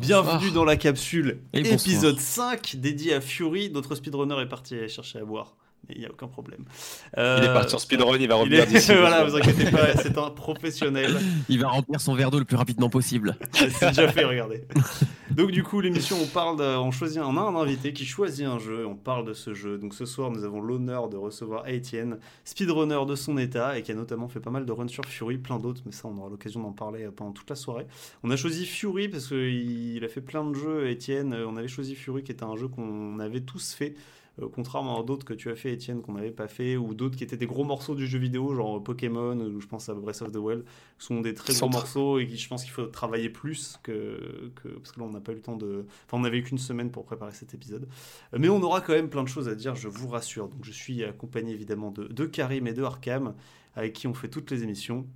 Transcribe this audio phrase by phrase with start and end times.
[0.00, 3.70] Bienvenue dans la capsule Et épisode 5 dédié à Fury.
[3.70, 5.58] Notre speedrunner est parti aller chercher à boire.
[5.88, 6.64] Il n'y a aucun problème.
[7.18, 8.92] Euh, Il est parti en speedrun, il va revenir est- d'ici.
[8.96, 11.16] voilà, vous inquiétez pas, c'est un professionnel.
[11.48, 13.36] Il va remplir son verre d'eau le plus rapidement possible.
[13.52, 14.62] C'est déjà fait, regardez.
[15.32, 18.46] Donc du coup, l'émission, on parle, de- on choisit, on a un invité qui choisit
[18.46, 19.78] un jeu, on parle de ce jeu.
[19.78, 23.90] Donc ce soir, nous avons l'honneur de recevoir Etienne, speedrunner de son état, et qui
[23.90, 26.28] a notamment fait pas mal de runs sur Fury, plein d'autres, mais ça, on aura
[26.30, 27.86] l'occasion d'en parler euh, pendant toute la soirée.
[28.22, 31.32] On a choisi Fury parce qu'il a fait plein de jeux, Etienne.
[31.32, 33.94] Euh, On avait choisi Fury, qui était un jeu qu'on avait tous fait.
[34.40, 37.16] Euh, contrairement à d'autres que tu as fait, Etienne, qu'on n'avait pas fait, ou d'autres
[37.16, 40.22] qui étaient des gros morceaux du jeu vidéo, genre Pokémon, ou je pense à Breath
[40.22, 40.64] of the Wild,
[40.98, 43.78] qui sont des très gros tr- morceaux et qui, je pense qu'il faut travailler plus
[43.82, 46.42] que, que- parce que là on n'a pas eu le temps de enfin on n'avait
[46.42, 47.86] qu'une semaine pour préparer cet épisode.
[48.34, 50.48] Euh, mais on aura quand même plein de choses à dire je vous rassure.
[50.48, 53.34] Donc je suis accompagné évidemment de, de Karim et de Arkham
[53.74, 55.06] avec qui on fait toutes les émissions.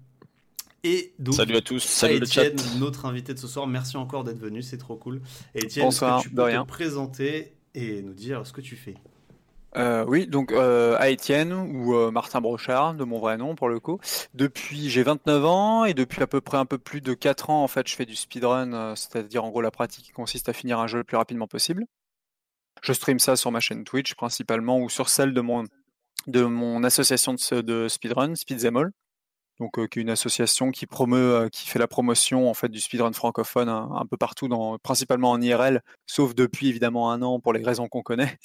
[0.87, 2.45] Et donc Salut à tous, à salut le chat.
[2.45, 5.23] Étienne, notre invité de ce soir merci encore d'être venu c'est trop cool.
[5.55, 8.77] Et Étienne Bonsoir, est-ce que tu peux te présenter et nous dire ce que tu
[8.77, 8.95] fais?
[9.77, 13.69] Euh, oui, donc euh, à Étienne ou euh, Martin Brochard, de mon vrai nom pour
[13.69, 13.99] le coup.
[14.33, 17.65] Depuis, j'ai 29 ans et depuis à peu près un peu plus de 4 ans,
[17.65, 20.79] en fait, je fais du speedrun, c'est-à-dire en gros la pratique qui consiste à finir
[20.79, 21.87] un jeu le plus rapidement possible.
[22.83, 25.65] Je stream ça sur ma chaîne Twitch principalement ou sur celle de mon,
[26.27, 28.93] de mon association de, speedrun, Speedzemol.
[29.61, 33.13] Donc, qui est une association qui promeut, qui fait la promotion en fait du speedrun
[33.13, 37.53] francophone un, un peu partout, dans, principalement en IRL, sauf depuis évidemment un an pour
[37.53, 38.37] les raisons qu'on connaît.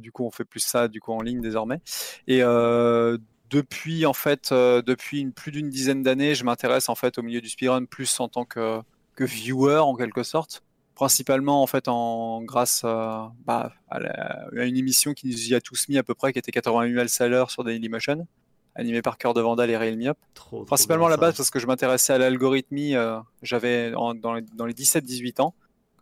[0.00, 1.80] Du coup on fait plus ça du coup en ligne désormais.
[2.26, 3.18] Et euh,
[3.50, 7.22] depuis en fait, euh, depuis une- plus d'une dizaine d'années, je m'intéresse en fait au
[7.22, 8.80] milieu du speedrun plus en tant que,
[9.14, 10.62] que viewer en quelque sorte,
[10.94, 15.54] principalement en fait en grâce euh, bah, à, la- à une émission qui nous y
[15.54, 18.26] a tous mis à peu près, qui était 88 000 salaires sur Dailymotion,
[18.74, 20.16] animée par Cœur de Vandal et Rail Miop.
[20.34, 22.96] trop Principalement à la base parce que je m'intéressais à l'algorithmie.
[22.96, 25.54] euh, J'avais dans les, dans les 17-18 ans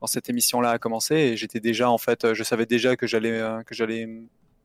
[0.03, 3.41] quand cette émission-là a commencé et j'étais déjà en fait, je savais déjà que j'allais
[3.41, 4.09] euh, que j'allais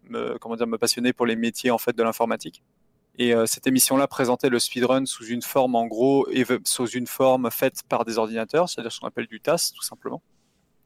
[0.10, 2.64] me comment dire me passionner pour les métiers en fait de l'informatique.
[3.20, 6.28] Et euh, cette émission-là présentait le speedrun sous une forme en gros
[6.66, 10.24] sous une forme faite par des ordinateurs, c'est-à-dire ce qu'on appelle du TAS tout simplement.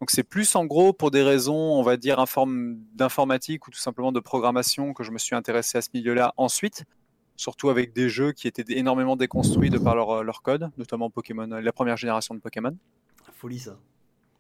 [0.02, 3.80] Donc c'est plus en gros pour des raisons, on va dire, inform- d'informatique ou tout
[3.80, 6.84] simplement de programmation que je me suis intéressé à ce milieu-là ensuite
[7.38, 11.50] surtout avec des jeux qui étaient énormément déconstruits de par leur, leur code, notamment Pokémon,
[11.54, 12.76] euh, la première génération de Pokémon.
[13.34, 13.78] folie ça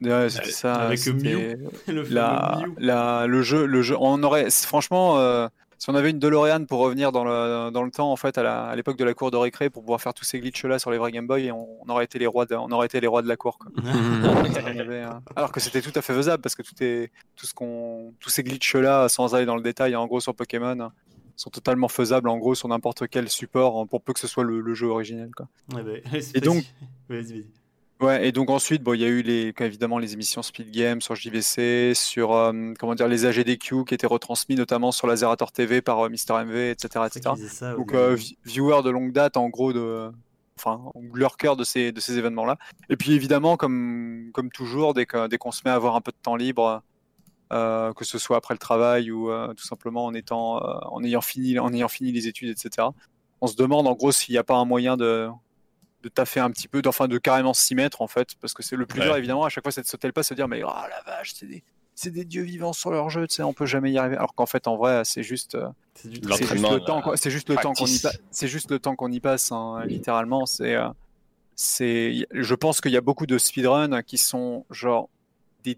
[0.01, 2.75] Ouais, c'était ça, avec le la, fameux Mew.
[2.79, 5.47] la- le jeu, le jeu, on aurait, franchement, euh,
[5.77, 8.75] si on avait une DeLorean pour revenir dans le, dans le temps, en fait, à
[8.75, 11.11] l'époque de la cour de récré, pour pouvoir faire tous ces glitches-là sur les vrais
[11.11, 13.27] Game Boy, on, on aurait été les rois de, on aurait été les rois de
[13.27, 13.57] la cour.
[13.57, 13.71] quoi.
[13.83, 17.45] On avait, euh, Alors que c'était tout à fait faisable parce que tout est, tout
[17.47, 20.91] ce qu'on, tous ces glitches-là, sans aller dans le détail, en gros sur Pokémon,
[21.35, 24.43] sont totalement faisables en gros sur n'importe quel support, hein, pour peu que ce soit
[24.43, 25.31] le, le jeu originel.
[25.35, 25.47] Quoi.
[25.73, 26.63] Ouais, bah, Et donc-
[27.09, 27.45] vas-y vas-y
[28.01, 31.01] Ouais, et donc ensuite, bon, il y a eu les, évidemment les émissions Speed Game
[31.01, 35.51] sur JVC, sur euh, comment dire les AGDQ qui étaient retransmis notamment sur la Zerator
[35.51, 37.21] TV par euh, Mister MV, etc., etc.
[37.21, 37.35] ça
[37.75, 40.09] Donc euh, vi- viewers de longue date en gros de,
[40.57, 40.81] enfin
[41.13, 42.57] leur cœur de ces de ces événements-là.
[42.89, 46.01] Et puis évidemment, comme comme toujours, dès que dès qu'on se met à avoir un
[46.01, 46.81] peu de temps libre,
[47.53, 50.57] euh, que ce soit après le travail ou tout simplement en étant
[50.91, 52.87] en ayant fini en ayant fini les études, etc.
[53.41, 55.29] On se demande en gros s'il n'y a pas un moyen de
[56.03, 58.75] de taffer un petit peu, d'enfin de carrément s'y mettre en fait, parce que c'est
[58.75, 59.05] le plus Ouais.
[59.05, 61.01] dur évidemment à chaque fois c'est de sauter le pas, se dire mais oh la
[61.05, 61.63] vache c'est des
[61.93, 64.15] c'est des dieux vivants sur leur jeu, tu sais, on peut jamais y arriver.
[64.15, 65.57] Alors qu'en fait en vrai c'est juste
[65.95, 67.17] c'est juste le temps, la quoi.
[67.17, 68.17] C'est juste le temps qu'on y passe.
[68.31, 70.45] C'est juste le temps qu'on y passe, hein, littéralement.
[70.45, 70.87] C'est, euh,
[71.55, 72.25] c'est.
[72.31, 75.09] Je pense qu'il y a beaucoup de speedruns qui sont genre
[75.63, 75.77] des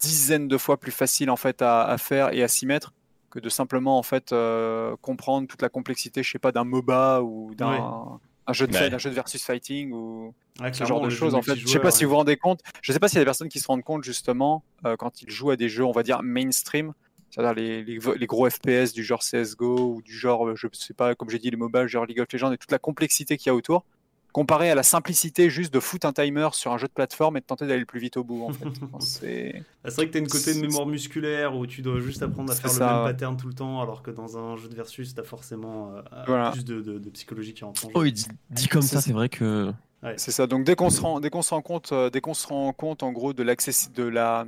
[0.00, 2.92] dizaines de fois plus faciles en fait à, à faire et à s'y mettre
[3.30, 7.22] que de simplement en fait euh, comprendre toute la complexité, je sais pas, d'un MOBA
[7.22, 8.18] ou d'un Ouais.
[8.46, 8.78] Un jeu de Ouais.
[8.78, 11.56] fight, un jeu de versus fighting ou Ouais, ce genre de choses en fait.
[11.56, 12.60] Je sais pas si vous vous rendez compte.
[12.82, 15.22] Je sais pas s'il y a des personnes qui se rendent compte justement euh, quand
[15.22, 16.92] ils jouent à des jeux, on va dire mainstream,
[17.30, 20.92] c'est-à-dire les, les, les gros FPS du genre CS:GO ou du genre, euh, je sais
[20.94, 23.46] pas, comme j'ai dit, les MOBA, genre League of Legends et toute la complexité qu'il
[23.48, 23.84] y a autour,
[24.32, 27.40] comparé à la simplicité juste de foutre un timer sur un jeu de plateforme et
[27.40, 28.64] de tenter d'aller le plus vite au bout en fait.
[29.00, 32.22] C'est Ah, C'est vrai que t'as une côté de mémoire musculaire où tu dois juste
[32.22, 33.10] apprendre à C'est faire le même ouais.
[33.12, 36.50] pattern tout le temps, alors que dans un jeu de versus, t'as forcément euh, Voilà.
[36.52, 37.94] plus de, de- de psychologie qui rentre en jeu.
[37.96, 39.06] Oh, il dit, dit comme C'est ça, ça.
[39.06, 39.72] c'est vrai que.
[40.16, 40.46] C'est ça.
[40.48, 42.72] Donc dès qu'on se rend, dès qu'on se rend compte, euh, dès qu'on se rend
[42.72, 44.46] compte en gros de l'accessi- de la,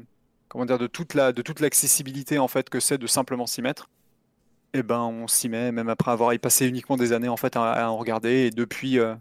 [0.49, 3.63] comment dire, de toute la, de toute l'accessibilité en fait que c'est de simplement s'y
[3.63, 3.89] mettre,
[4.75, 7.91] eh ben on s'y met même après avoir passé uniquement des années en fait à,
[7.91, 8.47] en regarder.
[8.47, 9.15] Et depuis, euh,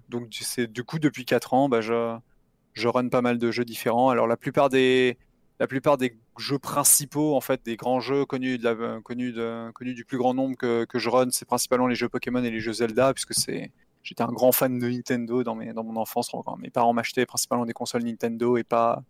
[0.70, 2.18] du coup depuis 4 ans, bah, je,
[2.74, 4.10] je run pas mal de jeux différents.
[4.10, 5.18] Alors la plupart des,
[5.60, 10.58] la plupart des jeux principaux en fait, des grands jeux connus du plus grand nombre
[10.58, 13.72] que, je run, c'est principalement les jeux Pokémon et les jeux Zelda puisque c'est
[14.04, 16.30] J'étais un grand fan de Nintendo dans, dans mon enfance.
[16.58, 19.02] Mes parents m'achetaient principalement des consoles Nintendo et pas,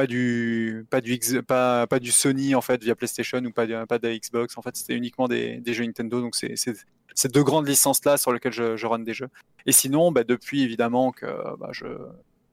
[0.00, 3.66] pas du pas du X- pas, pas du Sony en fait via PlayStation ou pas
[3.66, 4.56] de, pas de Xbox.
[4.56, 6.22] En fait, c'était uniquement des, des jeux Nintendo.
[6.22, 9.28] Donc c'est ces deux grandes licences là sur lesquelles je, je run des jeux.
[9.66, 11.26] Et sinon, bah, depuis évidemment que
[11.58, 11.86] bah, je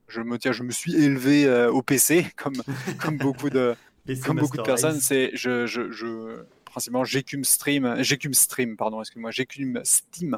[0.10, 2.56] je me tiens, je me suis élevé euh, au PC comme
[3.00, 3.76] comme beaucoup de
[4.26, 5.00] comme beaucoup de personnes.
[5.00, 10.38] C'est je, je, je principalement j'écume stream, j'écume stream pardon, excuse-moi, j'écume Steam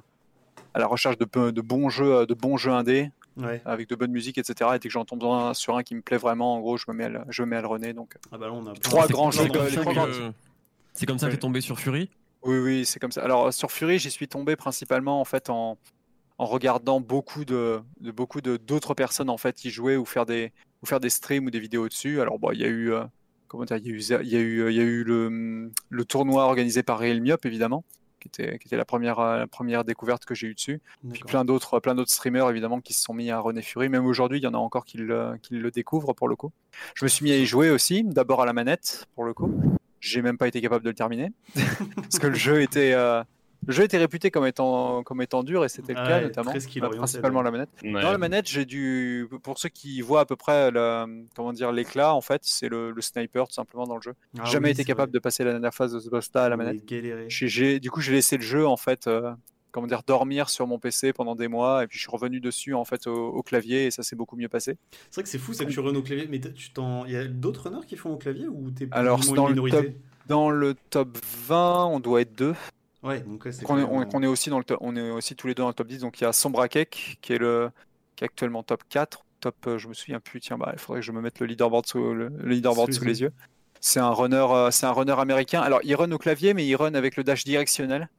[0.75, 3.09] à la recherche de, de bons jeux, de bons jeux indés
[3.39, 3.61] Ouais.
[3.65, 4.75] avec de bonne musique, etc.
[4.75, 6.77] Et dès que j'en tombe dans un- sur un qui me plaît vraiment, en gros,
[6.77, 7.93] je me mets à le, je me mets à le runner.
[7.93, 9.67] Donc, Ah bah là, on a Trois C'est grands jeux ça comme
[10.93, 12.09] C'est comme ça que t'es tombé sur Fury?
[12.43, 13.23] Oui, oui, c'est comme ça.
[13.23, 15.77] Alors, sur Fury, j'y suis tombé principalement en fait en,
[16.37, 20.25] en regardant beaucoup de, de beaucoup de d'autres personnes en fait y jouer ou faire
[20.25, 20.51] des
[20.81, 22.21] ou faire des streams ou des vidéos dessus.
[22.21, 23.03] Alors, bon, il y a eu euh,
[23.47, 25.03] comment dire, il y a eu Zer- il y a eu il y a eu
[25.03, 27.83] le, le tournoi organisé par Real Myop évidemment.
[28.19, 30.81] Qui était, qui était la première, euh, la première découverte que j'ai eue dessus.
[31.11, 33.89] Puis plein d'autres, plein d'autres streamers évidemment qui se sont mis à René Fury.
[33.89, 36.51] Même aujourd'hui, il y en a encore qui le, qui le découvrent pour le coup.
[36.95, 39.51] Je me suis mis à y jouer aussi, d'abord à la manette pour le coup.
[40.01, 41.31] J'ai même pas été capable de le terminer
[41.95, 43.23] parce que le jeu était, euh,
[43.69, 46.51] le jeu était réputé comme étant, comme étant dur et c'était le cas ouais, notamment,
[46.81, 47.69] bah, principalement la manette.
[47.83, 48.01] Ouais.
[48.01, 50.71] Dans la manette, j'ai dû, pour ceux qui voient à peu près
[51.35, 54.13] comment dire l'éclat, en fait, c'est le, le sniper tout simplement dans le jeu.
[54.39, 55.19] Ah J'ai jamais oui, été c'est capable vrai.
[55.19, 56.81] de passer la dernière phase de ce boss-là à la On manette.
[57.27, 59.31] J'ai- j'ai- du coup, j'ai laissé le jeu en fait, euh,
[59.69, 62.73] comment dire, dormir sur mon PC pendant des mois, et puis je suis revenu dessus
[62.73, 64.77] en fait au, au clavier, et ça s'est beaucoup mieux passé.
[65.11, 66.27] C'est vrai que c'est fou, ça que tu runs au clavier.
[66.27, 68.97] Mais tu t'en, il y a d'autres runners qui font au clavier ou t'es plus
[68.99, 69.95] Alors, dans une le minorité
[70.27, 71.15] Dans le top
[71.47, 72.55] 20, on doit être deux.
[73.01, 75.55] Ouais, donc est, on, qu'on est aussi dans le top, on est aussi tous les
[75.55, 75.99] deux dans le top 10.
[75.99, 77.71] Donc il y a Sombrakek qui est le,
[78.15, 80.39] qui est actuellement top 4, top, euh, je me souviens plus.
[80.41, 83.05] Tiens, bah, il faudrait que je me mette le leaderboard sous, le, le leaderboard Sous
[83.05, 83.31] les yeux.
[83.79, 85.61] C'est un runner, euh, c'est un runner américain.
[85.61, 88.09] Alors il run au clavier, mais il run avec le dash directionnel.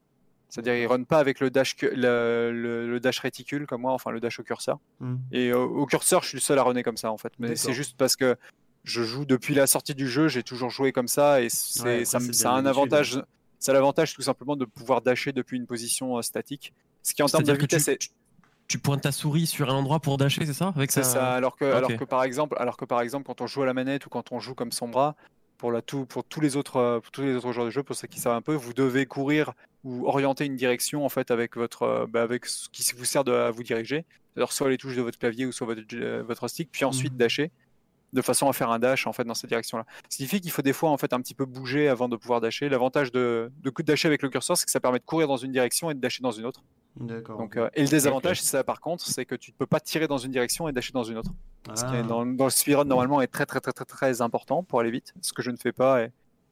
[0.49, 4.09] C'est-à-dire il run pas avec le dash, le, le- le dash réticule comme moi, enfin
[4.11, 4.79] le dash au curseur.
[4.99, 5.17] Hmm.
[5.31, 7.31] Et euh, au curseur, je suis le seul à runner comme ça en fait.
[7.39, 7.61] Mais D'accord.
[7.63, 8.35] c'est juste parce que
[8.83, 11.89] je joue depuis la sortie du jeu, j'ai toujours joué comme ça et c'est, Ouais,
[11.93, 13.21] après, ça, ça a un avantage.
[13.61, 16.73] Ça a l'avantage tout simplement de pouvoir dasher depuis une position euh, statique.
[17.03, 18.09] Ce qui en termes de vitesse, tu,
[18.67, 20.73] tu pointes ta souris sur un endroit pour dasher, c'est ça?
[20.75, 21.33] C'est ta- ça.
[21.35, 21.73] Alors que, Ok.
[21.77, 24.09] alors que par exemple, alors que par exemple, quand on joue à la manette ou
[24.09, 25.15] quand on joue comme son bras,
[25.59, 27.83] pour la tout, pour tous les autres, euh, pour tous les autres joueurs de jeu,
[27.83, 29.53] pour ceux qui savent un peu, vous devez courir
[29.83, 33.23] ou orienter une direction en fait avec votre, euh, bah, avec ce qui vous sert
[33.23, 34.05] de, à vous diriger.
[34.35, 37.19] Alors soit les touches de votre clavier ou soit votre, votre stick, puis ensuite Mhm.
[37.19, 37.51] dasher
[38.13, 39.85] de façon à faire un dash en fait dans cette direction-là.
[40.09, 42.15] Ce qui fait qu'il faut des fois en fait un petit peu bouger avant de
[42.15, 42.69] pouvoir dasher.
[42.69, 45.51] L'avantage de, de dasher avec le curseur, c'est que ça permet de courir dans une
[45.51, 46.61] direction et de dasher dans une autre.
[46.97, 47.37] D'accord.
[47.37, 49.79] Donc, euh, et le désavantage, c'est ça par contre, c'est que tu ne peux pas
[49.79, 51.31] tirer dans une direction et dasher dans une autre.
[51.73, 52.03] Ce qui est Ah.
[52.03, 55.13] dans, dans le speedrun normalement est très très très très très important pour aller vite,
[55.21, 56.11] ce que je ne fais pas et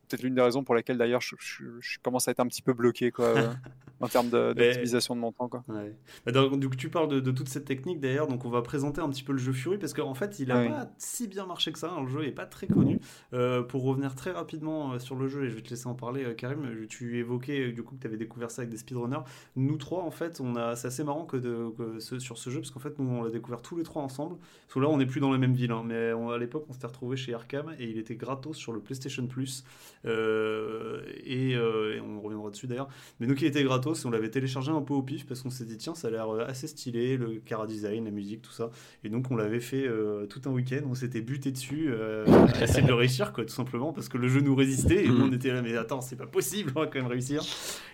[0.09, 2.61] peut-être l'une des raisons pour lesquelles d'ailleurs je, je- je commence à être un petit
[2.61, 3.53] peu bloqué quoi, euh,
[4.01, 5.47] en termes d'optimisation de mon temps.
[5.49, 5.63] Quoi.
[5.67, 5.93] Ouais.
[6.25, 9.01] Bah, donc, donc, tu parles de, de toute cette technique d'ailleurs, donc on va présenter
[9.01, 10.69] un petit peu le jeu Fury parce qu'en fait il a Oui.
[10.69, 12.99] pas si bien marché que ça, hein, le jeu est pas très connu.
[13.33, 15.95] Euh, pour revenir très rapidement euh, sur le jeu et je vais te laisser en
[15.95, 19.23] parler Karim, tu évoquais du coup que tu avais découvert ça avec des speedrunners.
[19.55, 22.49] Nous trois en fait, on a c'est assez marrant que, de, que ce- sur ce
[22.49, 24.37] jeu parce qu'en fait nous on l'a découvert tous les trois ensemble.
[24.37, 26.65] Parce que là on n'est plus dans la même ville, hein, mais on- à l'époque
[26.69, 29.63] on s'était retrouvé chez Arkham et il était gratos sur le PlayStation Plus
[30.05, 32.87] Euh, et, euh, et on reviendra dessus d'ailleurs.
[33.19, 35.65] Mais donc il était gratos on l'avait téléchargé un peu au pif parce qu'on s'est
[35.65, 38.69] dit tiens ça a l'air euh, assez stylé, le cara design, la musique, tout ça.
[39.03, 42.81] Et donc on l'avait fait euh, tout un week-end, on s'était buté dessus, à essayer
[42.83, 45.31] de le réussir quoi tout simplement parce que le jeu nous résistait et nous on
[45.33, 47.41] était là mais attends c'est pas possible, on va quand même réussir.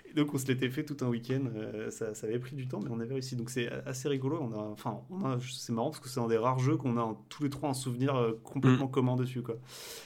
[0.09, 1.41] Et donc on se l'était fait tout un week-end,
[1.89, 3.35] ça, ça avait pris du temps mais on avait réussi.
[3.35, 6.27] Donc c'est assez rigolo, on a, enfin on a- c'est marrant parce que c'est un
[6.27, 9.55] des rares jeux qu'on a un- tous les trois un souvenir complètement commun dessus quoi.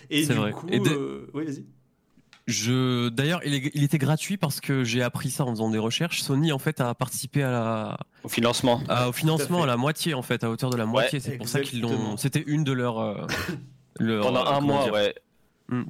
[0.10, 0.52] Et C'est du vrai.
[0.52, 1.66] coup, Et de- oui vas-y.
[2.50, 5.78] Je, d'ailleurs, il, est- il était gratuit parce que j'ai appris ça en faisant des
[5.78, 6.22] recherches.
[6.22, 8.82] Sony, en fait, a participé à la, Au financement.
[8.90, 11.20] à- au financement à la moitié, en fait, à hauteur de la moitié.
[11.20, 12.18] C'est pour ça qu'ils l'ont.
[12.18, 13.00] C'était une de leurs.
[13.00, 13.28] euh,
[14.00, 15.14] leur, Pendant un mois, dire, ouais.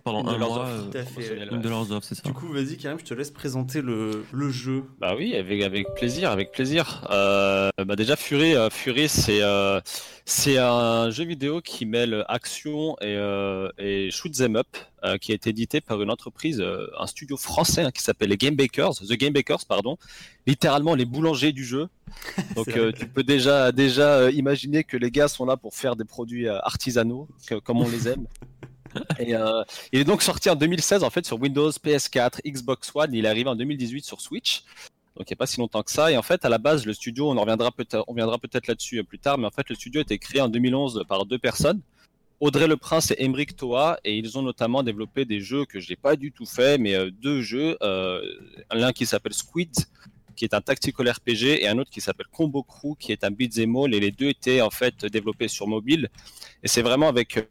[0.03, 0.59] Pendant Une de un leurs mois.
[0.63, 0.89] offres.
[0.95, 1.43] euh, fait.
[1.45, 1.57] une ouais.
[1.63, 2.21] de leurs offres, c'est ça.
[2.23, 4.83] Du coup vas-y Karim, je te laisse présenter le, le jeu.
[4.99, 7.07] Bah oui, avec, avec plaisir, avec plaisir.
[7.11, 9.79] Euh, bah déjà, Fury, euh, Fury c'est euh,
[10.25, 14.67] c'est un jeu vidéo qui mêle action et, euh, et shoot 'em up,
[15.05, 18.29] euh, qui a été édité par une entreprise, euh, un studio français hein, qui s'appelle
[18.29, 19.97] les Game Bakers, The Game Bakers, pardon,
[20.45, 21.87] littéralement les boulangers du jeu.
[22.55, 25.95] Donc euh, tu peux déjà déjà euh, imaginer que les gars sont là pour faire
[25.95, 28.25] des produits euh, artisanaux, que- comme on les aime.
[29.19, 33.13] Euh, il est donc sorti en 2016 en fait sur Windows, PS4, Xbox One.
[33.13, 34.63] Il est arrivé en 2018 sur Switch.
[35.15, 36.11] Donc il n'y a pas si longtemps que ça.
[36.11, 38.67] Et en fait, à la base, le studio, on en reviendra peut-être, on reviendra peut-être
[38.67, 41.25] là-dessus euh, plus tard, mais en fait, le studio a été créé en 2011 par
[41.25, 41.81] deux personnes.
[42.39, 45.97] Audrey Le Prince et Emeric Toa, et ils ont notamment développé des jeux que j'ai
[45.97, 47.77] pas du tout fait, mais euh, deux jeux,
[48.71, 49.73] l'un qui s'appelle Squid,
[50.37, 53.31] qui est un tactical RPG, et un autre qui s'appelle Combo Crew, qui est un
[53.31, 56.07] beat'em all, et les deux étaient en fait développés sur mobile.
[56.63, 57.45] Et c'est vraiment avec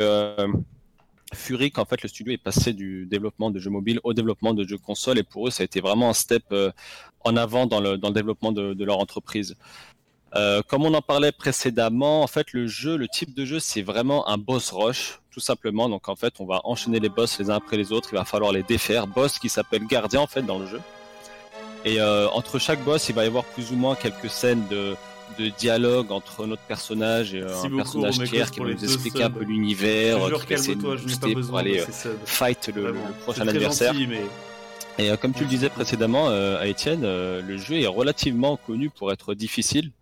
[1.35, 4.67] Fury qu'en fait le studio est passé du développement de jeux mobiles au développement de
[4.67, 6.71] jeux console et pour eux ça a été vraiment un step euh,
[7.21, 9.57] en avant dans le, développement de, de leur entreprise.
[10.35, 13.83] Euh, comme on en parlait précédemment, en fait le jeu, le type de jeu c'est
[13.83, 15.89] vraiment un boss rush tout simplement.
[15.89, 18.25] Donc en fait on va enchaîner les boss les uns après les autres, il va
[18.25, 19.07] falloir les défaire.
[19.07, 20.81] Boss qui s'appelle gardien en fait dans le jeu.
[21.85, 24.97] Et euh, entre chaque boss il va y avoir plus ou moins quelques scènes de
[25.39, 29.31] de dialogue entre notre personnage et Merci un personnage tiers qui va nous expliquer un
[29.31, 33.95] peu l'univers, qui de booster pour aller euh, fight le, prochain adversaire.
[34.99, 38.57] Et euh, comme tu le disais précédemment euh, à Étienne, euh, le jeu est relativement
[38.57, 39.93] connu pour être difficile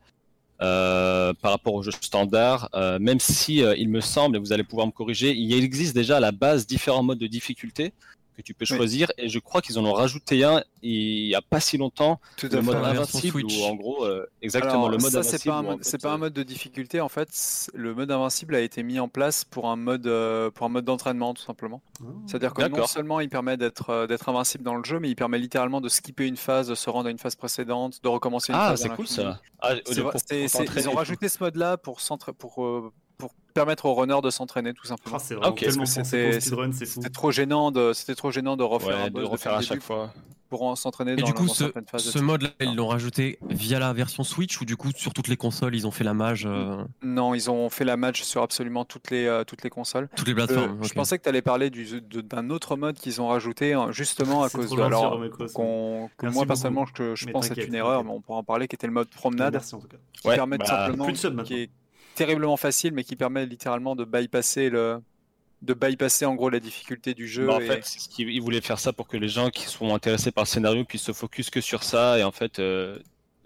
[0.62, 4.54] euh, par rapport au jeu standard, euh, même si euh, il me semble, et vous
[4.54, 7.92] allez pouvoir me corriger, il existe déjà à la base différents modes de difficulté
[8.36, 8.76] que tu peux Oui.
[8.76, 12.20] choisir, et je crois qu'ils en ont rajouté un il y a pas si longtemps,
[12.36, 15.38] Tout le à mode invincible, où en gros, euh, exactement, Alors, le mode ça, invincible.
[15.40, 17.08] c'est pas, un où, en mode, fait, c'est pas un euh, mode de difficulté en
[17.08, 17.70] fait.
[17.74, 20.84] Le mode invincible a été mis en place pour un mode, euh, pour un mode
[20.84, 21.82] d'entraînement tout simplement.
[22.26, 25.16] C'est-à-dire que non seulement il permet d'être euh, d'être invincible dans le jeu, mais il
[25.16, 28.52] permet littéralement de skipper une phase, de se rendre à une phase précédente, de recommencer
[28.52, 29.40] une Ah, c'est cool ça.
[29.60, 31.98] Ah, ils ont rajouté ce mode-là pour,
[32.38, 35.16] pour, euh, pour permettre aux runners de s'entraîner tout simplement.
[35.16, 36.92] Ah, c'est vraiment ok, tellement parce que pensé c'était- pour speedrun, c'est fou.
[37.00, 39.82] C'était trop gênant de, c'était trop gênant de refaire Ouais, un de refaire à chaque
[39.82, 40.12] fois.
[40.50, 42.20] pour en s'entraîner Et dans, du coup, dans ce, etc.
[42.20, 45.74] mode-là, ils l'ont rajouté via la version Switch ou du coup sur toutes les consoles,
[45.74, 49.10] ils ont fait la mage, euh, Non, ils ont fait la match sur absolument toutes
[49.10, 50.08] les, euh, toutes les consoles.
[50.14, 50.78] toutes les Euh, plateformes.
[50.82, 50.94] Je ok.
[50.94, 54.44] pensais que tu allais parler du- de- d'un autre mode qu'ils ont rajouté hein, justement
[54.44, 55.18] à cause de alors
[55.54, 58.44] qu'on- que moi personnellement je, je pense que c'est une erreur, mais on pourra en
[58.44, 59.96] parler, qui était le mode promenade, Merci en tout cas.
[60.12, 61.44] qui Ouais, permet bah, simplement, Plus de sub maintenant.
[61.48, 61.70] qui est
[62.16, 65.00] terriblement facile, mais qui permet littéralement de bypasser le,
[65.62, 67.46] de bypasser en gros la difficulté du jeu.
[67.46, 69.94] Bah, en et- fait, ce il voulait faire ça pour que les gens qui sont
[69.94, 72.18] intéressés par le scénario puissent se focus que sur ça.
[72.18, 72.98] Et en fait, euh,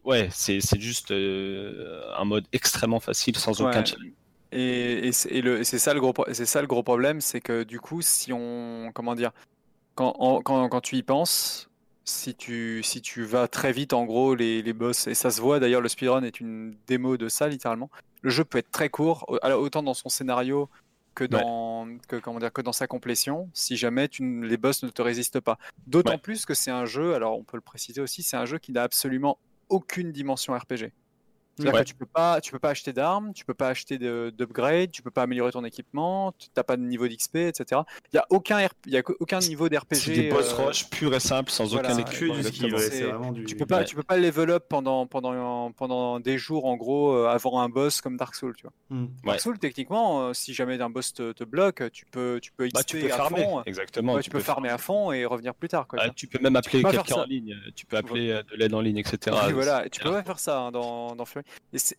[0.04, 4.12] ouais, c'est c'est juste euh, un mode extrêmement facile sans aucun challenge.
[4.52, 8.02] Et, et c'est ça le gros, c'est ça le gros problème, c'est que du coup,
[8.02, 9.30] si on, comment dire,
[9.94, 11.69] quand, en- quand, quand tu y penses,
[12.10, 15.40] si tu, si tu vas très vite, en gros, les, les boss, et ça se
[15.40, 17.90] voit d'ailleurs, le speedrun est une démo de ça, littéralement.
[18.22, 20.68] Le jeu peut être très court, autant dans son scénario
[21.14, 24.88] que dans, que, comment dire, que dans sa complétion, si jamais tu, les boss ne
[24.90, 25.58] te résistent pas.
[25.86, 26.18] D'autant Ouais.
[26.18, 28.72] plus que c'est un jeu, alors on peut le préciser aussi, c'est un jeu qui
[28.72, 29.38] n'a absolument
[29.68, 30.92] aucune dimension RPG.
[31.60, 31.84] C'est-à-dire Ouais.
[31.84, 34.90] que tu peux pas, tu peux pas acheter d'armes, tu peux pas acheter de- d'upgrade,
[34.90, 37.82] tu peux pas améliorer ton équipement, tu n'as pas de niveau d'XP, etc.
[38.12, 39.94] Il y a aucun, RP il y a aucun niveau d'RPG.
[39.96, 42.04] C'est des boss euh, rush pur et simple sans voilà, aucun du
[43.40, 43.44] du.
[43.44, 43.84] Tu peux pas, Ouais.
[43.84, 47.68] tu peux pas level up pendant, pendant, pendant des jours en gros euh, avant un
[47.68, 48.72] boss comme Dark Souls, tu vois.
[48.90, 49.04] Hmm.
[49.04, 49.08] Ouais.
[49.26, 52.66] Dark Souls, techniquement, euh, si jamais un boss te, te bloque, tu peux, tu peux
[52.66, 53.62] XP Bah, tu peux à farmer, fond.
[53.66, 54.14] exactement.
[54.14, 55.86] Ouais, tu, peux farmer à fond et revenir plus tard.
[55.86, 58.56] Quoi, Ah, tu peux même appeler peux quelqu'un en ligne, tu peux appeler euh, de
[58.56, 59.36] l'aide en ligne, etc.
[59.52, 61.44] Voilà, tu peux pas faire ça hein, dans, dans Fury.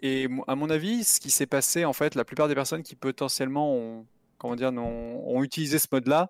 [0.01, 2.95] Et, à mon avis, ce qui s'est passé, en fait, la plupart des personnes qui
[2.95, 4.05] potentiellement ont,
[4.37, 6.29] comment dire, ont, ont utilisé ce mode-là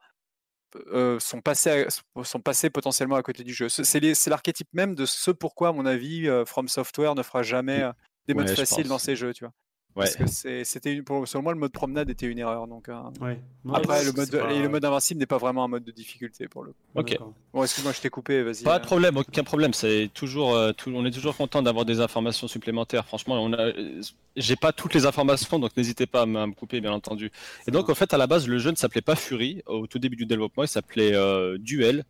[0.94, 1.86] euh, sont, passées
[2.16, 3.68] à- sont passés potentiellement à côté du jeu.
[3.70, 7.44] Ce- C'est l'archétype même de ce pourquoi, à mon avis, euh, From Software ne fera
[7.44, 7.92] jamais euh,
[8.28, 9.54] des modes Ouais, faciles dans ses jeux, tu vois.
[9.96, 10.06] Ouais.
[10.18, 12.66] Parce que c'était une- pour, selon moi, le mode promenade était une erreur.
[12.68, 13.40] Donc, euh, Ouais.
[13.66, 15.84] Non, après, le mode, c'est pas- et le mode invincible n'est pas vraiment un mode
[15.84, 16.74] de difficulté pour le.
[16.96, 17.18] Ok.
[17.54, 18.64] Bon, excuse-moi, je t'ai coupé, vas-y.
[18.64, 18.80] Pas euh.
[18.80, 19.74] de problème, aucun problème.
[19.74, 23.06] C'est toujours, euh, tout- on est toujours content d'avoir des informations supplémentaires.
[23.06, 24.02] Franchement, on a, euh,
[24.38, 27.30] j'ai pas toutes les informations, donc n'hésitez pas à me, à me couper, bien entendu.
[27.68, 29.62] Et donc, en fait, à la base, le jeu ne s'appelait pas Fury.
[29.66, 32.06] Au tout début du développement, il s'appelait euh, Duel.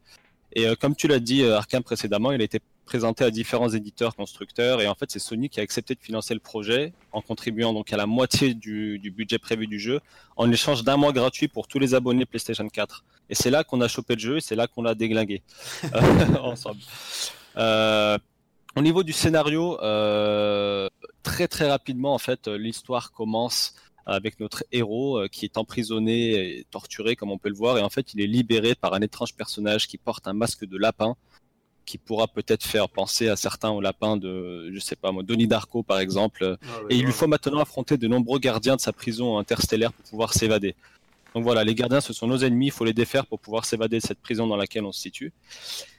[0.53, 3.69] Et euh, comme tu l'as dit, euh, Arkham précédemment, il a été présenté à différents
[3.69, 4.81] éditeurs, constructeurs.
[4.81, 7.91] Et en fait, c'est Sony qui a accepté de financer le projet en contribuant donc
[7.93, 10.01] à la moitié du, du budget prévu du jeu,
[10.35, 13.03] en échange d'un mois gratuit pour tous les abonnés PlayStation 4.
[13.29, 15.41] Et c'est là qu'on a chopé le jeu, et c'est là qu'on l'a déglingué
[16.41, 16.81] ensemble.
[17.57, 18.17] Euh,
[18.75, 20.89] au niveau du scénario, euh,
[21.23, 26.65] très très rapidement, en fait, l'histoire commence avec notre héros euh, qui est emprisonné et
[26.71, 29.35] torturé, comme on peut le voir, et en fait, il est libéré par un étrange
[29.35, 31.15] personnage qui porte un masque de lapin,
[31.85, 35.47] qui pourra peut-être faire penser à certains au lapin de, je sais pas moi, Donnie
[35.47, 36.57] Darko par exemple.
[36.61, 40.05] Ah Et il lui faut maintenant affronter de nombreux gardiens de sa prison interstellaire pour
[40.05, 40.75] pouvoir s'évader.
[41.33, 43.99] Donc voilà, les gardiens, ce sont nos ennemis, il faut les défaire pour pouvoir s'évader
[43.99, 45.31] de cette prison dans laquelle on se situe.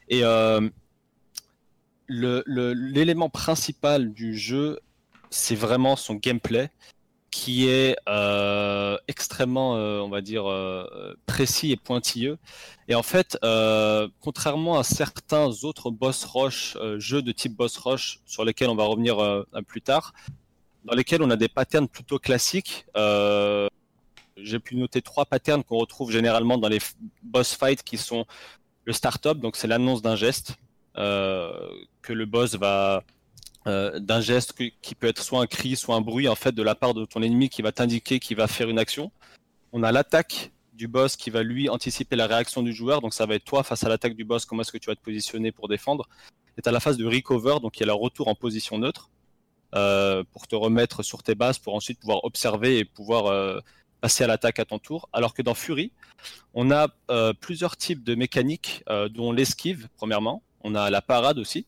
[0.08, 0.68] Et euh,
[2.08, 4.80] l'élément principal du jeu,
[5.30, 6.70] c'est vraiment son gameplay,
[7.32, 12.38] qui est euh, extrêmement, euh, on va dire, euh, précis et pointilleux.
[12.88, 13.38] Et en fait,
[14.20, 18.84] contrairement à certains autres boss rush, jeux de type boss rush, sur lesquels on va
[18.84, 19.16] revenir
[19.66, 20.12] plus tard,
[20.84, 22.84] dans lesquels on a des patterns plutôt classiques.
[24.36, 26.80] J'ai pu noter trois patterns qu'on retrouve généralement dans les
[27.22, 28.26] boss fights qui sont
[28.84, 30.56] le start-up, donc c'est l'annonce d'un geste
[30.94, 33.04] que le boss va
[33.66, 36.62] euh, d'un geste qui peut être soit un cri, soit un bruit en fait de
[36.62, 39.12] la part de ton ennemi qui va t'indiquer qu'il va faire une action.
[39.72, 43.00] On a l'attaque du boss qui va lui anticiper la réaction du joueur.
[43.00, 44.96] Donc ça va être toi face à l'attaque du boss, comment est-ce que tu vas
[44.96, 46.08] te positionner pour défendre?
[46.58, 48.78] Et tu as la phase de recover, donc il y a le retour en position
[48.78, 49.10] neutre
[49.74, 53.60] euh, pour te remettre sur tes bases, pour ensuite pouvoir observer et pouvoir euh,
[54.00, 55.08] passer à l'attaque à ton tour.
[55.12, 55.92] Alors que dans Fury,
[56.52, 60.42] on a euh, plusieurs types de mécaniques, dont l'esquive, premièrement.
[60.64, 61.66] On a la parade aussi.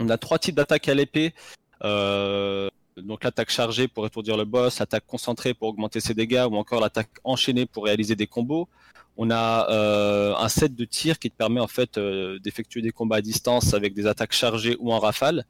[0.00, 1.34] On a trois types d'attaques à l'épée.
[1.80, 6.80] donc l'attaque chargée pour étourdir le boss, l'attaque concentrée pour augmenter ses dégâts, ou encore
[6.80, 8.68] l'attaque enchaînée pour réaliser des combos.
[9.16, 12.90] On a euh, un set de tir qui te permet en fait euh, d'effectuer des
[12.90, 15.44] combats à distance avec des attaques chargées ou en rafale.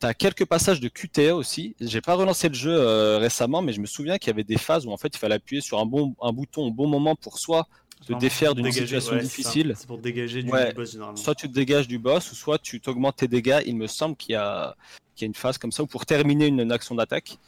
[0.00, 1.74] Tu as quelques passages de QTE aussi.
[1.80, 4.56] J'ai pas relancé le jeu euh, récemment, mais je me souviens qu'il y avait des
[4.56, 7.68] phases où en fait il fallait appuyer sur un, bouton au bon moment pour soit
[8.06, 9.74] te défaire d'une situation difficile.
[9.76, 11.16] C'est pour dégager du boss généralement.
[11.16, 13.60] Soit tu te dégages du boss, ou soit tu t'augmentes tes dégâts.
[13.66, 14.76] Il me semble qu'il y, a,
[15.20, 17.38] y a une phase comme ça, ou pour terminer une action d'attaque.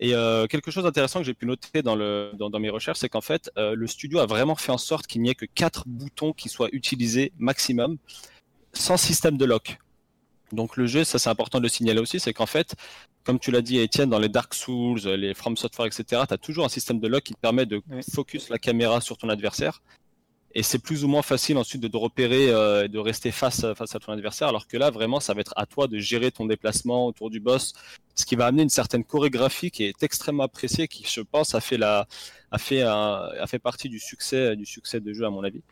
[0.00, 2.98] Et euh, quelque chose d'intéressant que j'ai pu noter dans, le, dans, dans mes recherches,
[2.98, 5.46] c'est qu'en fait, euh, le studio a vraiment fait en sorte qu'il n'y ait que
[5.46, 7.96] quatre boutons qui soient utilisés maximum,
[8.72, 9.78] sans système de lock.
[10.52, 12.74] Donc le jeu, ça c'est important de le signaler aussi, c'est qu'en fait,
[13.24, 16.38] comme tu l'as dit Étienne, dans les Dark Souls, les From Software, etc., tu as
[16.38, 17.82] toujours un système de lock qui te permet de
[18.12, 19.80] focus la caméra sur ton adversaire
[20.54, 23.66] et c'est plus ou moins facile ensuite de te repérer euh, et de rester face,
[23.74, 26.30] face à ton adversaire, alors que là, vraiment, ça va être à toi de gérer
[26.30, 27.72] ton déplacement autour du boss,
[28.14, 31.60] ce qui va amener une certaine chorégraphie qui est extrêmement appréciée, qui, je pense, a
[31.60, 32.06] fait, la,
[32.52, 35.62] a fait, a fait partie du succès, du succès de jeu, à mon avis.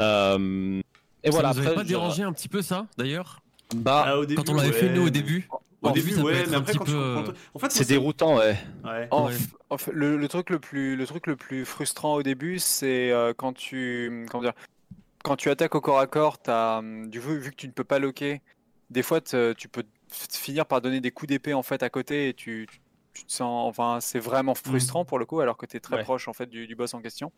[0.00, 0.80] Euh,
[1.24, 1.52] et ça voilà.
[1.52, 3.40] Vous pas dérangé un petit peu ça, d'ailleurs?
[3.74, 5.48] Bah, ah, début, quand on l'avait fait nous au début
[5.82, 6.94] au début, ouais, mais après, quand tu...
[6.94, 8.58] en fait, c'est déroutant, ouais.
[9.92, 14.26] le, truc le plus, le truc le plus frustrant au début, c'est euh, quand tu,
[14.30, 14.54] comment dire,
[15.22, 17.84] quand tu attaques au corps à corps, as, du vu, vu que tu ne peux
[17.84, 18.42] pas loquer,
[18.90, 19.84] des fois, tu peux
[20.30, 22.66] finir par donner des coups d'épée en fait à côté et tu,
[23.12, 24.68] tu, te sens, enfin, c'est vraiment mm.
[24.68, 26.94] frustrant pour le coup, alors que tu es très proche en fait du, du, boss
[26.94, 27.30] en question.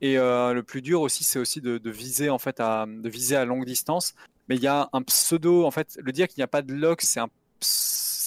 [0.00, 3.08] Et euh, le plus dur aussi, c'est aussi de, de, viser en fait à, de
[3.08, 4.14] viser à longue distance.
[4.48, 6.72] Mais il y a un pseudo, en fait, le dire qu'il n'y a pas de
[6.72, 7.28] lock, c'est un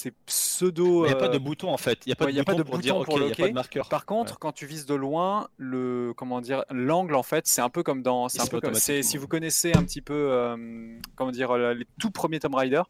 [0.00, 1.04] c'est pseudo.
[1.04, 2.06] Il n'y a pas de euh, bouton en fait.
[2.06, 3.88] Il n'y a pas de, bouton, pour, dire, pour a pas de marqueur.
[3.88, 7.68] Par contre, quand tu vises de loin, le comment dire, l'angle en fait, c'est un
[7.68, 8.28] peu comme dans.
[8.28, 8.74] C'est un peu comme.
[8.74, 12.82] Si vous connaissez un petit peu, euh, comment dire, les tout premiers Tomb Raider,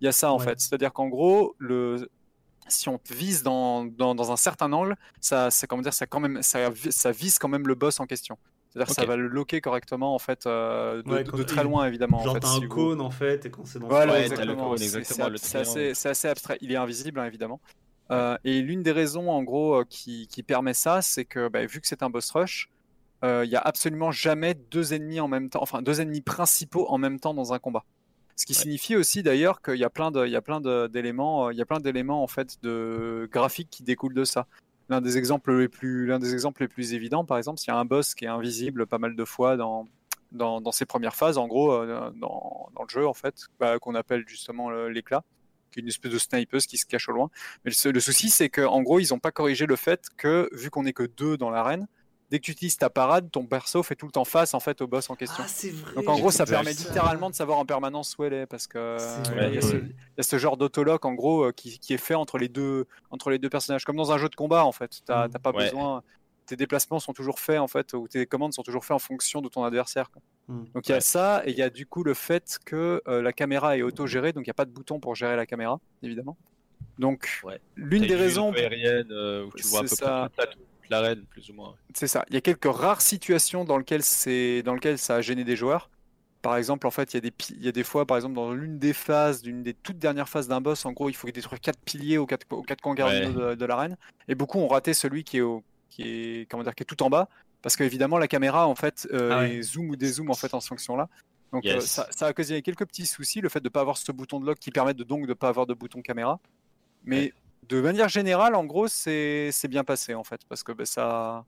[0.00, 0.60] il y a ça en fait.
[0.60, 2.08] C'est-à-dire qu'en gros, le
[2.66, 6.06] si on te vise dans, dans, dans, un certain angle, ça, ça, comment dire, ça,
[6.06, 8.36] quand même, ça, ça vise quand même le boss en question.
[8.78, 12.22] C'est-à-dire que ça va le loquer correctement en fait euh, de, très loin évidemment.
[12.22, 14.76] Genre en t'as un cône en fait et quand c'est dans voilà, exactement.
[14.76, 16.58] C'est assez, abstrait.
[16.60, 17.60] Il est invisible hein, évidemment.
[18.10, 21.66] Euh, et l'une des raisons en gros euh, qui, qui permet ça, c'est que bah,
[21.66, 22.70] vu que c'est un boss rush,
[23.24, 26.98] il y a absolument jamais deux ennemis en même temps, enfin deux ennemis principaux en
[26.98, 27.84] même temps dans un combat.
[28.36, 31.50] Ce qui signifie aussi d'ailleurs qu'il y a plein de, il y a plein d'éléments,
[31.50, 34.46] il y a plein d'éléments en fait de graphiques qui découlent de ça
[34.88, 37.76] l'un des exemples les plus l'un des exemples les plus évidents par exemple s'il y
[37.76, 39.86] a un boss qui est invisible pas mal de fois dans
[40.32, 44.24] dans, ses premières phases en gros euh, dans, le jeu en fait bah, qu'on appelle
[44.26, 45.24] justement l'éclat
[45.70, 47.30] qui est une espèce de snipeuse qui se cache au loin.
[47.64, 50.48] Mais le, le souci c'est que en gros ils n'ont pas corrigé le fait que
[50.52, 51.86] vu qu'on est que deux dans l'arène
[52.30, 54.80] dès que tu utilises ta parade, ton perso fait tout le temps face en fait
[54.80, 55.44] au boss en question.
[55.46, 58.46] Ah, vrai, Donc en gros, ça permet littéralement de savoir en permanence où elle est
[58.46, 58.96] parce que
[59.48, 59.58] il y,
[60.20, 63.30] a ce genre d'autologue en gros euh, qui, qui, est fait entre les deux entre
[63.30, 65.00] les deux personnages, comme dans un jeu de combat en fait.
[65.06, 65.32] T'as mm.
[65.42, 66.02] pas besoin.
[66.46, 69.42] Tes déplacements sont toujours faits en fait, ou tes commandes sont toujours faits en fonction
[69.42, 70.10] de ton adversaire.
[70.48, 70.64] Mm.
[70.74, 73.22] Donc il y a ça, et il y a du coup le fait que euh,
[73.22, 75.80] la caméra est auto-gérée, donc il n'y a pas de bouton pour gérer la caméra,
[76.02, 76.36] évidemment.
[76.98, 77.42] Donc
[77.76, 78.52] l'une des raisons.
[78.52, 80.30] Aérienne, euh, où tu vois un peu ça
[80.90, 81.74] l'arène, plus ou moins.
[81.94, 82.24] C'est ça.
[82.28, 84.62] Il y a quelques rares situations dans lesquelles, c'est...
[84.62, 85.90] dans lesquelles ça a gêné des joueurs.
[86.42, 88.34] Par exemple, en fait, il y, a des il y a des fois, par exemple,
[88.34, 91.28] dans l'une des phases, d'une des toutes dernières phases d'un boss, en gros, il faut
[91.30, 93.96] détruire quatre piliers aux quatre, aux quatre coins de, de l'arène.
[94.28, 95.64] Et beaucoup ont raté celui qui est, au...
[95.90, 97.28] qui est, comment dire, qui est tout en bas,
[97.60, 100.96] parce qu'évidemment, la caméra, en fait, euh, ah zoom ou dézoom en fait en fonction
[100.96, 101.08] là.
[101.52, 103.96] Donc euh, ça, ça, a causé quelques petits soucis, le fait de ne pas avoir
[103.96, 106.38] ce bouton de lock qui permet de, donc de ne pas avoir de bouton caméra.
[107.04, 107.32] Mais
[107.68, 111.44] de manière générale, en gros, c'est bien passé en fait, parce que bah, ça,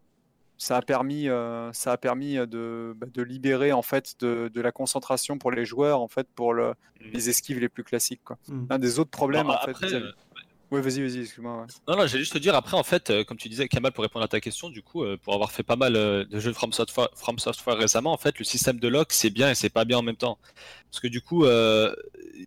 [0.59, 4.61] ça a permis, euh, ça a permis de, bah, de, libérer en fait de, de,
[4.61, 7.05] la concentration pour les joueurs en fait pour le, mmh.
[7.12, 8.23] les esquives les plus classiques.
[8.25, 8.38] Quoi.
[8.49, 8.66] Mmh.
[8.68, 9.73] Un des autres problèmes en fait.
[10.70, 11.66] Oui, vas-y, vas-y, excuse-moi.
[11.88, 14.02] Non, non, j'allais juste te dire, après, en fait, euh, comme tu disais, Kamal, pour
[14.02, 16.50] répondre à ta question, du coup, euh, pour avoir fait pas mal euh, de jeux
[16.50, 19.56] de From Software, From Software, récemment, en fait, le système de lock, c'est bien et
[19.56, 20.38] c'est pas bien en même temps.
[20.90, 21.44] Parce que du coup,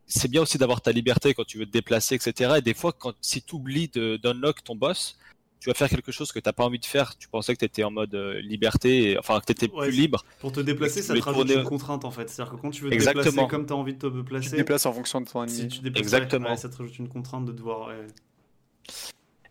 [0.06, 2.56] c'est bien aussi d'avoir ta liberté quand tu veux te déplacer, etc.
[2.58, 5.18] Et des fois, quand, si tu oublies d'unlock ton boss,
[5.64, 7.16] tu vas faire quelque chose que tu n'as pas envie de faire.
[7.18, 10.26] Tu pensais que tu étais en mode liberté, enfin que tu étais plus libre.
[10.42, 12.30] Pour te déplacer, ça te rajoute une contrainte en fait.
[12.30, 14.52] C'est-à-dire que quand tu veux te déplacer comme tu as envie de te déplacer, tu
[14.52, 15.82] te déplaces en fonction de ton ennemi.
[15.96, 16.58] Exactement.
[16.58, 17.92] ça te rajoute une contrainte de devoir.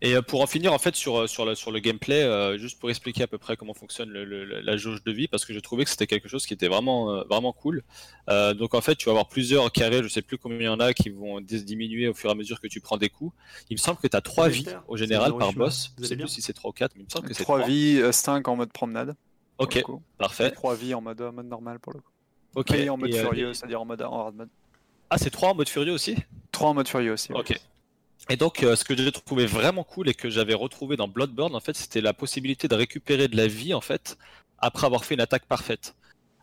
[0.05, 2.57] Et euh, pour en finir en fait sur, euh, sur, le, sur le gameplay, euh,
[2.57, 5.45] juste pour expliquer à peu près comment fonctionne le- le- la jauge de vie, parce
[5.45, 7.83] que j'ai trouvé que c'était quelque chose qui était vraiment, euh, vraiment cool.
[8.29, 10.67] Euh, donc en fait, tu vas avoir plusieurs carrés, je sais plus combien il y
[10.67, 13.33] en a, qui vont diminuer au fur et à mesure que tu prends des coups.
[13.69, 15.93] Il me semble que tu as 3 vies au général par boss.
[15.97, 17.59] Je sais plus si c'est 3 ou 4, mais il me semble que c'est 3
[17.59, 17.69] 3.
[17.69, 19.15] vies, 5 en mode promenade.
[19.57, 19.81] Ok,
[20.17, 20.51] parfait.
[20.51, 22.11] 3 vies en mode, normal pour le coup.
[22.55, 22.71] Ok.
[22.71, 24.49] Et en mode Et, euh, furieux, c'est-à-dire en mode en hard mode.
[25.09, 26.17] Ah, c'est 3 en mode furieux aussi?
[26.51, 27.31] 3 en mode furieux aussi.
[27.31, 27.39] ouais.
[28.29, 31.55] Et donc, euh, ce que j'ai trouvé vraiment cool et que j'avais retrouvé dans Bloodborne,
[31.55, 34.17] en fait, c'était la possibilité de récupérer de la vie, en fait,
[34.59, 35.95] après avoir fait une attaque parfaite.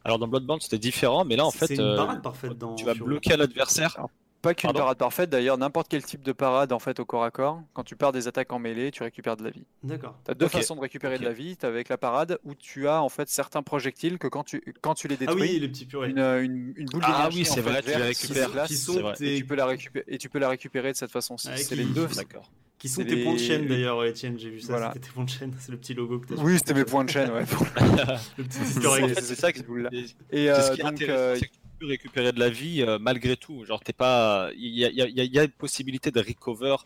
[0.05, 2.75] Alors, dans Bloodborne, c'était différent, mais là, en fait, une euh, parade parfaite dans.
[2.75, 3.97] tu vas bloquer à l'adversaire.
[4.43, 7.31] Pas qu'une parade parfaite, d'ailleurs, n'importe quel type de parade en fait au corps à
[7.31, 9.65] corps, quand tu pars des attaques en mêlée, tu récupères de la vie.
[9.83, 10.17] D'accord.
[10.25, 11.57] Tu as deux façons de récupérer de la vie.
[11.59, 14.95] Tu avec la parade où tu as en fait certains projectiles que quand tu, quand
[14.95, 16.09] tu les Ah détruis, oui, les petits purées.
[16.11, 18.69] une, une, une boule Ah oui, c'est en fait, vrai, tu les verte qui récupères.
[18.71, 21.49] sont tes- et tu peux la récupérer et tu peux la récupérer de cette façon-ci.
[21.53, 22.07] Ah, c'est qui- les deux.
[22.07, 22.51] D'accord.
[22.79, 24.69] Qui sont c'est tes points de chaîne d'ailleurs, Etienne, j'ai vu ça.
[24.73, 24.93] Voilà.
[24.95, 26.87] C'était tes points de chaîne, c'est le petit logo que tu as Oui, c'était mes
[26.87, 27.31] points de chaîne.
[27.31, 27.45] Ouais.
[28.39, 29.59] Le petit c'est ça c'est
[30.33, 31.03] Et c'est ce qui est donc,
[31.87, 33.65] récupérer de la vie euh, malgré tout.
[33.65, 36.77] Genre, t'es pas, il y a, une possibilité de recover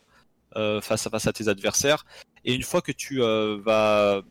[0.55, 2.05] euh, face à face à tes adversaires.
[2.43, 4.23] Et une fois que tu euh, vas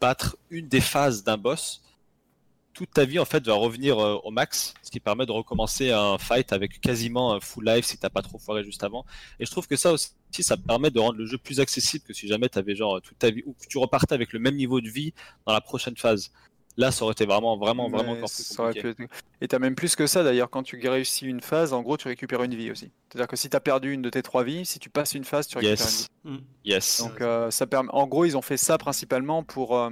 [0.00, 1.82] battre une des phases d'un boss,
[2.72, 6.16] toute ta vie en fait va revenir au max, ce qui permet de recommencer un
[6.16, 9.04] fight avec quasiment un full life si t'as pas trop foiré juste avant.
[9.40, 12.12] Et je trouve que ça aussi, ça permet de rendre le jeu plus accessible que
[12.12, 14.80] si jamais t'avais genre toute ta vie ou que tu repartais avec le même niveau
[14.80, 15.12] de vie
[15.44, 16.30] dans la prochaine phase.
[16.78, 18.94] Là, ça aurait été vraiment, vraiment, vraiment mais encore plus ça aurait compliqué.
[18.94, 19.10] pu être-
[19.42, 22.08] Et t'as même plus que ça d'ailleurs, quand tu réussis une phase, en gros tu
[22.08, 22.90] récupères une vie aussi.
[23.08, 25.46] C'est-à-dire que si t'as perdu une de tes trois vies, si tu passes une phase,
[25.48, 26.08] tu récupères Yes.
[26.24, 26.38] une vie.
[26.38, 26.44] Mm.
[26.64, 27.02] Yes.
[27.02, 27.90] Donc euh, ça permet.
[27.92, 29.90] En gros, ils ont fait ça principalement pour euh,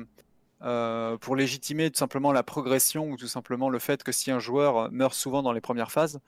[0.62, 4.38] euh, pour légitimer tout simplement la progression ou tout simplement le fait que si un
[4.38, 6.18] joueur meurt souvent dans les premières phases,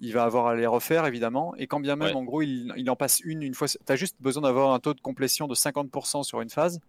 [0.00, 1.54] il va avoir à les refaire évidemment.
[1.56, 2.14] Et quand bien même, Ouais.
[2.14, 3.68] en gros, il, il en passe une une fois.
[3.84, 6.80] T'as juste besoin d'avoir un taux de complétion de 50% sur une phase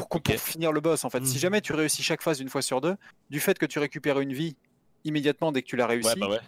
[0.00, 1.04] pour, finir le boss.
[1.04, 1.40] En fait, si Mhm.
[1.40, 2.96] jamais tu réussis chaque phase une fois sur deux,
[3.30, 4.56] du fait que tu récupères une vie
[5.04, 6.40] immédiatement dès que tu l'as réussi, Ouais, bah ouais.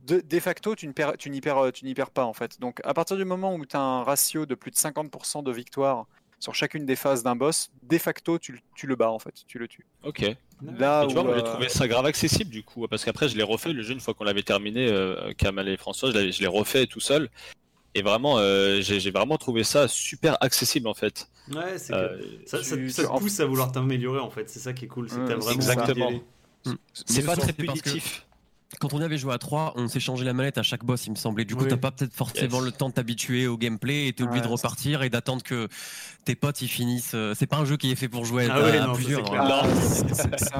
[0.00, 2.60] de, de facto, tu ne perds, tu n'y perds, tu n'y perds pas en fait.
[2.60, 5.52] Donc, à partir du moment où tu as un ratio de plus de 50% de
[5.52, 6.06] victoire
[6.38, 9.34] sur chacune des phases d'un boss, de facto, tu, le- tu le bats en fait,
[9.46, 9.86] tu le tues.
[10.04, 10.22] Ok.
[10.62, 13.04] Là Et tu vois, où, moi j'ai euh, trouvé ça grave accessible du coup, parce
[13.04, 16.10] qu'après je l'ai refait le jeu une fois qu'on l'avait terminé, euh, Kamal et François,
[16.10, 17.28] je l'ai refait tout seul.
[17.96, 21.28] Et vraiment, euh, j'ai vraiment trouvé ça super accessible en fait.
[21.52, 24.28] Ouais, c'est que Euh, ça, ça- tu- ça tu- te pousse à vouloir t'améliorer en
[24.30, 24.50] fait.
[24.50, 25.08] C'est ça qui est cool.
[25.08, 26.08] C'est que Ouais, t'as vraiment exactement.
[26.08, 26.22] aller.
[26.92, 28.26] c'est pas très c'est parce que- punitif.
[28.80, 31.10] Quand on avait joué à 3, on s'est changé la manette à chaque boss, il
[31.10, 31.44] me semblait.
[31.44, 31.68] Du coup, Oui.
[31.70, 32.64] t'as pas peut-être forcément Yes.
[32.66, 35.68] le temps de t'habituer au gameplay et t'es obligé Ouais, de repartir et d'attendre que
[36.24, 37.12] tes potes ils finissent.
[37.14, 38.92] euh, C'est pas un jeu qui est fait pour jouer Ah à, ouais, à non,
[38.94, 39.24] plusieurs.
[39.26, 39.48] c'est hein.
[39.48, 39.62] Ah,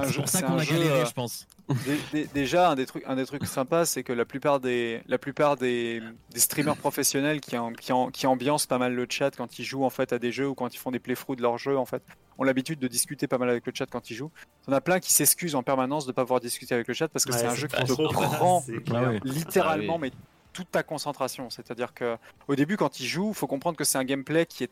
[0.06, 1.46] c'est- jeu, pour ça qu'on a jeu, galéré, euh, je pense.
[1.68, 5.02] dé- dé- déjà, un des trucs, un des trucs sympas, c'est que la plupart des,
[5.08, 6.00] la plupart des,
[6.32, 9.64] des streamers professionnels qui, en- qui, en- qui ambiancent pas mal le chat quand ils
[9.64, 11.76] jouent en fait à des jeux ou quand ils font des playthroughs de leurs jeux
[11.76, 12.02] en fait,
[12.38, 14.30] ont l'habitude de discuter pas mal avec le chat quand ils jouent.
[14.66, 16.94] Il y en a plein qui s'excusent en permanence de pas pouvoir discuter avec le
[16.94, 18.62] chat parce que Ouais, c'est un jeu qui te prend
[18.94, 19.20] Ah ouais.
[19.24, 20.10] littéralement Ah oui.
[20.12, 20.18] mais
[20.52, 21.50] toute ta concentration.
[21.50, 22.16] C'est-à-dire que
[22.48, 24.70] au début, quand il joue, faut comprendre que c'est un gameplay qui est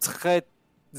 [0.00, 0.44] très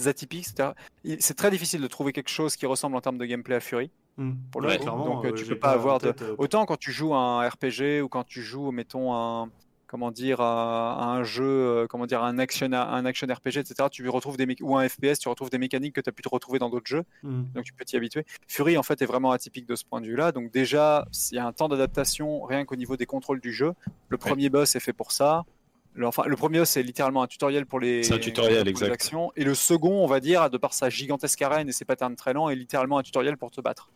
[0.06, 0.46] atypique.
[0.46, 3.56] C'est-à-dire, il- c'est très difficile de trouver quelque chose qui ressemble en termes de gameplay
[3.56, 3.92] à Fury.
[4.18, 4.34] Mm.
[4.52, 6.92] Pour le Ouais, Donc, euh, euh, tu peux pas avoir de- euh, Autant quand tu
[6.92, 9.50] joues à un RPG ou quand tu joues, mettons un
[9.88, 13.89] comment dire à, à un jeu, euh, comment dire un action, un action RPG, etc.
[13.91, 16.30] Tu retrouves des ou un FPS, tu retrouves des mécaniques que tu as pu te
[16.30, 17.43] retrouver dans d'autres jeux mm.
[17.56, 18.26] donc tu peux t'y habituer.
[18.47, 20.32] Fury en fait est vraiment atypique de ce point de vue-là.
[20.32, 23.73] Donc déjà, il y a un temps d'adaptation rien qu'au niveau des contrôles du jeu.
[24.10, 25.45] Le premier boss est fait pour ça.
[25.93, 28.65] Le, enfin, le premier boss c'est littéralement un tutoriel pour les, C'est un tutoriel, pour
[28.65, 28.91] les exact.
[28.91, 29.32] actions.
[29.36, 32.34] Et le second, on va dire, de par sa gigantesque arène et ses patterns très
[32.34, 33.89] lents, est littéralement un tutoriel pour te battre.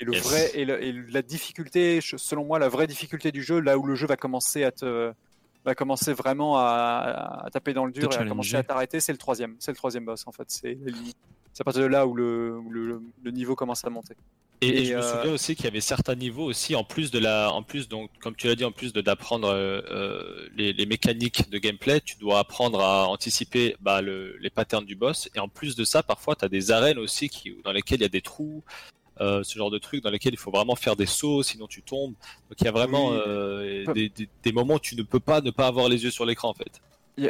[0.00, 0.22] Et le Yes.
[0.22, 4.06] vrai et, la difficulté, selon moi, la vraie difficulté du jeu, là où le jeu
[4.06, 5.12] va commencer à te
[5.64, 9.12] va commencer vraiment à, à taper dans le dur et à commencer à t'arrêter, c'est
[9.12, 9.56] le troisième.
[9.58, 10.44] C'est le troisième boss en fait.
[10.48, 10.78] C'est
[11.60, 14.14] à partir de là où le, où le, le niveau commence à monter.
[14.60, 16.84] Et, et Et, je me euh, souviens aussi qu'il y avait certains niveaux aussi, en
[16.84, 19.80] plus de la, en plus donc comme tu l'as dit, en plus de d'apprendre euh,
[19.90, 24.84] euh, les, les mécaniques de gameplay, tu dois apprendre à anticiper bah, le- les patterns
[24.84, 25.28] du boss.
[25.34, 28.02] Et en plus de ça, parfois tu as des arènes aussi qui, dans lesquelles il
[28.02, 28.62] y a des trous,
[29.20, 31.82] euh, ce genre de trucs dans lesquels il faut vraiment faire des sauts, sinon tu
[31.82, 32.14] tombes.
[32.48, 33.18] Donc il y a vraiment Oui.
[33.26, 36.10] euh, des, des- des moments où tu ne peux pas ne pas avoir les yeux
[36.10, 36.80] sur l'écran en fait.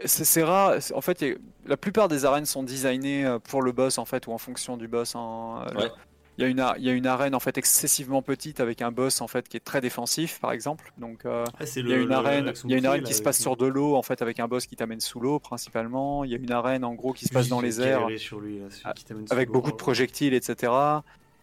[0.05, 0.75] C'est c'est rare.
[0.95, 1.25] En fait,
[1.67, 4.77] la plupart des arènes sont designées euh, pour le boss en fait ou en fonction
[4.77, 5.15] du boss.
[5.17, 5.65] hein.
[5.77, 5.91] Ouais.
[6.37, 8.93] Il y, a une, il y a une arène en fait excessivement petite avec un
[8.93, 10.93] boss en fait qui est très défensif par exemple.
[10.97, 13.09] Donc euh, Ah, il y a une le- arène, il y a une arène là,
[13.09, 15.41] qui se passe sur de l'eau en fait avec un boss qui t'amène sous l'eau
[15.41, 16.23] principalement.
[16.23, 18.19] Il y a une arène en gros qui se passe Oui, dans les airs galéré
[18.19, 18.95] sur lui, là, celui Ah,
[19.31, 20.71] avec beaucoup de projectiles, etc.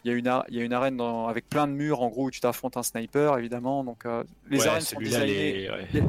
[0.05, 2.09] Il y a une, il y a une arène dans- avec plein de murs en
[2.09, 3.83] gros où tu t'affrontes un sniper évidemment.
[3.83, 5.53] Donc euh, les Ouais, arènes sont designées.
[5.63, 6.03] les- ouais.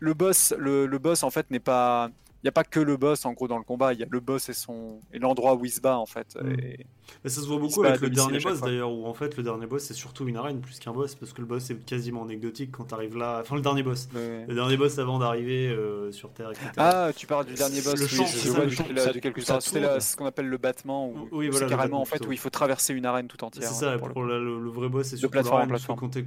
[0.00, 2.10] Le boss, le, le boss en fait n'est pas
[2.42, 4.06] il n'y a pas que le boss en gros dans le combat, il y a
[4.08, 6.36] le boss et son et l'endroit où il se bat en fait.
[6.40, 6.50] Mm.
[6.60, 6.86] Et-
[7.24, 9.66] Mais ça se voit beaucoup avec le dernier boss d'ailleurs, où en fait le dernier
[9.66, 12.70] boss c'est surtout une arène plus qu'un boss, parce que le boss est quasiment anecdotique
[12.72, 13.38] quand t'arrives là.
[13.40, 14.08] Enfin, le dernier boss.
[14.14, 16.66] le- Le dernier boss avant d'arriver euh, sur Terre, etc.
[16.76, 17.94] Ah, tu parles du dernier boss.
[17.96, 19.12] Le oui, champ, je- c'est je ça, vois le champ, ça-
[19.44, 21.08] ça ce qu'on appelle le battement.
[21.08, 23.26] Où, Oui, où voilà, c'est le carrément en fait où il faut traverser une arène
[23.26, 23.68] tout entière.
[23.68, 24.28] c'est ça, pour le pour coup.
[24.28, 25.60] le, le- le vrai boss c'est surtout plateforme
[25.98, 26.22] quand t'es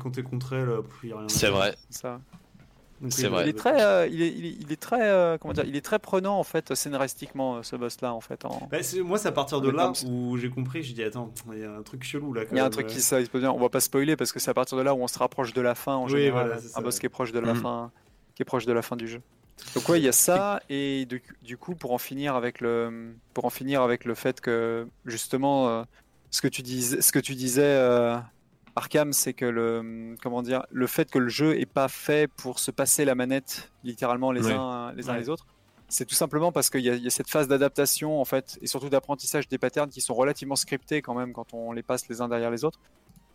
[0.82, 1.76] pff, il y a rien C'est vrai.
[3.10, 3.44] C'est vrai.
[3.44, 5.76] Il est très, euh, il est, il est, il est très, euh, comment dire, il
[5.76, 8.46] est très prenant en fait scénaristiquement euh, ce boss-là en fait.
[8.46, 11.60] en- Bah, moi, c'est à partir de là où j'ai compris, j'ai dit attends, il
[11.60, 12.44] y a un truc chelou là.
[12.52, 14.54] Il y a un truc qui ça, on va pas spoiler parce que c'est à
[14.54, 16.48] partir de là où on se rapproche de la fin en Oui, général.
[16.48, 17.62] voilà, c'est ça, un boss qui est proche de la Mhm.
[17.62, 17.92] fin,
[18.36, 19.22] qui est proche de la fin du jeu.
[19.76, 23.14] Donc ouais, il y a ça et du, du coup pour en finir avec le,
[23.34, 25.84] pour en finir avec le fait que justement euh,
[26.32, 28.18] ce que tu disais, ce que tu disais euh,
[28.76, 32.60] Arkham, c'est que le, comment dire, le fait que le jeu est pas fait pour
[32.60, 34.54] se passer la manette littéralement les Ouais.
[34.54, 35.20] uns les uns Ouais.
[35.20, 35.46] les autres.
[35.90, 38.58] C'est tout simplement parce qu'il y, a- il y a cette phase d'adaptation en fait
[38.62, 42.08] et surtout d'apprentissage des patterns qui sont relativement scriptés quand même quand on les passe
[42.08, 42.80] les uns derrière les autres.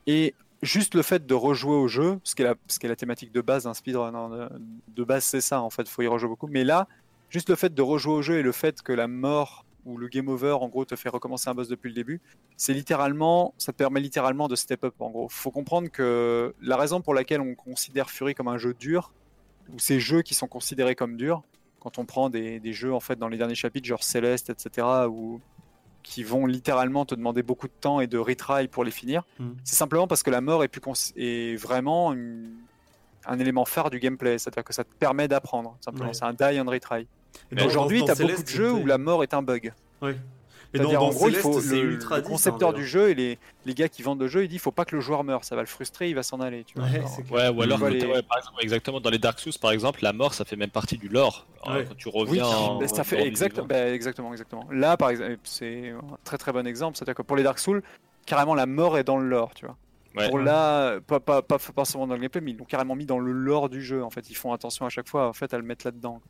[0.06, 2.88] Et juste le fait de rejouer au jeu, ce qui est la, ce qui est
[2.88, 4.48] la thématique de base d'un speedrun, hein, de,
[4.94, 6.46] de base c'est ça en fait, faut y rejouer beaucoup.
[6.46, 6.88] Mais là,
[7.28, 10.08] juste le fait de rejouer au jeu et le fait que la mort ou le
[10.08, 12.20] game over en gros te fait recommencer un boss depuis le début,
[12.56, 15.28] c'est littéralement, ça te permet littéralement de step up en gros.
[15.28, 19.12] Faut comprendre que la raison pour laquelle on considère Fury comme un jeu dur,
[19.72, 21.42] ou ces jeux qui sont considérés comme durs,
[21.80, 24.86] quand on prend des, des jeux en fait dans les derniers chapitres, genre Céleste, etc.,
[25.08, 25.40] ou
[26.02, 29.50] qui vont littéralement te demander beaucoup de temps et de retry pour les finir, Mm.
[29.64, 32.54] c'est simplement parce que la mort est, plus est vraiment une-
[33.26, 35.76] un élément phare du gameplay, c'est-à-dire que ça te permet d'apprendre.
[35.80, 36.08] simplement.
[36.08, 36.14] Ouais.
[36.14, 37.08] C'est un die and retry.
[37.64, 39.72] Aujourd'hui, tu as beaucoup Céleste, de jeux où la mort est un bug.
[40.02, 40.16] Ouais.
[40.74, 42.84] Mais dans, en gros, il faut, Céleste, c'est le, ultra le 10, concepteur hein, du
[42.84, 44.94] jeu et les, les gars qui vendent le jeu, ils disent il faut pas que
[44.96, 46.64] le joueur meure, ça va le frustrer, il va s'en aller.
[46.64, 46.88] Tu vois.
[46.88, 47.52] Ouais, Alors, c'est clair.
[47.52, 50.34] Ouais, ou alors, ouais, par exemple, exactement, dans les Dark Souls, par exemple, la mort,
[50.34, 51.46] ça fait même partie du lore.
[51.64, 51.84] Alors, Ouais.
[51.88, 52.80] Quand tu Oui, reviens en.
[52.80, 53.66] mais ça fait exact, vivant.
[53.66, 54.66] bah, exactement, exactement.
[54.70, 56.96] Là, par exemple, c'est un très très bon exemple.
[56.96, 57.82] C'est-à-dire que pour les Dark Souls,
[58.26, 59.76] carrément la mort est dans le lore, tu vois.
[60.16, 60.28] Ouais.
[60.28, 63.04] Pour là, pas, pas, pas, pas seulement dans le gameplay, mais ils l'ont carrément mis
[63.06, 64.02] dans le lore du jeu.
[64.02, 66.20] En fait, ils font attention à chaque fois en fait, à le mettre là-dedans.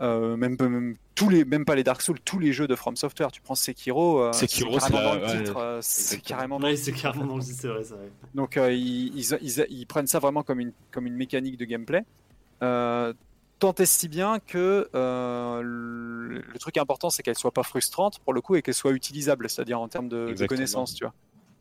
[0.00, 2.96] Euh, même, même, tous les, même pas les Dark Souls, tous les jeux de From
[2.96, 3.30] Software.
[3.30, 5.56] Tu prends Sekiro, euh, Sekiro, c'est carrément dans la- le ouais, titre.
[5.58, 7.82] euh, c'est carrément dans le c'est titre, carrément dans le c'est vrai.
[8.34, 11.66] Donc euh, ils, ils, ils- ils prennent ça vraiment comme une, comme une mécanique de
[11.66, 12.02] gameplay.
[12.62, 13.12] Euh,
[13.58, 18.20] tant est si bien que euh, le, le truc important, c'est qu'elle soit pas frustrante
[18.20, 21.12] pour le coup et qu'elle soit utilisable, c'est-à-dire en termes de, connaissances, tu vois.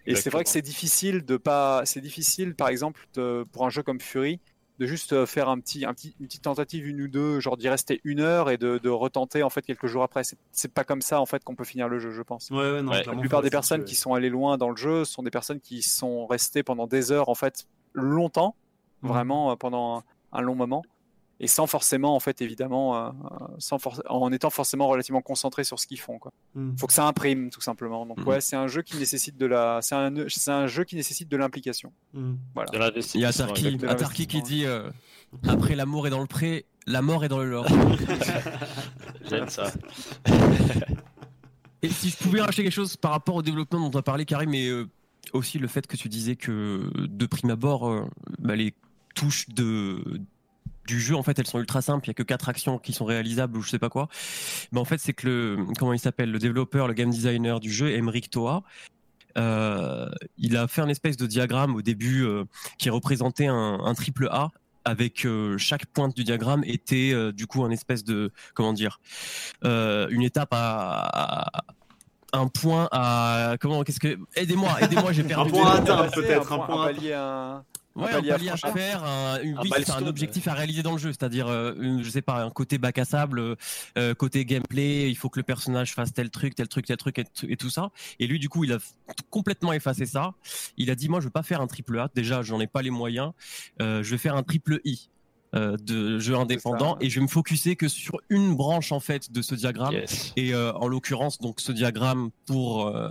[0.05, 3.69] Et c'est vrai que c'est difficile de pas, c'est difficile par exemple de- pour un
[3.69, 4.39] jeu comme Fury
[4.79, 7.57] de juste euh, faire un petit, un petit, une petite tentative une ou deux, genre
[7.57, 10.23] d'y rester une heure et de, de retenter en fait quelques jours après.
[10.23, 12.49] C'est- C'est pas comme ça en fait qu'on peut finir le jeu, je pense.
[12.49, 13.03] Ouais, ouais, non, Ouais.
[13.03, 15.81] La plupart des personnes qui sont allées loin dans le jeu sont des personnes qui
[15.81, 18.55] sont restées pendant des heures, en fait, longtemps,
[19.01, 19.09] Mhm.
[19.09, 20.83] vraiment euh, pendant un, un long moment,
[21.39, 25.63] et sans forcément, en fait, évidemment, euh, euh, sans for- en étant forcément relativement concentré
[25.63, 26.19] sur ce qu'ils font.
[26.19, 26.31] Quoi.
[26.55, 26.61] ouais.
[26.63, 26.77] Mm.
[26.77, 28.05] Faut que ça imprime, tout simplement.
[28.05, 28.27] Donc Mhm.
[28.27, 31.29] ouais, c'est un jeu qui nécessite de la, c'est un, c'est un jeu qui nécessite
[31.29, 31.91] de l'implication.
[32.13, 32.33] Mm.
[32.55, 32.89] Voilà.
[32.91, 33.77] De Il y a Atarki.
[33.87, 34.89] Atarki qui dit euh,
[35.47, 37.67] après l'amour est dans le pré, la mort est dans le lore.
[39.29, 39.71] J'aime ça.
[41.81, 44.25] Et si je pouvais racheter quelque chose par rapport au développement dont tu as parlé,
[44.25, 44.85] Karim, mais euh,
[45.31, 48.05] aussi le fait que tu disais que de prime abord, euh,
[48.39, 48.73] bah, les
[49.15, 50.03] touches de
[50.89, 52.05] du jeu en fait elles sont ultra simples.
[52.07, 54.07] Il y a que quatre actions qui sont réalisables ou je sais pas quoi.
[54.71, 57.71] Mais en fait c'est que le comment il s'appelle le développeur le game designer du
[57.71, 58.63] jeu Emeric Toa
[59.37, 62.45] euh, il a fait un espèce de diagramme au début euh,
[62.79, 64.49] qui représentait un, un triple A
[64.85, 68.99] avec euh, chaque pointe du diagramme était euh, du coup un espèce de comment dire
[69.65, 71.63] euh, une étape à, à-
[72.31, 75.49] un point à comment qu'est-ce que aidez-moi aidez-moi j'ai perdu.
[75.51, 77.63] Point à atteindre, peut-être, un, un point- un à- palier, un-
[77.95, 79.57] Ouais, un palier à faire, un, une-
[80.07, 83.05] objectif à réaliser dans le jeu, c'est-à-dire, euh, je sais pas, un côté bac à
[83.05, 83.57] sable,
[83.97, 87.19] euh, côté gameplay, il faut que le personnage fasse tel truc, tel truc, tel truc
[87.19, 87.89] et, tout ça.
[88.19, 88.77] Et lui, du coup, il a
[89.29, 90.33] complètement effacé ça.
[90.77, 92.09] Il a dit, moi, je veux pas faire un triple A.
[92.13, 93.31] Déjà, j'en ai pas les moyens.
[93.81, 95.09] Euh, je vais faire un triple I.
[95.55, 99.31] euh, de jeu indépendant et je vais me focuser que sur une branche en fait
[99.31, 100.31] de ce diagramme Yes.
[100.35, 103.09] et euh, en l'occurrence, donc ce diagramme pour euh,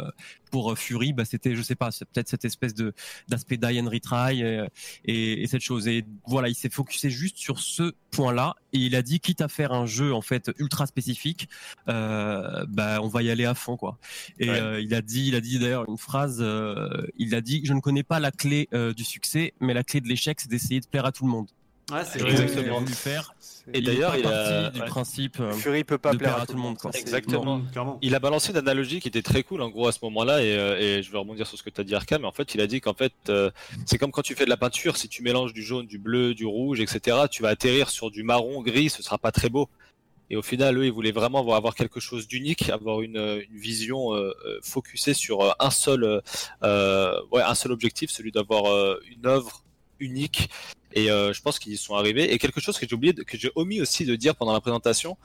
[0.51, 2.93] pour euh, Fury, bah, c'était, je sais pas, c'est peut-être cette espèce de
[3.29, 4.67] d'aspect die and retry euh,
[5.05, 5.89] et, et cette chose.
[5.89, 9.49] Et voilà, il s'est focusé juste sur ce point-là et il a dit, quitte à
[9.49, 11.49] faire un jeu en fait ultra spécifique,
[11.89, 13.99] euh, bah on va y aller à fond quoi.
[14.39, 14.61] Et Ouais.
[14.61, 17.75] euh, il a dit, il a dit d'ailleurs une phrase, euh, il a dit, je
[17.75, 20.81] ne connais pas la clé euh, du succès, mais la clé de l'échec, c'est d'essayer
[20.81, 21.49] de plaire à tout le monde.
[21.91, 22.63] Ouais, c'est ce Exactement.
[22.63, 23.35] qu'il a voulu faire.
[23.73, 24.87] Et d'ailleurs, il a- parti du ouais.
[24.89, 25.41] principe.
[25.41, 26.79] euh, Fury peut pas de plaire à tout le monde.
[26.79, 26.91] quoi.
[26.95, 27.61] Exactement.
[27.73, 27.99] Clairement.
[28.03, 30.57] Il a balancé une analogie qui était très cool en gros à ce moment-là et,
[30.57, 32.55] euh, et je vais rebondir sur ce que tu as dit Arkham mais en fait
[32.55, 33.51] il a dit qu'en fait euh,
[33.85, 36.33] c'est comme quand tu fais de la peinture si tu mélanges du jaune, du bleu,
[36.35, 39.69] du rouge etc tu vas atterrir sur du marron gris ce sera pas très beau
[40.31, 44.13] Et au final, eux, ils voulaient vraiment avoir quelque chose d'unique, avoir une, une vision
[44.15, 46.21] euh, euh, focusée sur euh, un seul,
[46.63, 49.63] euh, ouais, un seul objectif, celui d'avoir euh, une œuvre
[50.01, 50.51] unique.
[50.95, 52.33] Et euh, je pense qu'ils y sont arrivés.
[52.33, 54.61] Et quelque chose que j'ai oublié, de- que j'ai omis aussi de dire pendant la
[54.61, 55.17] présentation,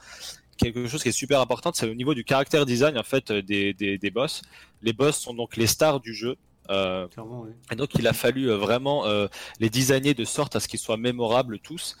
[0.56, 3.72] quelque chose qui est super important, c'est au niveau du caractère design en fait des,
[3.74, 4.42] des, des boss.
[4.82, 6.36] Les boss sont donc les stars du jeu.
[6.70, 7.50] Euh, oui.
[7.70, 9.26] et donc, il a fallu euh, vraiment euh,
[9.60, 11.96] les designer de sorte à ce qu'ils soient mémorables tous.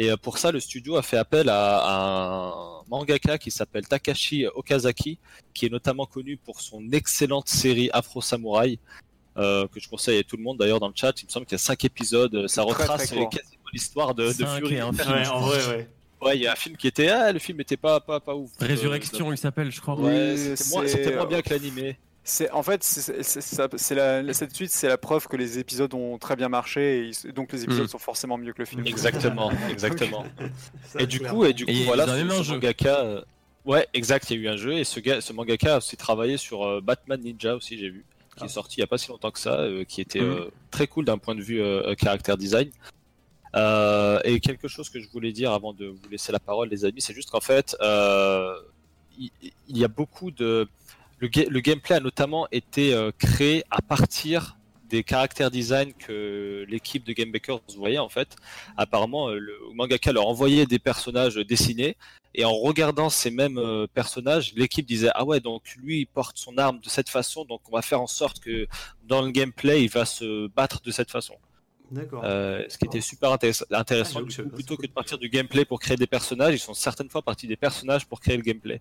[0.00, 1.92] Et pour ça, le studio a fait appel à, à
[2.54, 5.18] un mangaka qui s'appelle Takashi Okazaki,
[5.52, 8.78] qui est notamment connu pour son excellente série Afro Samurai,
[9.38, 11.12] que je conseille à tout le monde d'ailleurs dans le chat.
[11.22, 12.46] Il me semble qu'il y a cinq épisodes.
[12.48, 13.30] Ça Très, très retrace court.
[13.30, 14.74] quasiment l'histoire de, Fury.
[14.74, 15.88] et un film, Ouais, en vrai, ouais.
[16.20, 17.08] Ouais, il y a un film qui était.
[17.08, 18.50] Ah, le film était pas, pas, pas ouf.
[18.60, 19.94] Résurrection, il s'appelle, je crois.
[19.98, 21.96] Euh, ouais, Oui, c'était moins, c'est- c'était moins bien que l'animé.
[22.24, 26.18] C'est en fait, c'est ça- la, cette suite, c'est la preuve que les épisodes ont
[26.18, 27.88] très bien marché et ils- donc les épisodes Mm.
[27.88, 28.86] sont forcément mieux que le film.
[28.86, 30.24] Exactement, exactement.
[30.84, 32.42] Ça, Et du coup, et du coup, Et il y a voilà, ce, un ce
[32.42, 32.52] jeu.
[32.54, 33.00] mangaka.
[33.04, 33.22] euh,
[33.64, 35.96] Ouais, exact, il y a eu un jeu et ce, gars, ce mangaka a aussi
[35.96, 38.04] travaillé sur euh, Batman Ninja aussi, j'ai vu,
[38.38, 38.46] qui Ah.
[38.46, 40.30] est sorti il y a pas si longtemps que ça, euh, qui était Mhm.
[40.30, 42.70] euh, très cool d'un point de vue euh, caractère design.
[44.24, 47.00] Et quelque chose que je voulais dire avant de vous laisser la parole, les amis,
[47.00, 49.30] c'est juste qu'en fait, il,
[49.68, 50.68] il y a beaucoup de
[51.20, 54.56] le, ga- le gameplay a notamment été créé à partir
[54.88, 58.36] des caractères design que l'équipe de Game Bakers voyait en fait.
[58.76, 61.96] Apparemment, euh, le mangaka leur envoyait des personnages dessinés
[62.34, 66.36] et en regardant ces mêmes euh, personnages, l'équipe disait ah ouais donc lui il porte
[66.38, 68.66] son arme de cette façon donc on va faire en sorte que
[69.04, 71.34] dans le gameplay il va se battre de cette façon.
[71.90, 72.22] D'accord.
[72.24, 73.84] Euh, ce qui était super intéressant Ah,
[74.22, 77.08] coup, c'est plutôt que de partir du gameplay pour créer des personnages, ils sont certaines
[77.08, 78.80] fois partis des personnages pour créer le gameplay.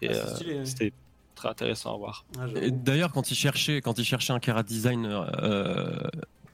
[0.00, 0.92] Et Ah, euh, c'était
[1.34, 2.24] très intéressant à voir.
[2.38, 5.98] Ah, D'ailleurs, quand ils cherchaient, quand ils cherchaient un cara designer euh,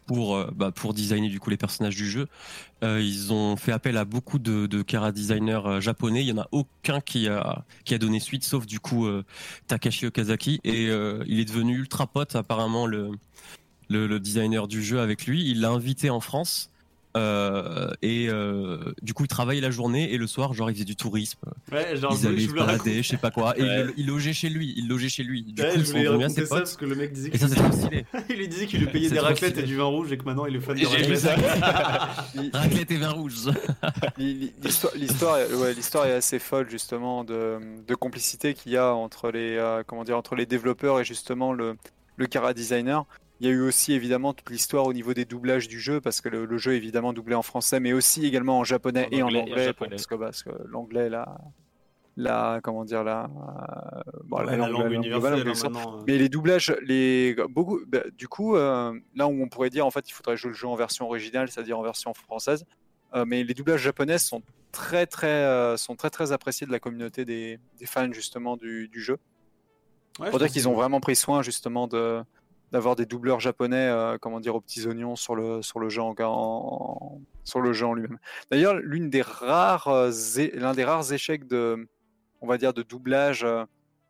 [0.07, 2.27] pour, euh, bah, pour designer du coup les personnages du jeu,
[2.83, 6.23] euh, ils ont fait appel à beaucoup de, de cara designers euh, japonais.
[6.23, 9.25] Il y en a aucun qui a qui a donné suite, sauf du coup euh,
[9.69, 10.61] Takashi Okazaki.
[10.65, 13.11] Et euh, il est devenu ultra pote apparemment le,
[13.89, 15.49] le le designer du jeu avec lui.
[15.49, 16.70] Il l'a invité en France.
[17.17, 20.85] Euh, et euh, du coup, il travaillait la journée et le soir, genre, il faisait
[20.85, 21.39] du tourisme.
[21.73, 23.59] Ouais, genre, Ils allaient je se balader, je sais pas quoi.
[23.59, 23.85] Et Ouais.
[23.97, 24.75] il, il logeait chez lui.
[24.77, 25.43] Il logeait chez lui.
[25.43, 26.59] Du Ouais, coup, je ils voulais raconter ça potes.
[26.59, 28.05] parce que le mec disait Et qu'il ça, c'est trop stylé.
[28.31, 30.47] il lui disait qu'il lui payait des raclettes et du vin rouge et que maintenant
[30.47, 32.55] il est fan de J'ai raclette.
[32.55, 33.35] Raclette et vin rouge.
[34.19, 38.93] L'histoire, l'histoire, est- ouais, l'histoire est assez folle justement de, de complicité qu'il y a
[38.95, 41.77] entre les, euh, comment dire, entre les développeurs et justement le,
[42.17, 43.05] le cara designer.
[43.41, 46.21] Il y a eu aussi évidemment toute l'histoire au niveau des doublages du jeu parce
[46.21, 49.17] que le, le jeu est évidemment doublé en français, mais aussi également en japonais En
[49.17, 49.91] et en anglais et en anglais, japonais.
[49.91, 51.39] parce que, parce que l'anglais là,
[52.17, 53.31] la, comment dire la,
[54.25, 56.03] bon, Ouais, la langue globale, universelle, hein, euh.
[56.07, 59.91] Mais les doublages, les beaucoup, bah, du coup, euh, là où on pourrait dire en
[59.91, 62.67] fait, il faudrait jouer le jeu en version originale, c'est-à-dire en version française.
[63.15, 66.79] euh, mais les doublages japonais sont très très euh, sont très très appréciés de la
[66.79, 69.17] communauté des, des fans justement du, du jeu.
[70.19, 72.23] Ouais, je Pour dire qu'ils ont vraiment pris soin justement de
[72.73, 76.01] d'avoir des doubleurs japonais, euh, comment dire, aux petits oignons sur le sur le jeu
[76.03, 76.95] en,
[77.95, 78.19] lui-même.
[78.51, 80.11] D'ailleurs, l'une des rares euh,
[80.55, 81.89] l'un des rares échecs de
[82.41, 83.65] on va dire de doublage euh,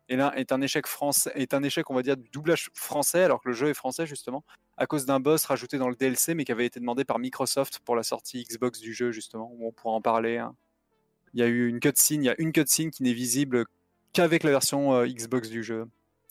[0.09, 3.23] est, l'un- est un échec français est un échec on va dire du doublage français
[3.23, 4.43] alors que le jeu est français justement
[4.77, 7.79] à cause d'un boss rajouté dans le DLC mais qui avait été demandé par Microsoft
[7.79, 10.37] pour la sortie Xbox du jeu justement où on pourra en parler.
[10.37, 10.55] hein.
[11.33, 13.65] Il y a eu une cutscene, il y a une cutscene qui n'est visible
[14.13, 15.85] qu'avec la version euh, Xbox du jeu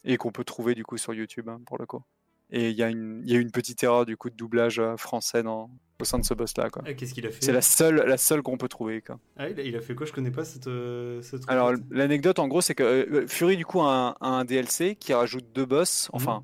[0.04, 2.02] et qu'on peut trouver du coup sur YouTube hein, pour le coup.
[2.52, 4.80] Et il y, a une, il y a une petite erreur du coup de doublage
[4.80, 6.82] euh, français dans, au sein de ce boss là quoi.
[6.84, 9.18] Ah, Qu'est-ce qu'il a fait C'est la seule, la seule qu'on peut trouver quoi.
[9.36, 10.04] Ah, il a, il a fait quoi?
[10.04, 10.66] Je connais pas cette.
[10.66, 14.28] euh, cette Alors l'anecdote en gros c'est que euh, Fury du coup a un, a
[14.30, 16.42] un DLC qui rajoute deux boss, enfin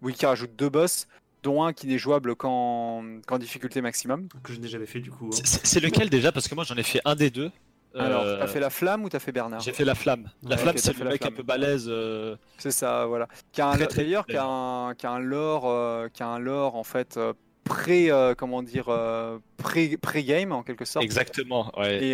[0.00, 1.08] oui qui rajoute deux boss,
[1.42, 4.28] dont un qui n'est jouable qu'en qu'en difficulté maximum.
[4.44, 5.30] que je n'ai jamais fait du coup.
[5.32, 5.42] hein.
[5.64, 6.30] C'est lequel déjà?
[6.30, 7.50] Parce que moi j'en ai fait un des deux.
[7.94, 10.28] Alors Euh, t'as fait la flamme ou t'as fait Bernard J'ai fait la flamme.
[10.42, 11.86] La Ouais, flamme, c'est le mec un peu balèze.
[11.88, 13.28] euh, C'est ça, voilà.
[13.52, 16.38] Qui a un- Très, qui a un, qui a un lore, euh, qui a un
[16.38, 17.18] lore en fait
[17.64, 21.04] pré, euh, comment dire, euh, pré, pré-game en quelque sorte.
[21.04, 21.70] Exactement.
[21.78, 22.02] Ouais.
[22.02, 22.12] Et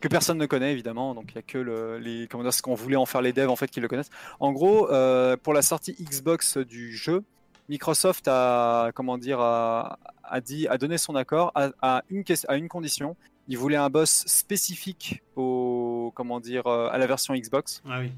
[0.00, 2.60] que personne ne connaît évidemment, donc il y a que le, les, comment dire, ce
[2.62, 4.10] qu'on voulait en faire les devs en fait qui le connaissent.
[4.40, 4.88] En gros,
[5.42, 7.22] pour la sortie Xbox du jeu,
[7.68, 12.56] Microsoft a, comment dire, a, a dit, a donné son accord à, à une, à
[12.56, 13.16] une condition.
[13.50, 18.12] Il voulait un boss spécifique au, comment dire, euh, à la version Xbox Ah oui.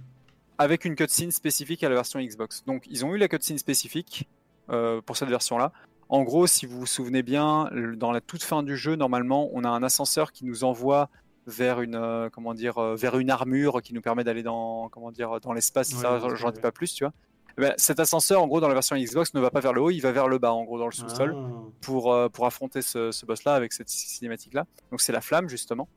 [0.59, 2.63] avec une cutscene spécifique à la version Xbox.
[2.67, 4.29] Donc ils ont eu la cutscene spécifique
[4.69, 5.73] euh, pour cette version-là.
[6.11, 9.65] En gros, si vous vous souvenez bien, dans la toute fin du jeu, normalement, on
[9.65, 11.09] a un ascenseur qui nous envoie
[11.47, 15.41] vers une euh, comment dire vers une armure qui nous permet d'aller dans comment dire
[15.41, 15.95] dans l'espace.
[15.95, 17.15] Ouais, ça, j'en dis pas plus, tu vois.
[17.59, 19.81] Eh ben, cet ascenseur, en gros, dans la version Xbox, ne va pas vers le
[19.83, 21.51] haut, il va vers le bas, en gros, dans le sous-sol Ah.
[21.81, 24.67] pour, euh, pour affronter ce, ce boss-là avec cette cinématique-là.
[24.91, 25.89] Donc c'est la flamme, justement.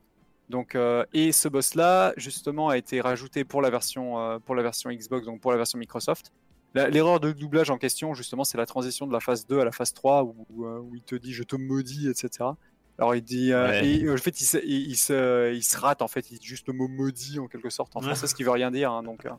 [0.49, 4.61] Donc, euh, et ce boss-là, justement, a été rajouté pour la version, euh, pour la
[4.63, 6.31] version Xbox, donc pour la version Microsoft.
[6.75, 9.71] L'erreur de doublage en question, justement, c'est la transition de la phase 2 à la
[9.71, 12.49] phase 3, où, où, euh, où il te dit je te maudis, etc.
[12.97, 13.85] Alors il dit, euh, Ouais.
[13.87, 16.45] et en fait, il se, il, il se, il se rate, en fait, il dit
[16.45, 18.91] juste le mot maudit en quelque sorte en français, ce qui veut rien dire.
[18.91, 19.29] hein, donc euh,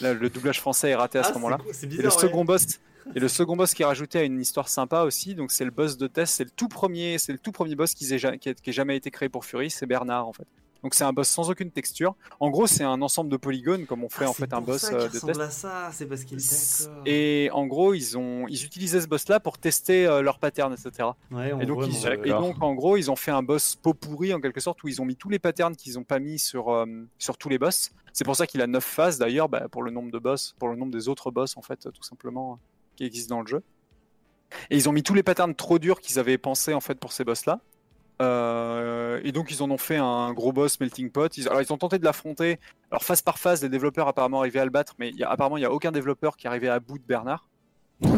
[0.00, 1.58] là, le doublage français est raté à Ah, ce moment-là.
[1.58, 2.10] cool, Et le ouais.
[2.10, 2.64] second boss,
[3.16, 5.72] et le second boss qui est rajouté à une histoire sympa aussi, donc c'est le
[5.72, 8.48] boss de test, c'est le tout premier, c'est le tout premier boss qui ait, qui
[8.48, 10.46] ait jamais été créé pour Fury, c'est Bernard en fait.
[10.82, 12.14] Donc c'est un boss sans aucune texture.
[12.40, 14.66] En gros, c'est un ensemble de polygones comme on fait Ah, en fait un pour
[14.66, 15.40] boss ça euh, qu'il de ressemble test.
[15.40, 16.38] à ça, c'est parce qu'il.
[17.06, 21.10] Et en gros, ils ont, ils utilisaient ce boss-là pour tester euh, leur pattern, etc.
[21.30, 23.76] Ouais, Et donc, voit, ils, mais, et donc, en gros, ils ont fait un boss
[23.76, 26.18] pot pourri en quelque sorte où ils ont mis tous les patterns qu'ils ont pas
[26.18, 26.86] mis sur, euh,
[27.18, 27.90] sur tous les boss.
[28.12, 30.68] C'est pour ça qu'il a 9 phases d'ailleurs, bah, pour le nombre de boss, pour
[30.68, 32.56] le nombre des autres boss en fait, tout simplement, euh,
[32.96, 33.62] qui existent dans le jeu.
[34.68, 37.12] Et ils ont mis tous les patterns trop durs qu'ils avaient pensé en fait pour
[37.12, 37.60] ces boss-là.
[38.22, 41.36] Euh, et donc ils en ont fait un gros boss melting pot.
[41.36, 42.58] Ils, alors ils ont tenté de l'affronter.
[42.90, 45.56] Alors phase par phase, les développeurs apparemment arrivaient à le battre, mais y a, apparemment
[45.56, 47.48] il n'y a aucun développeur qui arrivait à bout de Bernard,
[48.02, 48.10] tout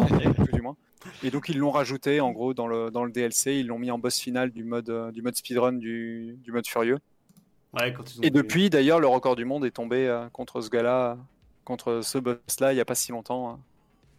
[0.52, 0.76] du moins.
[1.22, 3.90] Et donc ils l'ont rajouté en gros dans le, dans le DLC, ils l'ont mis
[3.90, 6.98] en boss final du mode, euh, du mode speedrun du, du mode furieux.
[7.78, 10.28] ouais, quand ils ont Et fait- depuis d'ailleurs le record du monde est tombé euh,
[10.30, 11.18] contre ce gars-là,
[11.64, 13.50] contre ce boss-là il n'y a pas si longtemps.
[13.50, 13.58] hein.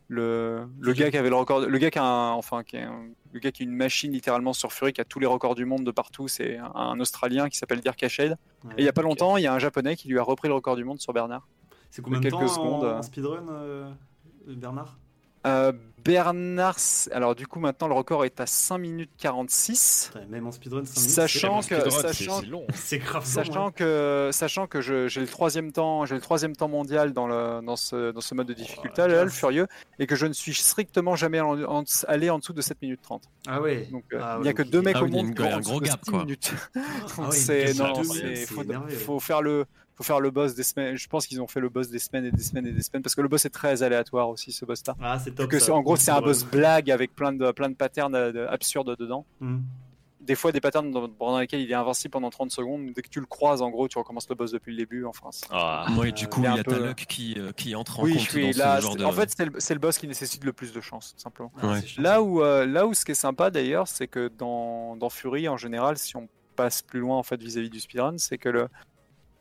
[0.07, 2.83] Le, le gars qui avait le record, le gars qui a un- enfin qui est
[2.83, 5.55] un- le gars qui a une machine littéralement sur Fury qui a tous les records
[5.55, 8.01] du monde de partout, c'est un, un Australien qui s'appelle Dirk.
[8.01, 8.07] Ouais.
[8.77, 10.47] Et il y a pas longtemps, il y a un Japonais qui lui a repris
[10.47, 11.45] le record du monde sur Bernard.
[11.91, 12.97] C'est combien de temps secondes, en, euh.
[12.99, 13.91] en speedrun, euh,
[14.47, 14.97] Bernard?
[15.45, 15.71] Euh,
[16.03, 16.77] Bernard,
[17.13, 20.11] alors du coup maintenant le record est à 5 minutes 46.
[20.13, 22.67] Putain, Même en speedrun, 5 minutes, Sachant c'est- que- sachant- c'est long.
[22.75, 23.71] c'est grave long, Sachant ouais.
[23.71, 27.59] que, sachant que je- j'ai le troisième temps, j'ai le troisième temps mondial dans le
[27.65, 29.65] dans ce dans ce mode de difficulté, Oh, là, le furieux,
[29.97, 33.01] et que je ne suis strictement jamais en- en- allé en dessous de 7 minutes
[33.01, 33.23] 30.
[33.47, 33.87] Ah ouais.
[33.91, 35.45] Donc euh, Ah il n'y a ouais, que deux mecs Ah au monde qui ont
[35.53, 36.19] un gros gap, 6 quoi.
[36.19, 36.53] minutes.
[36.75, 36.79] Ah
[37.29, 38.91] ouais, c'est non, minutes, c'est c'est faut, ouais.
[38.93, 39.65] faut faire le
[39.95, 40.95] faut faire le boss des semaines.
[40.97, 43.01] Je pense qu'ils ont fait le boss des semaines et des semaines et des semaines
[43.01, 44.95] parce que le boss est très aléatoire aussi ce boss là.
[45.01, 45.49] Ah, c'est top.
[45.49, 45.73] Que ça.
[45.73, 48.95] en gros c'est un boss blague avec plein de plein de patterns euh, de- absurdes
[48.97, 49.25] dedans.
[49.39, 49.59] Hmm.
[50.21, 52.91] des fois des patterns dans- pendant lesquels il est invincible pendant 30 secondes.
[52.95, 55.05] Dès que tu le croises, en gros, tu recommences le boss depuis le début.
[55.05, 55.85] Enfin, c'est- Ah.
[55.99, 58.33] Ouais, du coup, il y a peu- Taluk qui, euh, qui entre en oui, compte
[58.33, 59.03] oui, dans là, ce genre c'est- de...
[59.05, 61.51] en fait, c'est le, c'est le boss qui nécessite le plus de chance, simplement.
[61.61, 61.81] Ah, Ouais.
[61.99, 65.47] Là où, euh, là où ce qui est sympa d'ailleurs, c'est que dans, dans Fury,
[65.47, 68.67] en général, si on passe plus loin en fait vis-à-vis du speedrun, c'est que le,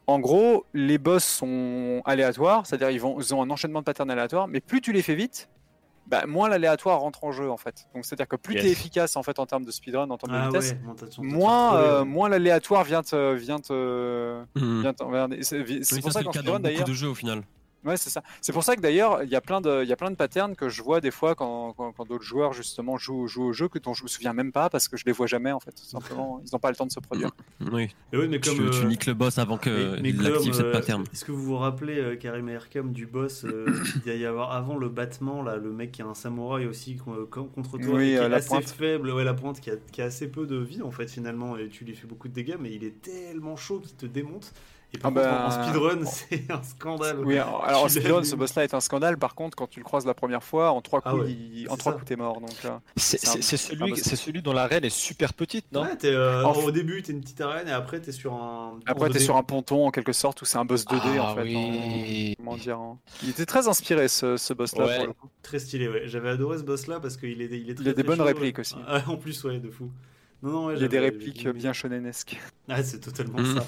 [0.06, 4.10] en gros, les boss sont aléatoires, c'est-à-dire ils, vont, ils ont un enchaînement de patterns
[4.10, 5.48] aléatoires, mais plus tu les fais vite,
[6.06, 7.86] bah, moins l'aléatoire rentre en jeu en fait.
[7.94, 8.62] Donc c'est-à-dire que plus Yes.
[8.62, 11.24] tu es efficace en fait en termes de speedrun, en termes de Ah vitesse, ouais,
[11.24, 14.80] moins, euh, moins l'aléatoire vient te, vient te, Mhm.
[14.82, 17.42] vient te- vient- C'est Oui, pour ça, qu'en speedrun d'ailleurs, de jeux au final.
[17.84, 18.22] Ouais, c'est ça.
[18.40, 20.16] C'est pour ça que d'ailleurs, il y a plein de, il y a plein de
[20.16, 23.52] patterns que je vois des fois quand, quand, quand d'autres joueurs justement jouent, jouent au
[23.52, 25.60] jeu que dont je me souviens même pas parce que je les vois jamais en
[25.60, 25.72] fait.
[25.72, 27.30] Tout simplement, ils n'ont pas le temps de se produire.
[27.72, 28.70] Oui, Mais oui, mais tu, comme.
[28.70, 31.04] tu euh, niques le boss avant qu'il comme, active cette euh, pattern.
[31.12, 34.24] Est-ce que vous vous rappelez, euh, Karim et Erkam, du boss euh, qu'il doit y
[34.26, 37.78] avoir avant le battement, là, le mec qui a un samouraï aussi con- con- contre
[37.78, 38.64] toi, Oui, et qui euh, est la assez pointe.
[38.68, 41.56] faible, ouais, la pointe, qui a, qui a assez peu de vie en fait finalement,
[41.56, 44.52] et tu lui fais beaucoup de dégâts, mais il est tellement chaud qu'il te démonte.
[44.94, 47.18] Et par Ah contre, bah, en speedrun, c'est un scandale.
[47.24, 49.18] Oui, alors en speedrun, ce boss-là est un scandale.
[49.18, 51.66] Par contre, quand tu le croises la première fois, en trois Ah coups, ouais, il-
[51.68, 51.98] en c'est trois ça.
[51.98, 52.40] coups, t'es mort.
[52.40, 55.82] Donc, euh, C'est un- celui, c'est celui dont l'arène est super petite, non?
[55.82, 58.78] Ouais, euh, En au début, t'es une petite arène, et après, t'es sur un.
[58.86, 59.24] après, t'es 2D.
[59.24, 61.42] sur un ponton en quelque sorte où c'est un boss 2D Ah en fait.
[61.42, 62.36] oui.
[62.38, 62.98] en- Comment dire hein.
[63.22, 65.08] Il était très inspiré ce, ce boss-là Ouais.
[65.42, 66.02] Très stylé, ouais.
[66.06, 68.58] J'avais adoré ce boss-là parce qu'il est, il est très, a des bonnes chaud, répliques
[68.60, 68.76] aussi.
[69.08, 69.90] En plus, ouais, de fou.
[70.42, 72.38] Non, non, ouais, Il y a des répliques bien shonenesques.
[72.68, 73.56] Ah, c'est totalement Mhm.
[73.56, 73.66] ça.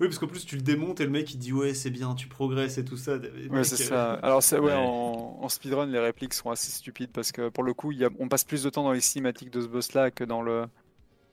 [0.00, 2.14] Oui, parce qu'en plus, tu le démontes et le mec il dit ouais, c'est bien,
[2.14, 3.16] tu progresses et tout ça.
[3.50, 4.12] Ouais, c'est euh, ça.
[4.22, 4.74] Alors, c'est- ouais, Ouais.
[4.74, 8.04] en, en speedrun, les répliques sont assez stupides parce que pour le coup, il y
[8.04, 10.66] a- on passe plus de temps dans les cinématiques de ce boss-là que dans le,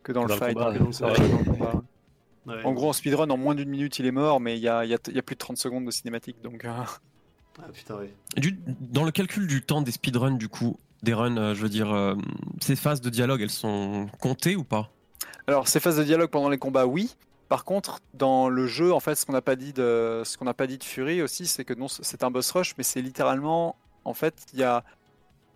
[0.04, 0.58] que dans Que le dans le fight.
[0.58, 0.94] combat, en quelque ouais.
[0.94, 1.30] sorte, Ouais.
[1.30, 1.84] dans le combat.
[2.48, 2.64] ouais.
[2.64, 4.86] En gros, en speedrun, en moins d'une minute, il est mort, mais il y a,
[4.86, 6.38] il y a- il y a plus de 30 secondes de cinématique.
[6.44, 6.70] Donc, euh,
[7.58, 8.00] Ah, putain.
[8.38, 11.70] Du- dans le calcul du temps des speedruns, du coup, des runs, euh, je veux
[11.70, 12.14] dire, euh,
[12.62, 14.92] ces phases de dialogue, elles sont comptées ou pas?
[15.48, 17.16] Alors, ces phases de dialogue pendant les combats, oui.
[17.48, 20.46] Par contre, dans le jeu, en fait, ce qu'on n'a pas dit de, ce qu'on
[20.46, 23.02] n'a pas dit de Fury aussi, c'est que non, c'est un boss rush, mais c'est
[23.02, 24.84] littéralement, en fait, il y a,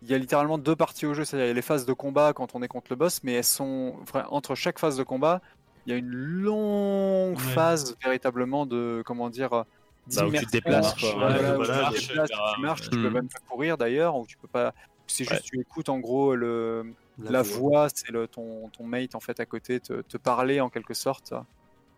[0.04, 1.26] il y a littéralement deux parties au jeu.
[1.26, 3.34] C'est-à-dire, il y a les phases de combat quand on est contre le boss, mais
[3.34, 3.96] elles sont
[4.30, 5.42] entre chaque phase de combat,
[5.86, 7.44] il y a une longue Ouais.
[7.44, 10.50] phase véritablement de, comment dire, Bah, où tu te d'immersion.
[10.52, 11.14] déplaces, quoi.
[11.16, 13.14] Voilà, Ouais, où tu voilà, te de- déplaces, tu marches, tu peux Hmm.
[13.14, 14.74] même pas courir d'ailleurs, ou tu peux pas.
[15.08, 15.50] C'est juste Ouais.
[15.58, 19.46] tu écoutes en gros le, la, voix, c'est le, ton, ton mate en fait à
[19.48, 21.34] côté te, te parler en quelque sorte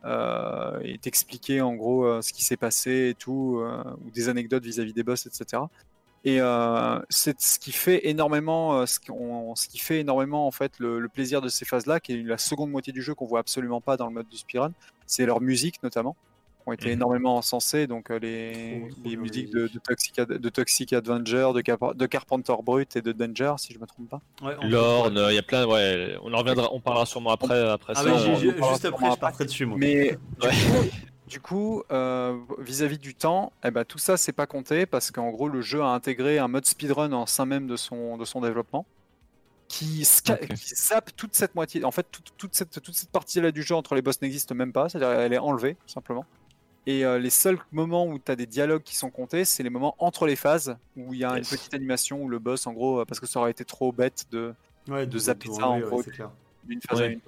[0.04, 4.30] euh, et t'expliquer en gros euh, ce qui s'est passé et tout, euh, ou des
[4.30, 5.64] anecdotes vis-à-vis des boss, etc.
[6.24, 6.39] Et
[7.10, 11.66] c'est ce qui fait énormément, ce, qui fait énormément en fait le, plaisir de ces
[11.66, 14.28] phases-là, qui est la seconde moitié du jeu qu'on voit absolument pas dans le mode
[14.28, 14.72] du speedrun,
[15.08, 16.16] c'est leur musique notamment,
[16.66, 21.49] ont été énormément encensées, donc euh, les, les musiques de, Toxic, Ad- de Toxic Avenger,
[21.53, 24.22] de, Carp- de Carpenter Brut et de Danger, si je me trompe pas.
[24.41, 27.93] Ouais, Lorne, il y a plein, ouais, on en reviendra, on parlera sûrement après, après
[27.95, 28.14] Ah ça.
[28.14, 29.78] oui, juste après, je parlerai dessus, moi.
[29.80, 30.51] Mais du Ouais.
[30.51, 30.88] coup,
[31.28, 35.30] du coup, euh, vis-à-vis du temps, eh ben, tout ça c'est pas compté parce qu'en
[35.30, 38.41] gros le jeu a intégré un mode speedrun en sein même de son, de son
[38.41, 38.86] développement
[39.70, 40.53] qui, sca- Ok.
[40.55, 41.86] qui zappe toute cette moitié.
[41.86, 44.74] En fait, toute, toute cette, toute cette partie-là du jeu entre les boss n'existe même
[44.74, 46.26] pas, c'est-à-dire elle est enlevée tout simplement.
[46.88, 49.69] Et euh, les seuls moments où tu as des dialogues qui sont comptés, c'est les
[49.69, 51.51] moments entre les phases où il y a Yes.
[51.51, 53.91] une petite animation où le boss, en gros, euh, parce que ça aurait été trop
[53.91, 54.53] bête de
[54.88, 56.01] Ouais, de zapper ça, en gros.
[56.01, 56.32] c'est clair.
[56.63, 57.19] d'une phase à une.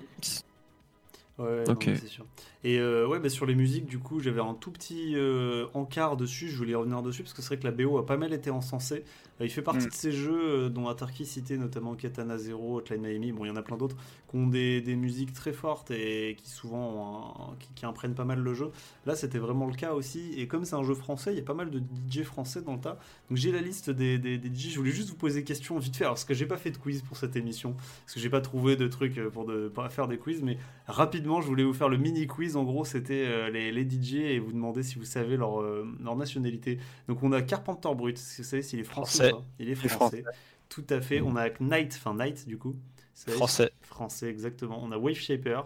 [1.39, 1.87] Ouais, ouais, Ok.
[1.87, 2.25] non, mais c'est sûr.
[2.63, 6.15] Et euh, ouais, bah, sur les musiques, du coup, j'avais un tout petit euh, encart
[6.15, 6.47] dessus.
[6.47, 8.51] Je voulais revenir dessus parce que c'est vrai que la BO a pas mal été
[8.51, 9.03] encensée.
[9.41, 9.89] Euh, il fait partie Mm.
[9.89, 13.31] de ces jeux dont Atarki citait notamment Katana Zero, Hotline Miami.
[13.31, 13.97] Bon, il y en a plein d'autres
[14.29, 18.25] qui ont des, des musiques très fortes et qui souvent un- qui, qui imprègnent pas
[18.25, 18.69] mal le jeu.
[19.07, 20.33] Là, c'était vraiment le cas aussi.
[20.37, 22.73] Et comme c'est un jeu français, il y a pas mal de DJ français dans
[22.75, 22.99] le tas.
[23.29, 24.69] Donc j'ai la liste des, des, des DJ.
[24.69, 26.03] Je voulais juste vous poser des questions vite fait.
[26.05, 28.39] Alors, parce que j'ai pas fait de quiz pour cette émission, parce que j'ai pas
[28.41, 31.89] trouvé de trucs pour, de, pour faire des quiz, mais Rapidement, je voulais vous faire
[31.89, 32.55] le mini quiz.
[32.55, 35.87] En gros, c'était euh, les, les DJ et vous demander si vous savez leur, euh,
[36.01, 36.79] leur nationalité.
[37.07, 38.17] Donc, on a Carpenter Brut.
[38.17, 40.23] Vous savez s'il est français, Il est est français.
[40.69, 41.21] Tout à fait.
[41.21, 42.75] On a Knight, enfin Knight du coup.
[43.13, 43.71] Savez, Français.
[43.81, 44.79] Français, exactement.
[44.83, 45.59] On a Wave Shaper.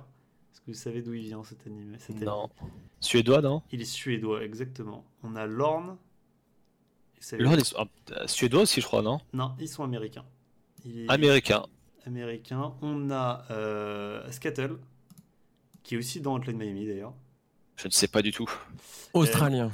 [0.51, 2.49] Est-ce que vous savez d'où il vient cet animé cet Non.
[2.99, 3.61] Suédois, non?
[3.71, 5.05] Il est suédois, exactement.
[5.23, 5.97] On a Lorne.
[7.19, 7.23] Ils
[7.63, 9.19] sont- ah, Suédois aussi, je crois, non?
[9.33, 10.25] Non, ils sont américains.
[10.85, 11.63] Il est- Américain.
[12.05, 12.73] américain.
[12.81, 14.77] On a euh, Scattle,
[15.87, 17.13] qui est aussi dans Hotline Miami d'ailleurs.
[17.77, 18.49] Je ne sais pas du tout.
[19.13, 19.71] Australien.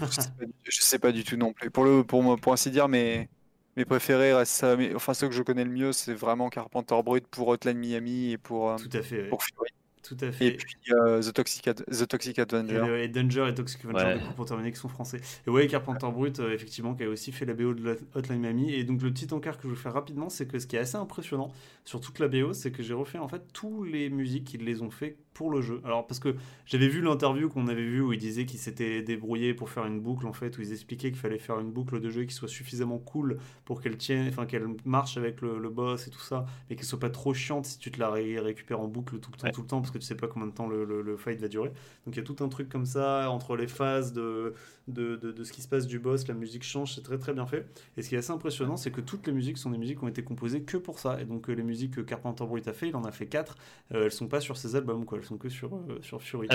[0.00, 1.70] Je sais pas du- je sais pas du tout non plus.
[1.70, 3.28] Pour, le, pour, moi- pour ainsi dire, mes,
[3.76, 7.48] mes préférés restent Enfin, ceux que je connais le mieux, c'est vraiment Carpenter Brut pour
[7.48, 9.22] Hotline Miami et pour, euh, Tout à fait.
[9.24, 9.28] ouais.
[9.28, 9.68] pour Fury.
[10.02, 10.46] Tout à fait.
[10.48, 13.04] Et puis euh, The, Toxic Ad- The Toxic Et, Avenger.
[13.04, 14.18] et Danger et Toxic Avenger, Ouais.
[14.18, 15.20] du coup, pour terminer, qui sont français.
[15.46, 18.40] Et ouais, Carpenter Brut, euh, effectivement, qui a aussi fait la BO de la- Hotline
[18.40, 18.72] Miami.
[18.74, 20.80] Et donc, le petit encart que je vais faire rapidement, c'est que ce qui est
[20.80, 21.52] assez impressionnant
[21.84, 24.82] sur toute la BO, c'est que j'ai refait en fait tous les musiques, ils les
[24.82, 25.80] ont fait pour le jeu.
[25.84, 26.34] Alors, parce que
[26.66, 29.98] j'avais vu l'interview qu'on avait vu où ils disaient qu'ils s'étaient débrouillés pour faire une
[30.00, 32.48] boucle, en fait, où ils expliquaient qu'il fallait faire une boucle de jeu qui soit
[32.48, 36.44] suffisamment cool pour qu'elle tienne, enfin, qu'elle marche avec le, le boss et tout ça,
[36.68, 39.30] mais qu'elle soit pas trop chiante si tu te la ré- récupères en boucle tout
[39.32, 39.52] le temps, Ouais.
[39.52, 41.38] tout le temps, parce que tu sais pas combien de temps le, le- le fight
[41.40, 41.68] va durer.
[42.06, 44.54] Donc il y a tout un truc comme ça, entre les phases de,
[44.88, 47.32] de, de- de ce qui se passe du boss, la musique change, c'est très très
[47.32, 47.66] bien fait.
[47.96, 50.04] Et ce qui est assez impressionnant, c'est que toutes les musiques sont des musiques qui
[50.04, 51.20] ont été composées que pour ça.
[51.20, 53.56] Et donc euh, les musiques que Carpenter Brut a fait, il en a fait 4,
[53.90, 55.18] elles sont pas sur ses albums, quoi.
[55.18, 56.48] elles sont que sur, euh, sur Fury.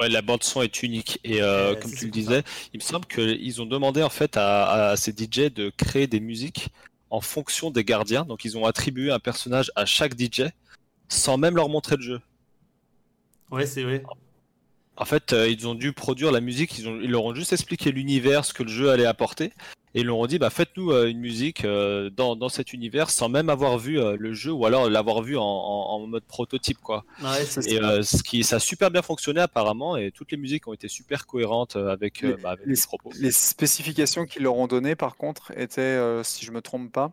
[0.00, 2.82] Ouais, la bande son est unique et euh, Euh, comme tu le disais, il me
[2.82, 6.68] semble qu'ils ont demandé en fait à, à ces DJ de créer des musiques
[7.10, 8.24] en fonction des gardiens.
[8.24, 10.50] Donc ils ont attribué un personnage à chaque DJ
[11.08, 12.20] sans même leur montrer le jeu.
[13.54, 14.02] Ouais, c'est vrai.
[14.96, 17.52] En fait, euh, ils ont dû produire la musique, ils, ont, ils leur ont juste
[17.52, 19.46] expliqué l'univers, ce que le jeu allait apporter,
[19.94, 23.10] et ils leur ont dit bah, faites-nous euh, une musique euh, dans, dans cet univers
[23.10, 26.22] sans même avoir vu euh, le jeu ou alors l'avoir vu en, en- en mode
[26.24, 26.78] prototype.
[26.78, 27.04] quoi.
[27.20, 30.36] Ouais, c'est Et euh, ce qui, ça a super bien fonctionné apparemment, et toutes les
[30.38, 33.10] musiques ont été super cohérentes avec, euh, Les- bah, avec les- les propos.
[33.18, 37.10] Les spécifications qu'ils leur ont données, par contre, étaient, euh, si je me trompe pas,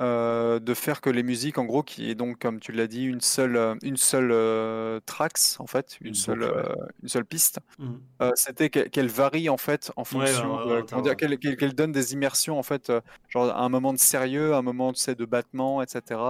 [0.00, 3.04] euh, de faire que les musiques, en gros, qui est donc, comme tu l'as dit,
[3.04, 6.62] une seule, euh, une seule euh, tracks, en fait, une Une seule, boucle, ouais.
[6.82, 8.00] euh, une seule piste, Mhm.
[8.34, 12.12] c'était que- qu'elle varie en fait en fonction, ouais, ouais, qu'elle qu'elle- qu'elle donne des
[12.12, 12.92] immersions en fait,
[13.28, 16.20] genre un moment de sérieux, un moment tu sais, de battement, etc.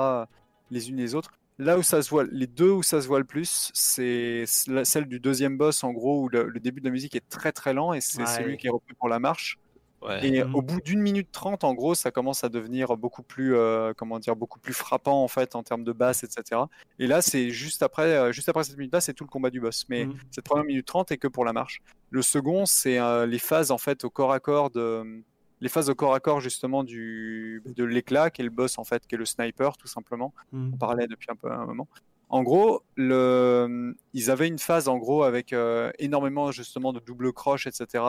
[0.71, 1.31] Les unes les autres.
[1.61, 5.07] Là où ça se voit, les deux où ça se voit le plus, c'est celle
[5.07, 7.75] du deuxième boss en gros où le, le début de la musique est très très
[7.75, 9.59] lent et c'est celui qui est repris pour la marche.
[10.01, 10.25] Ouais.
[10.25, 13.93] Et au bout d'une minute trente, en gros, ça commence à devenir beaucoup plus, euh,
[13.97, 16.63] comment dire, beaucoup plus frappant en fait en termes de basse, etc.
[17.01, 19.61] Et là, c'est juste après, euh, juste après cette minute-là, c'est tout le combat du
[19.61, 19.87] boss.
[19.89, 20.15] Mais Mhm.
[20.31, 21.81] cette première minute trente est que pour la marche.
[22.11, 25.23] Le second, c'est euh, les phases en fait au corps à corps de,
[25.61, 28.85] les phases au corps à corps justement du de l'éclat, qui est le boss en
[28.85, 30.33] fait, qui est le sniper tout simplement.
[30.53, 30.71] Mhm.
[30.75, 31.89] On parlait depuis un peu un moment.
[32.31, 33.97] En gros, le...
[34.13, 38.05] ils avaient une phase en gros avec euh, énormément justement de double croche, etc.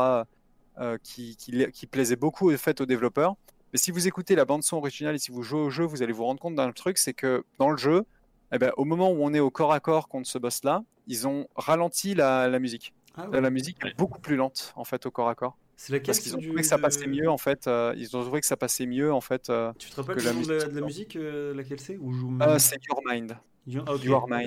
[0.80, 3.36] euh, qui, qui, qui plaisait beaucoup en fait aux développeurs.
[3.74, 6.02] Mais si vous écoutez la bande son originale et si vous jouez au jeu, vous
[6.02, 8.04] allez vous rendre compte d'un truc, c'est que dans le jeu,
[8.52, 11.28] eh ben, au moment où on est au corps à corps contre ce boss-là, ils
[11.28, 12.94] ont ralenti la, la musique.
[13.16, 13.42] Ah Euh, ouais.
[13.42, 15.58] La musique est beaucoup plus lente en fait au corps à corps.
[15.76, 17.68] C'est laquelle Parce qu'ils ont du- trouvé que ça passait mieux en fait.
[17.68, 19.50] euh, ils ont trouvé que ça passait mieux en fait.
[19.50, 21.80] euh, Tu te rappelles que la nom de la, musique de la musique, euh, laquelle
[21.80, 23.38] c'est Ou je joue euh, c'est Your Mind.
[23.68, 24.04] You- ah, ok.
[24.04, 24.44] Your Mind.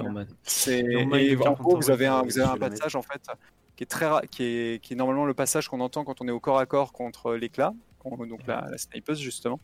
[0.66, 3.22] Your Mind et en gros vous avez un vous avez passage en fait
[3.76, 6.32] qui est très qui est qui est normalement le passage qu'on entend quand on est
[6.32, 7.72] au corps à corps contre l'éclat
[8.04, 9.60] donc la, la snipeuse justement.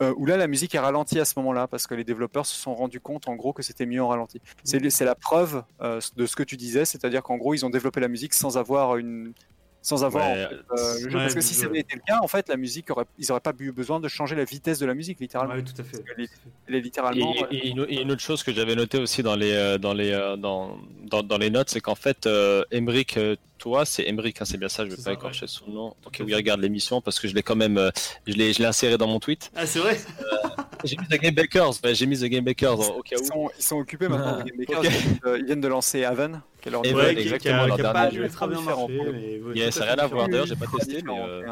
[0.00, 2.54] Euh, où là la musique est ralentie à ce moment-là parce que les développeurs se
[2.54, 4.40] sont rendus compte en gros que c'était mieux en ralenti.
[4.62, 7.70] C'est c'est la preuve euh, de ce que tu disais, c'est-à-dire qu'en gros ils ont
[7.70, 9.32] développé la musique sans avoir une
[9.88, 11.06] sans avoir Ouais, en fait, euh, le jeu.
[11.06, 13.30] ouais, parce que si ça avait été le cas, en fait la musique aurait, ils
[13.32, 15.54] auraient pas eu besoin de changer la vitesse de la musique littéralement.
[15.54, 16.04] Ouais, tout à fait.
[16.18, 16.28] Les-
[16.68, 17.34] Elle est littéralement.
[17.50, 19.78] Et, et- et une, et une autre chose que j'avais noté aussi dans les, euh,
[19.78, 23.84] dans les, euh, dans, dans, dans les notes, c'est qu'en fait, euh, Emmerich, euh, toi,
[23.86, 25.94] c'est Emmerich, hein, c'est bien ça, je vais C'est pas ça, écorcher son nom.
[26.20, 26.34] Oui, fait.
[26.34, 27.90] regarde l'émission parce que je l'ai quand même, euh,
[28.26, 29.50] je l'ai je l'ai inséré dans mon tweet.
[29.56, 29.98] Ah, c'est vrai?
[30.84, 33.26] J'ai mis The Game Bakers, ouais, j'ai mis The Game Bakers au cas Ils où.
[33.26, 34.38] sont, ils sont occupés maintenant.
[34.40, 34.54] Ah, Game.
[34.58, 36.40] Ils, viennent de, ils viennent de lancer Haven.
[36.62, 38.24] qui est leur Et nouvelle- Ouais, qui, exactement, a, qui a pas dernier dû jeu.
[38.24, 38.86] ultra bien marché.
[39.12, 41.12] mais ouais, Yeah, tout ça n'a rien à voir, d'ailleurs, j'ai pas Très testé, mais,
[41.20, 41.42] euh,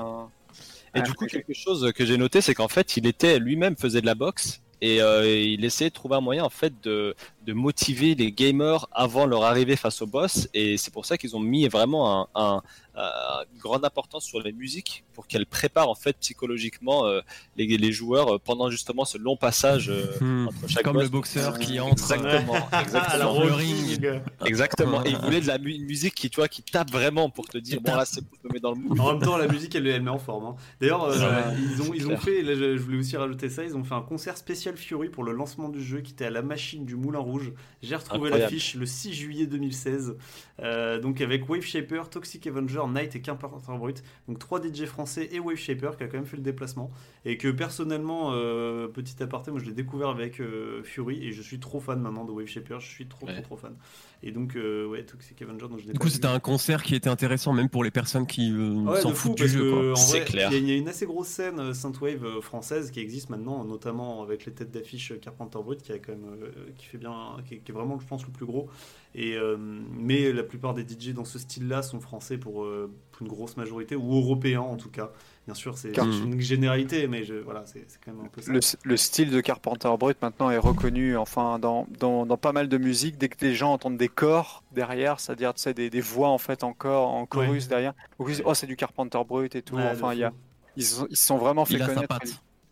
[0.95, 3.77] Et Ah, du coup, quelque chose que j'ai noté, c'est qu'en fait, il était lui-même
[3.77, 7.15] faisait de la boxe et euh, il essayait de trouver un moyen en fait de,
[7.47, 10.49] de motiver les gamers avant leur arrivée face au boss.
[10.55, 12.63] Et c'est pour ça qu'ils ont mis vraiment un, un-
[12.95, 17.21] un- une grande importance sur les musiques pour qu'elles préparent en fait psychologiquement euh,
[17.57, 20.47] les, les joueurs euh, pendant justement ce long passage euh, Hmm.
[20.49, 21.03] entre chaque Comme boss.
[21.05, 21.93] le boxeur qui entre.
[21.95, 23.45] Exactement, Ah, la exactement.
[23.45, 24.47] le.
[24.47, 25.05] Exactement.
[25.05, 27.49] Et il voulait de la mu- une musique qui, tu vois, qui tape vraiment pour
[27.49, 29.01] te dire, bon là, c'est pour te mettre dans le mood.
[29.01, 30.45] En même temps, la musique, elle, elle met en forme.
[30.45, 30.57] hein.
[30.81, 32.23] D'ailleurs, euh, Ouais, ils ont, ils ont clair.
[32.23, 35.09] fait, là, je, je voulais aussi rajouter ça, ils ont fait un concert spécial Fury
[35.09, 37.53] pour le lancement du jeu qui était à la machine du Moulin Rouge.
[37.83, 40.17] J'ai retrouvé l'affiche le 6 juillet 2016,
[40.61, 44.03] euh, donc avec Wave Shaper, Toxic Avenger, Night et Qu'importe Brut.
[44.29, 46.91] Donc trois DJ français et Wave Shaper qui a quand même fait le déplacement.
[47.25, 51.43] Et que personnellement, euh, petit aparté, moi je l'ai découvert avec euh, Fury et je
[51.43, 53.35] suis trop fan maintenant de Wave Shaper, je suis trop Ouais.
[53.35, 53.77] trop trop fan.
[54.23, 57.09] Et donc, euh, ouais, Toxic Avenger, donc je Du coup, c'était un concert qui était
[57.11, 59.95] intéressant même pour les personnes qui euh, Ouais, s'en foutent du parce jeu.
[59.95, 60.49] C'est clair.
[60.51, 63.01] Il y, a- il y a une assez grosse scène euh, synthwave euh, française qui
[63.01, 66.51] existe maintenant, notamment avec les têtes d'affiche euh, Carpenter Brut, qui a quand même, euh,
[66.77, 68.69] qui fait bien, qui est, qui est vraiment, je pense, le plus gros.
[69.15, 73.23] Et euh, mais la plupart des DJ dans ce style-là sont français pour, euh, pour
[73.23, 75.13] une grosse majorité, ou européens en tout cas.
[75.47, 78.53] Bien sûr, c'est Car- une généralité, mais je, voilà, c'est quand même un peu ça.
[78.53, 82.69] Le, le style de Carpenter Brut maintenant est reconnu enfin dans, dans, dans pas mal
[82.69, 86.01] de musique dès que les gens entendent des corps derrière c'est-à-dire tu sais, des, des
[86.01, 89.21] voix en fait en corps en chorus derrière donc ils disent, oh c'est du Carpenter
[89.27, 90.33] Brut et tout Ouais, enfin il y a
[90.77, 92.19] ils se sont vraiment fait Il connaître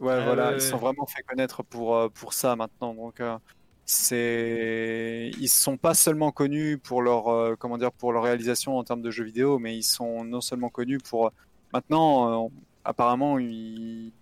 [0.01, 2.93] ouais Ah, voilà ouais, ils se sont vraiment fait connaître pour euh, pour ça maintenant.
[2.95, 3.39] Donc euh,
[3.87, 8.85] c'est ils sont pas seulement connus pour leur euh, comment dire pour leur réalisation en
[8.85, 11.31] termes de jeux vidéo mais ils sont non seulement connus pour
[11.75, 12.49] maintenant euh,
[12.85, 14.13] apparemment ils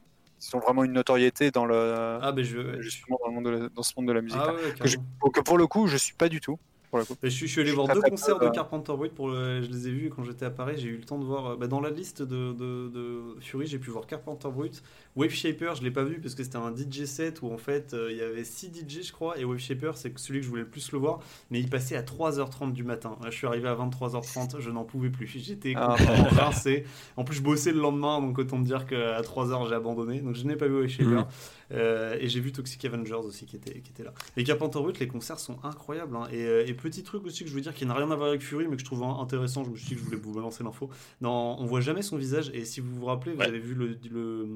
[0.45, 3.51] ils ont vraiment une notoriété dans le Ah, ben je, justement dans, le monde de
[3.51, 4.41] la- dans ce monde de la musique.
[4.43, 4.97] ah, ouais, que, je-
[5.33, 6.59] que pour le coup, je suis pas du tout.
[6.91, 7.15] Pour le coup.
[7.23, 9.63] Ben, je, suis, je suis allé voir deux concerts de euh, Carpenter Brut, pour le-
[9.63, 11.57] je les ai vus quand j'étais à Paris, j'ai eu le temps de voir, euh,
[11.57, 14.83] bah, dans la liste de, de- de Fury, j'ai pu voir Carpenter Brut,
[15.15, 17.93] Wave Shaper, je l'ai pas vu parce que c'était un DJ set où en fait
[17.93, 20.51] euh, il y avait 6 DJ je crois, et Wave Shaper c'est celui que je
[20.51, 23.17] voulais le plus le voir, mais il passait à 3h30 du matin.
[23.23, 25.97] Là je suis arrivé à 23h30, je n'en pouvais plus, j'étais Ah.
[25.99, 26.85] complètement rincé.
[27.19, 30.35] En plus je bossais le lendemain, donc autant me dire qu'à 3h j'ai abandonné, donc
[30.35, 31.05] je n'ai pas vu Wave Shaper.
[31.11, 31.27] Mhm.
[31.75, 34.13] Euh, et j'ai vu Toxic Avengers aussi qui était, qui était là.
[34.37, 36.15] Et Carpenter Brut, les concerts sont incroyables.
[36.17, 36.25] hein.
[36.31, 38.29] Et, euh, et petit truc aussi que je veux dire qui n'a rien à voir
[38.29, 40.33] avec Fury, mais que je trouve intéressant, je me suis dit que je voulais vous
[40.35, 40.91] balancer l'info.
[41.23, 43.47] On voit jamais son visage, et si vous vous rappelez, vous Ouais.
[43.47, 44.47] avez vu le, le-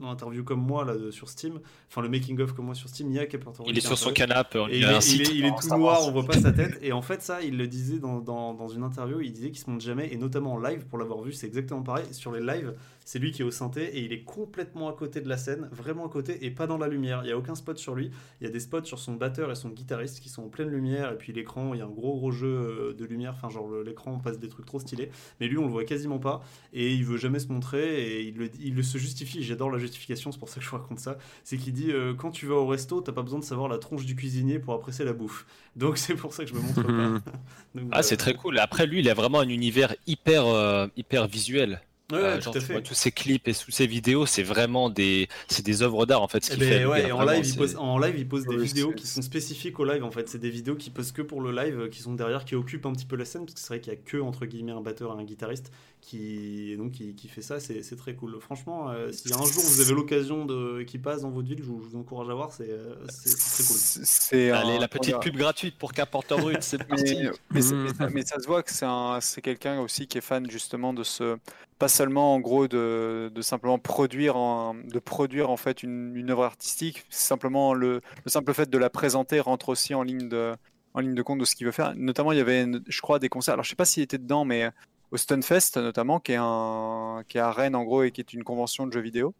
[0.00, 3.08] l'interview comme moi là, de- sur Steam, enfin le making of comme moi sur Steam,
[3.10, 3.66] il y a Brut.
[3.66, 4.34] Il est sur son interview.
[4.34, 5.20] canapé, il il, a est, un il site.
[5.28, 6.78] est- il est pour tout noir, on voit pas sa tête.
[6.82, 9.20] Et en fait, ça, il le disait dans, dans, dans une interview.
[9.20, 11.82] Il disait qu'il se monte jamais, et notamment en live, pour l'avoir vu, c'est exactement
[11.82, 12.06] pareil.
[12.12, 12.74] Sur les lives,
[13.06, 15.68] c'est lui qui est au synthé et il est complètement à côté de la scène,
[15.70, 17.20] vraiment à côté et pas dans la lumière.
[17.22, 18.10] Il y a aucun spot sur lui.
[18.40, 20.70] Il y a des spots sur son batteur et son guitariste qui sont en pleine
[20.70, 21.12] lumière.
[21.12, 23.34] Et puis l'écran, il y a un gros gros jeu euh, de lumière.
[23.36, 25.08] Enfin, genre l'écran on passe des trucs trop stylés.
[25.38, 26.42] Mais lui, on le voit quasiment pas
[26.72, 29.40] et il veut jamais se montrer et il le, il le se justifie.
[29.44, 31.16] J'adore la justification, c'est pour ça que je vous raconte ça.
[31.44, 33.78] C'est qu'il dit euh, quand tu vas au resto, t'as pas besoin de savoir la
[33.78, 35.46] tronche du cuisinier pour apprécier la bouffe.
[35.76, 37.30] Donc c'est pour ça que je me montre pas.
[37.76, 38.58] Donc, Ah, c'est très cool.
[38.58, 41.80] Après, lui, il a vraiment un univers hyper, euh, hyper visuel.
[42.12, 44.90] Ouais, Euh, genre, tout tu vois, tous ces clips et tous ces vidéos, c'est vraiment
[44.90, 46.44] des, c'est des œuvres d'art en fait.
[46.44, 46.78] Ce Eh ben fait.
[46.78, 49.22] lui, ouais, et en live, il pose, en live, il pose des vidéos qui sont
[49.22, 50.28] spécifiques au live en fait.
[50.28, 52.86] C'est des vidéos qui posent que pour le live, euh, qui sont derrière, qui occupent
[52.86, 54.70] un petit peu la scène, parce que c'est vrai qu'il y a que entre guillemets
[54.72, 55.72] un batteur et un guitariste
[56.06, 57.58] qui donc qui, qui fait ça.
[57.60, 58.40] C'est c'est très cool.
[58.40, 61.64] Franchement, euh, si un jour vous avez l'occasion de qui passe dans votre ville, je
[61.64, 62.52] vous, je vous encourage à voir.
[62.52, 63.76] C'est euh, très cool.
[63.76, 67.16] C'est Allez, un- la petite pub gratuite pour Carpenter Brut, c'est parti.
[67.50, 70.18] Mais, mais, mais ça- mais ça se voit que c'est un- c'est quelqu'un aussi qui
[70.18, 71.36] est fan justement de ce,
[71.78, 76.30] pas seulement en gros de, de simplement produire, en- de produire en fait une, une
[76.30, 80.54] œuvre artistique, simplement le, le simple fait de la présenter rentre aussi en ligne de,
[80.94, 81.94] en ligne de compte de ce qu'il veut faire.
[81.96, 83.54] Notamment, il y avait, je crois, des concerts.
[83.54, 84.70] Alors, je sais pas s'il était dedans, mais
[85.10, 88.32] au Stunfest notamment, qui est un, qui est à Rennes en gros et qui est
[88.32, 89.34] une convention de jeux vidéo.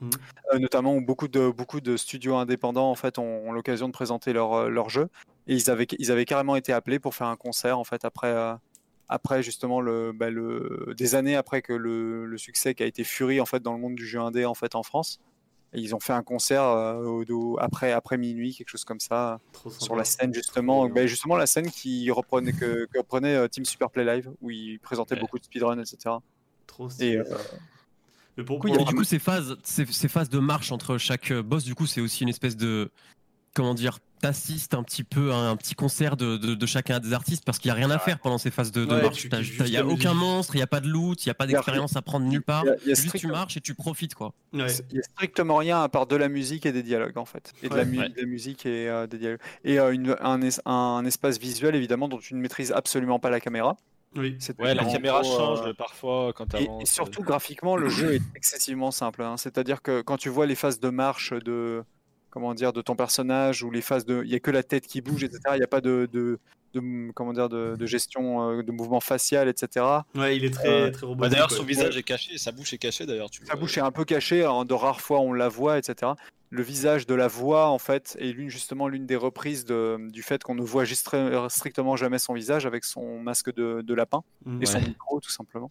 [0.00, 0.10] Mhm.
[0.52, 3.92] Euh, notamment où beaucoup de, beaucoup de studios indépendants en fait ont, ont l'occasion de
[3.92, 5.08] présenter leur, euh, leur jeu
[5.46, 8.32] et ils avaient, ils avaient carrément été appelés pour faire un concert en fait après,
[8.32, 8.54] euh,
[9.08, 13.04] après justement le, bah, le, des années après que le, le succès qui a été
[13.04, 15.20] Fury en fait dans le monde du jeu indé en fait en France.
[15.74, 19.70] Ils ont fait un concert euh, au, après, après minuit, quelque chose comme ça, Trop
[19.70, 19.96] sur sympa.
[19.96, 23.90] la scène justement, bah, justement la scène qui reprenait que, que reprenait euh, Team Super
[23.90, 25.20] Play Live où ils présentaient Ouais.
[25.22, 26.16] beaucoup de speedrun, etc.
[26.66, 27.24] Trop Et euh,
[28.36, 31.64] Mais pour, pour- du coup, ces phases, ces, ces phases de marche entre chaque boss,
[31.64, 32.90] du coup, c'est aussi une espèce de.
[33.54, 37.12] Comment dire T'assistes un petit peu à un petit concert de, de, de chacun des
[37.12, 39.24] artistes parce qu'il n'y a rien à faire pendant ces phases de, de Ouais, marche.
[39.24, 41.46] Il n'y a aucun monstre, il n'y a pas de loot, il n'y a pas
[41.46, 42.62] d'expérience à prendre nulle part.
[42.64, 44.32] il y a- y a Juste tu marches et tu profites, quoi.
[44.52, 44.66] Ouais.
[44.90, 47.52] Il y a strictement rien à part de la musique et des dialogues en fait.
[47.64, 47.88] Et de, la, Ouais.
[47.88, 48.08] mu- Ouais.
[48.10, 49.40] de la musique et euh, des dialogues.
[49.64, 53.28] Et euh, une- un, es- un espace visuel évidemment dont tu ne maîtrises absolument pas
[53.30, 53.76] la caméra.
[54.14, 54.38] Oui.
[54.60, 58.20] Ouais, la caméra gros, change euh, parfois quand Et, et surtout graphiquement, le jeu est
[58.36, 59.22] excessivement simple.
[59.22, 59.36] hein.
[59.36, 61.82] C'est-à-dire que quand tu vois les phases de marche de
[62.32, 64.86] comment dire de ton personnage ou les phases de, il y a que la tête
[64.88, 65.38] qui bouge, etc.
[65.52, 66.38] Il n'y a pas de, de,
[66.74, 69.84] de- comment dire de, de gestion euh, de mouvement facial, etc.
[70.16, 71.32] Ouais, il est très, Euh, très Bah, robotique.
[71.32, 73.28] d'ailleurs, son visage est caché, sa bouche est cachée d'ailleurs.
[73.30, 73.60] Tu Sa vois.
[73.60, 76.12] bouche est un peu cachée, en de rares fois on la voit, etc.
[76.48, 80.22] Le visage de la voix, en fait, est l'une justement l'une des reprises de- du
[80.22, 83.94] fait qu'on ne voit juste très- strictement jamais son visage avec son masque de, de
[83.94, 84.62] lapin Mm.
[84.62, 85.70] et son micro, tout simplement.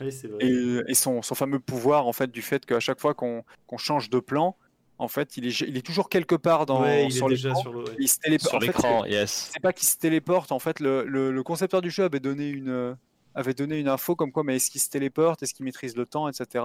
[0.00, 0.38] Ouais, c'est vrai.
[0.44, 3.76] Et, et son, son fameux pouvoir, en fait, du fait qu'à chaque fois qu'on qu'on
[3.78, 4.56] change de plan,
[4.98, 7.48] en fait, il est, il est toujours quelque part dans, ouais, il est sur déjà
[7.48, 7.62] l'écran.
[7.62, 7.78] sur le.
[7.80, 7.96] ouais.
[7.98, 8.62] Il se téléporte.
[8.80, 9.50] Sur yes.
[9.52, 10.52] c'est pas qu'il se téléporte.
[10.52, 12.94] En fait, le, le- le concepteur du jeu avait donné une, euh,
[13.34, 16.06] avait donné une info comme quoi, mais est-ce qu'il se téléporte, est-ce qu'il maîtrise le
[16.06, 16.64] temps, etc.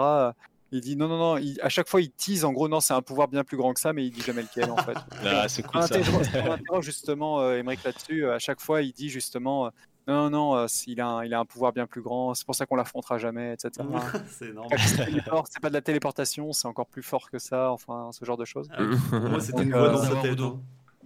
[0.72, 1.38] Il dit non, non, non.
[1.38, 2.46] il- à chaque fois, il tease.
[2.46, 4.44] En gros, non, c'est un pouvoir bien plus grand que ça, mais il dit jamais
[4.44, 4.94] lequel, en fait.
[5.26, 5.96] Ah, c'est On cool ça.
[5.96, 8.24] interroge, on interroge justement euh, Emmerich là-dessus.
[8.26, 9.70] euh, À chaque fois, il dit justement, euh,
[10.10, 12.34] non, non, euh, il a, un, il a un pouvoir bien plus grand.
[12.34, 13.88] C'est pour ça qu'on l'affrontera jamais, etc.
[14.28, 17.72] c'est téléporte, c'est pas de la téléportation, c'est encore plus fort que ça.
[17.72, 18.70] Enfin, ce genre de choses.
[18.74, 18.82] Ah,
[19.12, 20.60] moi, c'était une voix euh, dans hein.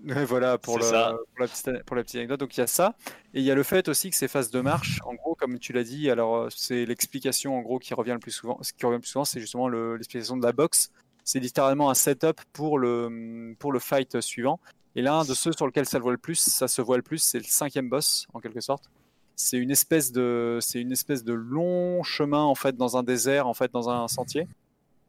[0.28, 2.40] Voilà pour, le, la petite, pour la petite anecdote.
[2.40, 2.96] Donc il y a ça.
[3.34, 5.60] Et il y a le fait aussi que ces phases de marche, en gros, comme
[5.60, 8.58] tu l'as dit, alors euh, c'est l'explication en gros qui revient le plus souvent.
[8.62, 10.92] Ce qui revient le plus souvent, c'est justement le- l'explication de la boxe.
[11.24, 14.60] C'est littéralement un setup pour le, pour le fight suivant.
[14.96, 17.04] Et l'un de ceux sur lequel ça le voit le plus, ça se voit le
[17.04, 18.90] plus, c'est le cinquième boss, en quelque sorte.
[19.36, 23.48] C'est une espèce de, c'est une espèce de long chemin en fait dans un désert,
[23.48, 24.48] en fait dans un sentier.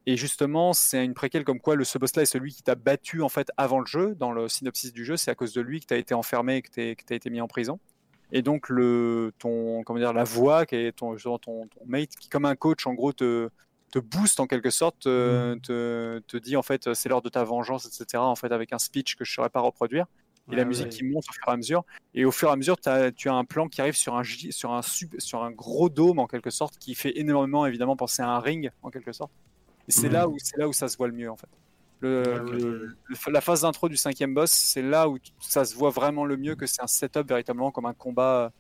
[0.06, 3.22] Et justement, c'est une préquelle comme quoi le ce boss-là est celui qui t'a battu
[3.22, 4.14] en fait avant le jeu.
[4.14, 6.56] Dans le synopsis du jeu, c'est à cause de lui que tu as été enfermé
[6.56, 7.78] et que tu as été mis en prison.
[8.32, 12.46] Et donc le ton comment dire la voix qui est ton, ton mate qui comme
[12.46, 13.48] un coach en gros te
[13.94, 17.44] te booste en quelque sorte, te, te, te dit en fait c'est l'heure de ta
[17.44, 18.20] vengeance, etc.
[18.20, 20.06] En fait avec un speech que je ne saurais pas reproduire.
[20.52, 20.90] Et la musique ouais.
[20.90, 21.84] qui monte au fur et à mesure.
[22.12, 24.22] Et au fur et à mesure, t'as- tu as un plan qui arrive sur un,
[24.24, 28.20] sur, un sub- sur un gros dôme, en quelque sorte, qui fait énormément, évidemment, penser
[28.20, 29.32] à un ring, en quelque sorte.
[29.88, 31.48] Et c'est là, où, c'est là où ça se voit le mieux, en fait.
[32.00, 32.94] Le, le- ouais.
[33.06, 36.36] le- la phase d'intro du cinquième boss, c'est là où ça se voit vraiment le
[36.36, 38.52] mieux que c'est un setup véritablement comme un combat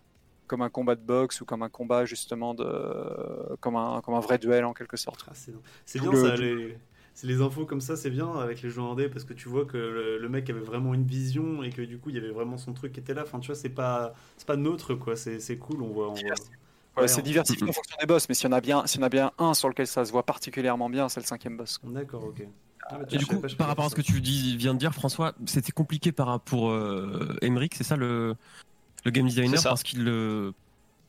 [0.46, 2.64] comme un combat de boxe ou comme un combat justement de
[3.60, 5.24] comme un comme un vrai duel en quelque sorte.
[5.28, 5.32] Ah,
[5.86, 6.78] c'est bien le- ça, les...
[7.14, 9.64] c'est les infos comme ça, c'est bien avec les jeux indés parce que tu vois
[9.64, 12.30] que le, le mec avait vraiment une vision et que du coup il y avait
[12.30, 13.22] vraiment son truc qui était là.
[13.22, 16.10] Enfin, tu vois, c'est pas c'est pas neutre quoi, c'est c'est cool, on voit.
[16.10, 16.34] On voit...
[16.96, 19.00] Ouais, Ouais, c'est diversifié en fonction des boss, mais s'il y en a bien s'il
[19.00, 21.56] y en a bien un sur lequel ça se voit particulièrement bien, c'est le cinquième
[21.56, 21.80] boss.
[21.82, 22.42] D'accord, ok.
[22.88, 24.78] Ah, bah, Et du coup, pas, par rapport à ce que tu dis, viens de
[24.78, 28.36] dire, François, c'était compliqué par rapport euh, Emmerich, c'est ça le,
[29.04, 30.52] le game designer, parce qu'il euh,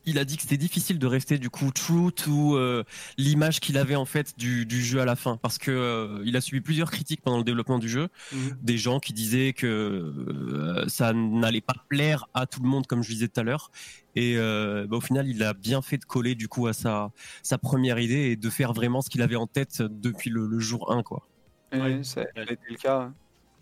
[0.06, 2.84] il a dit que c'était difficile de rester du coup true to euh,
[3.18, 6.36] l'image qu'il avait en fait du, du jeu à la fin, parce que euh, il
[6.36, 8.08] a subi plusieurs critiques pendant le développement du jeu.
[8.32, 8.56] Mhm.
[8.62, 13.02] des gens qui disaient que euh, ça n'allait pas plaire à tout le monde, comme
[13.02, 13.70] je disais tout à l'heure.
[14.14, 17.10] Et euh, bah, au final, il a bien fait de coller du coup à sa,
[17.42, 20.58] sa première idée et de faire vraiment ce qu'il avait en tête depuis le, le
[20.60, 21.02] jour 1.
[21.02, 21.26] Quoi.
[21.72, 22.02] Ouais.
[22.04, 23.12] ça a été le cas.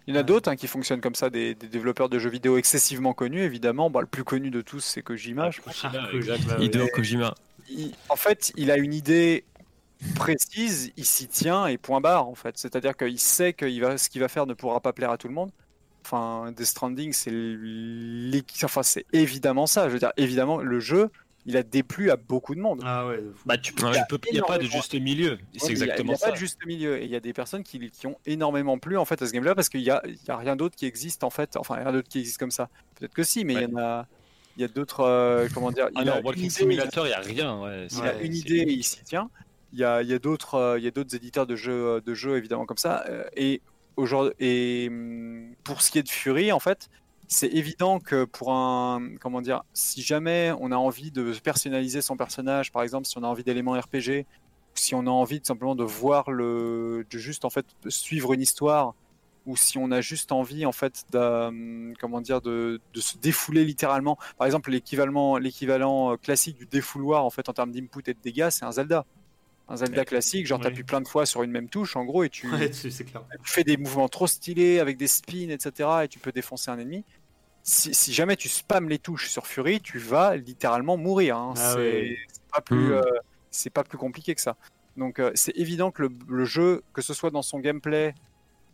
[0.06, 2.28] Il y en a d'autres hein, qui fonctionnent comme ça, des, des développeurs de jeux
[2.30, 3.88] vidéo excessivement connus, évidemment.
[3.90, 5.50] Bah, le plus connu de tous, c'est Kojima.
[5.50, 5.82] je pense.
[5.84, 6.64] Ah, ouais.
[6.66, 7.34] Hideo Kojima.
[7.70, 9.44] Il- en fait, il a une idée
[10.14, 12.58] précise, il s'y tient et point barre, en fait.
[12.58, 15.28] C'est-à-dire qu'il sait que va, ce qu'il va faire ne pourra pas plaire à tout
[15.28, 15.50] le monde.
[16.04, 19.88] Enfin, Death Stranding, c'est l'équi- enfin, c'est évidemment ça.
[19.88, 21.10] Je veux dire, évidemment, le jeu,
[21.46, 22.80] il a déplu à beaucoup de monde.
[22.84, 23.20] Ah ouais.
[23.44, 23.92] Bah, tu, Ouais.
[23.92, 25.38] tu peux, il n'y a pas de juste milieu.
[25.56, 26.26] C'est il y a- exactement Il n'y a ça.
[26.28, 26.98] pas de juste milieu.
[27.00, 29.32] Et il y a des personnes qui, qui ont énormément plu en fait à ce
[29.32, 31.56] game-là parce qu'il n'y a, il y a rien d'autre qui existe en fait.
[31.56, 32.68] Enfin, rien d'autre qui existe comme ça.
[32.98, 34.06] Peut-être que si, mais il y en a.
[34.56, 35.00] Il y a d'autres.
[35.00, 37.60] euh, comment dire Ah il a non, Walking idée, Simulator, il n'y a rien.
[37.60, 39.28] Ouais, Il a une idée et il s'y tient.
[39.72, 42.00] Il y a, il y a d'autres euh, il y a d'autres éditeurs de jeux,
[42.00, 43.04] de jeux évidemment comme ça.
[43.08, 43.60] euh, Et,
[43.96, 46.88] aujourd'hui, et hum, pour ce qui est de Fury, en fait,
[47.28, 49.16] c'est évident que pour un.
[49.20, 53.22] Comment dire Si jamais on a envie de personnaliser son personnage, par exemple, si on
[53.22, 54.26] a envie d'éléments RPG,
[54.74, 57.06] si on a envie tout simplement de voir le.
[57.08, 58.94] de juste en fait suivre une histoire
[59.46, 63.18] ou si on a juste envie en fait de, hum, comment dire de, de se
[63.18, 64.18] défouler littéralement.
[64.38, 68.18] Par exemple, l'équivalent l'équivalent euh, classique du défouloir en fait en termes d'input et de
[68.22, 69.04] dégâts, c'est un Zelda.
[69.68, 70.64] Un Zelda classique, genre Oui.
[70.64, 73.22] t'appuies plein de fois sur une même touche en gros et tu, Ouais, clair.
[73.42, 75.88] tu fais des mouvements trop stylés avec des spins, etc.
[76.04, 77.02] et tu peux défoncer un ennemi.
[77.62, 81.38] Si, si jamais tu spams les touches sur Fury, tu vas littéralement mourir.
[81.38, 81.54] hein.
[81.56, 82.16] Ah c'est ouais.
[82.30, 82.92] c'est pas plus, Mm.
[82.92, 83.02] euh,
[83.50, 84.56] c'est pas plus compliqué que ça.
[84.98, 88.14] Donc euh, c'est évident que le, le jeu, que ce soit dans son gameplay,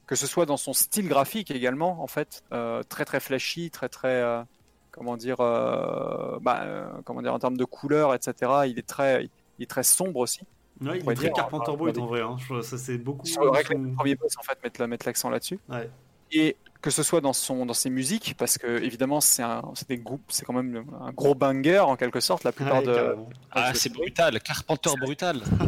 [0.09, 3.88] que ce soit dans son style graphique également, en fait, euh, très très flashy, très
[3.88, 4.43] très, euh,
[4.91, 8.34] comment dire, euh, bah, euh, comment dire en termes de couleurs, etc.
[8.66, 9.24] Il est très,
[9.59, 10.41] il est très sombre aussi.
[10.81, 12.20] Ouais, il est très dire, Carpenter Brut en vrai.
[12.22, 12.37] hein.
[12.39, 13.26] Je- Ça c'est beaucoup.
[13.26, 15.59] C'est vrai que son- les premiers boss en fait mettent l'accent là-dessus.
[15.68, 15.91] Ouais.
[16.33, 19.43] Et que ce soit dans son dans ses musiques, parce que évidemment c'est
[19.74, 22.87] c'est des groupes, c'est quand même un gros banger en quelque sorte la plupart Ouais,
[22.87, 23.16] de.
[23.51, 25.43] Ah, c'est brutal, Carpenter brutal.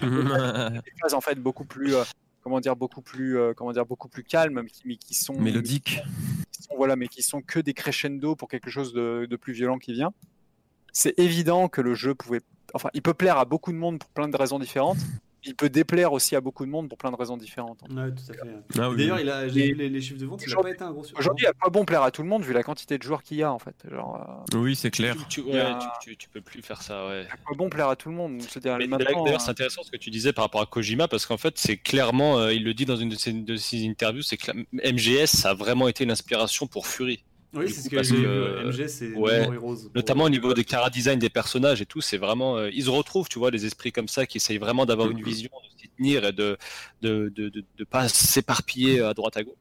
[0.02, 2.04] des phases en fait beaucoup plus euh,
[2.42, 5.34] comment dire beaucoup plus euh, comment dire beaucoup plus calmes, mais qui, mais qui sont
[5.34, 6.00] Mélodique.
[6.52, 9.52] qui sont, voilà, mais qui sont que des crescendo pour quelque chose de, de plus
[9.52, 10.12] violent qui vient.
[10.92, 12.40] C'est évident que le jeu pouvait,
[12.74, 14.98] enfin, il peut plaire à beaucoup de monde pour plein de raisons différentes.
[15.42, 17.80] Il peut déplaire aussi à beaucoup de monde pour plein de raisons différentes.
[17.88, 18.50] Ouais, tout à fait.
[18.78, 20.72] Ah oui, D'ailleurs, il a, j'ai vu les, les chiffres de vente, il a aujourd'hui-
[20.72, 21.18] pas été un gros succès.
[21.18, 23.38] Aujourd'hui, à quoi bon plaire à tout le monde vu la quantité de joueurs qu'il
[23.38, 25.16] y a en fait Genre, euh, Oui, c'est clair.
[25.30, 27.26] Tu, tu- Il y a- ouais, tu, tu- tu peux plus faire ça, ouais.
[27.32, 28.78] à quoi bon plaire à tout le monde D'ailleurs,
[29.26, 31.78] euh, c'est intéressant ce que tu disais par rapport à Kojima, parce qu'en fait, c'est
[31.78, 34.92] clairement, euh, il le dit dans une de ses, de ses interviews, c'est que la-
[34.92, 37.24] MGS, ça a vraiment été une inspiration pour Fury.
[37.52, 38.26] Oui, c'est ce que parce j'ai vu.
[38.26, 39.90] euh, MG, c'est ouais, Rose.
[39.94, 42.90] Notamment au niveau des cara design des personnages et tout, c'est vraiment, euh, ils se
[42.90, 45.88] retrouvent, tu vois, les esprits comme ça qui essayent vraiment d'avoir une vision, de s'y
[45.88, 46.56] tenir et de
[47.02, 49.54] de, de, de, de pas s'éparpiller à droite à gauche.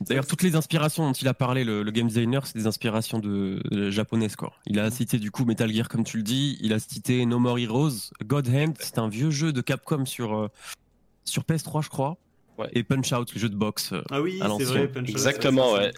[0.00, 3.20] D'ailleurs, toutes les inspirations dont il a parlé, le, le game designer, c'est des inspirations
[3.20, 4.34] de, de japonaises.
[4.34, 4.52] Quoi.
[4.66, 6.58] Il a cité du coup Metal Gear, comme tu le dis.
[6.60, 10.34] Il a cité No More Heroes, God Hand, c'est un vieux jeu de Capcom sur,
[10.36, 10.48] euh,
[11.24, 12.16] sur PS3, je crois.
[12.58, 12.68] Ouais.
[12.72, 13.92] Et Punch Out, le jeu de boxe.
[13.92, 15.92] euh, Ah oui, à c'est vrai, Punch Out, Exactement, ouais.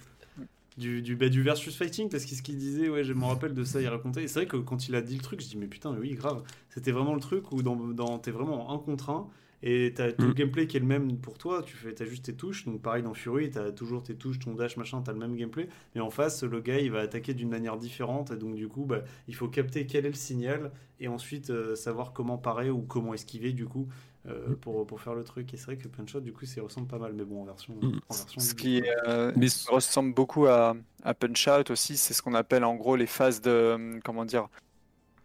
[0.76, 3.54] Du, du, bah, du versus fighting, parce que ce qu'il disait, ouais, je me rappelle
[3.54, 4.24] de ça, il racontait.
[4.24, 6.00] Et c'est vrai que quand il a dit le truc, je dis, mais putain, mais
[6.00, 6.42] oui, grave.
[6.68, 9.28] C'était vraiment le truc où dans, dans, t'es vraiment en un contre un.
[9.66, 10.34] Et t'as tout le Mm.
[10.34, 13.02] gameplay qui est le même pour toi, tu fais, t'as juste tes touches, donc pareil
[13.02, 16.10] dans Fury, t'as toujours tes touches, ton dash, machin, t'as le même gameplay, mais en
[16.10, 19.34] face, le gars, il va attaquer d'une manière différente, et donc du coup, bah, il
[19.34, 20.70] faut capter quel est le signal,
[21.00, 23.88] et ensuite euh, savoir comment parer ou comment esquiver, du coup,
[24.26, 25.52] euh, pour, pour faire le truc.
[25.52, 27.44] Et c'est vrai que Punch Out, du coup, ça ressemble pas mal, mais bon, en
[27.44, 27.74] version...
[27.74, 28.00] Mm.
[28.08, 31.96] En version ce qui euh, Mais ce qui ressemble beaucoup à, à Punch Out aussi,
[31.96, 34.48] c'est ce qu'on appelle en gros les phases de euh, comment dire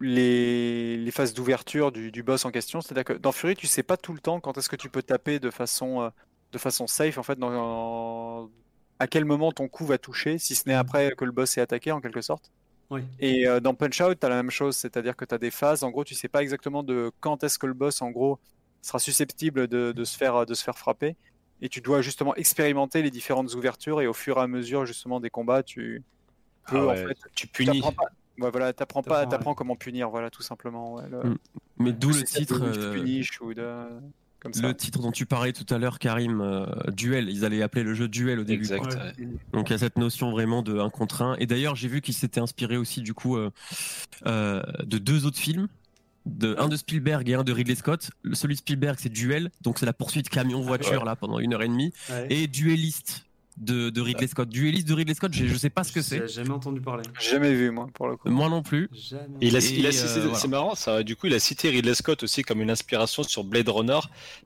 [0.00, 2.80] les, les phases d'ouverture du, du boss en question.
[2.80, 5.02] C'est-à-dire que dans Fury, tu sais pas tout le temps quand est-ce que tu peux
[5.02, 6.10] taper de façon
[6.52, 8.50] de façon safe en fait dans
[9.00, 11.60] à quel moment ton coup va toucher, si ce n'est après que le boss est
[11.62, 12.50] attaqué en quelque sorte.
[12.90, 13.02] Oui.
[13.18, 15.50] Et euh, dans Punch Out, tu as la même chose, c'est-à-dire que tu as des
[15.50, 18.38] phases, en gros, tu sais pas exactement de quand est-ce que le boss, en gros,
[18.82, 21.16] sera susceptible de, de se, faire, de se faire frapper.
[21.62, 25.20] Et tu dois justement expérimenter les différentes ouvertures et au fur et à mesure, justement,
[25.20, 26.02] des combats, tu
[26.66, 27.80] peux, Ah en ouais, fait, tu punis.
[27.82, 27.88] pas.
[28.38, 30.94] Ouais, voilà, t'apprends pas, T'apprends, comment punir, voilà, tout simplement.
[30.94, 31.36] ouais, le- Mm.
[31.78, 32.62] Mais d'où le titre.
[32.62, 33.84] euh, punish ou de
[34.38, 34.62] comme ça.
[34.66, 37.28] le titre dont tu parlais tout à l'heure, Karim, euh, Duel.
[37.28, 38.62] Ils allaient appeler le jeu Duel au début.
[38.62, 38.94] Exact.
[38.94, 39.26] Ouais.
[39.52, 41.36] Donc il y a cette notion vraiment de un contre un.
[41.36, 43.50] Et d'ailleurs, j'ai vu qu'il s'était inspiré aussi du coup euh,
[44.26, 45.68] euh, de deux autres films.
[46.26, 48.10] De, un de Spielberg et un de Ridley Scott.
[48.22, 51.62] Le- Celui de Spielberg, c'est Duel, donc c'est la poursuite camion-voiture là pendant une heure
[51.62, 51.92] et demie.
[52.10, 52.26] Ouais.
[52.30, 53.24] Et Dueliste
[53.56, 54.48] de, de Ridley Scott.
[54.48, 56.26] Dueliste de Ridley Scott, je je sais pas ce que c'est.
[56.28, 57.02] J'ai jamais entendu parler.
[57.20, 58.28] Jamais vu, moi, pour le coup.
[58.30, 58.88] Moi non plus.
[59.40, 60.34] Et il a, Et, il a euh, voilà.
[60.38, 61.02] c'est marrant ça.
[61.02, 63.98] Du coup, il a cité Ridley Scott aussi comme une inspiration sur Blade Runner,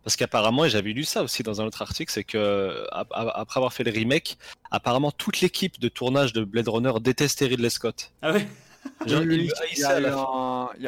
[0.02, 3.32] parce qu'apparemment, et j'avais lu ça aussi dans un autre article, c'est que ap- ap-
[3.34, 4.38] après avoir fait le remake,
[4.70, 8.12] apparemment toute l'équipe de tournage de Blade Runner détestait Ridley Scott.
[8.22, 8.48] Ah ouais?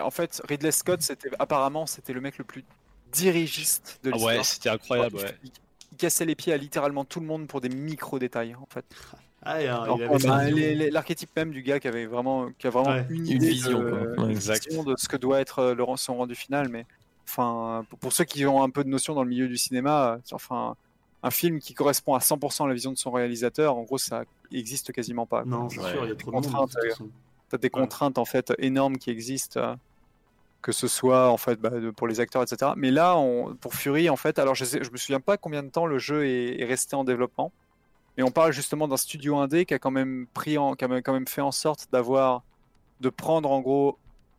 [0.00, 2.64] En fait, Ridley Scott, c'était apparemment c'était le mec le plus
[3.12, 4.36] dirigiste de Ah l'histoire.
[4.36, 5.16] ouais, c'était incroyable.
[5.18, 5.34] il, Ouais.
[5.44, 5.50] il-
[5.92, 8.84] il cassait les pieds à littéralement tout le monde pour des micro détails en fait.
[9.42, 9.58] Ah,
[10.90, 13.78] L'archétype même du gars qui avait vraiment, qui a vraiment Ouais, une, une idée vision,
[13.80, 14.00] de, quoi.
[14.00, 14.24] Ouais.
[14.24, 14.66] une Exact.
[14.66, 16.68] vision de ce que doit être euh, le, son rendu final.
[16.68, 16.84] Mais
[17.26, 20.18] enfin, pour, pour ceux qui ont un peu de notion dans le milieu du cinéma,
[20.32, 20.74] enfin,
[21.22, 24.24] un film qui correspond à 100% à la vision de son réalisateur, en gros, ça
[24.52, 25.42] existe quasiment pas.
[25.44, 25.50] quoi.
[25.50, 25.92] Non, c'est Ouais.
[25.92, 26.44] sûr, il y a trop de monde.
[26.44, 27.06] de
[27.58, 29.74] Des contraintes en fait énormes qui existent, euh,
[30.62, 32.72] que ce soit en fait bah, pour les acteurs, etc.
[32.76, 35.62] Mais là, on, pour Fury, en fait, alors je, sais, je me souviens pas combien
[35.62, 37.52] de temps le jeu est, est resté en développement,
[38.16, 41.02] mais on parle justement d'un studio indé qui a quand même pris, en, qui a
[41.02, 42.42] quand même fait en sorte d'avoir,
[43.00, 43.98] de prendre en gros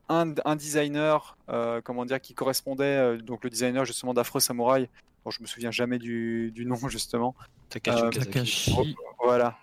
[0.09, 4.89] un, un designer, euh, comment dire, qui correspondait, euh, donc le designer justement d'Afro Samurai.
[5.23, 7.35] Bon, je me souviens jamais du, du nom justement.
[7.69, 8.09] Takashi Euh.
[8.09, 8.95] Takashi.
[9.23, 9.57] Voilà.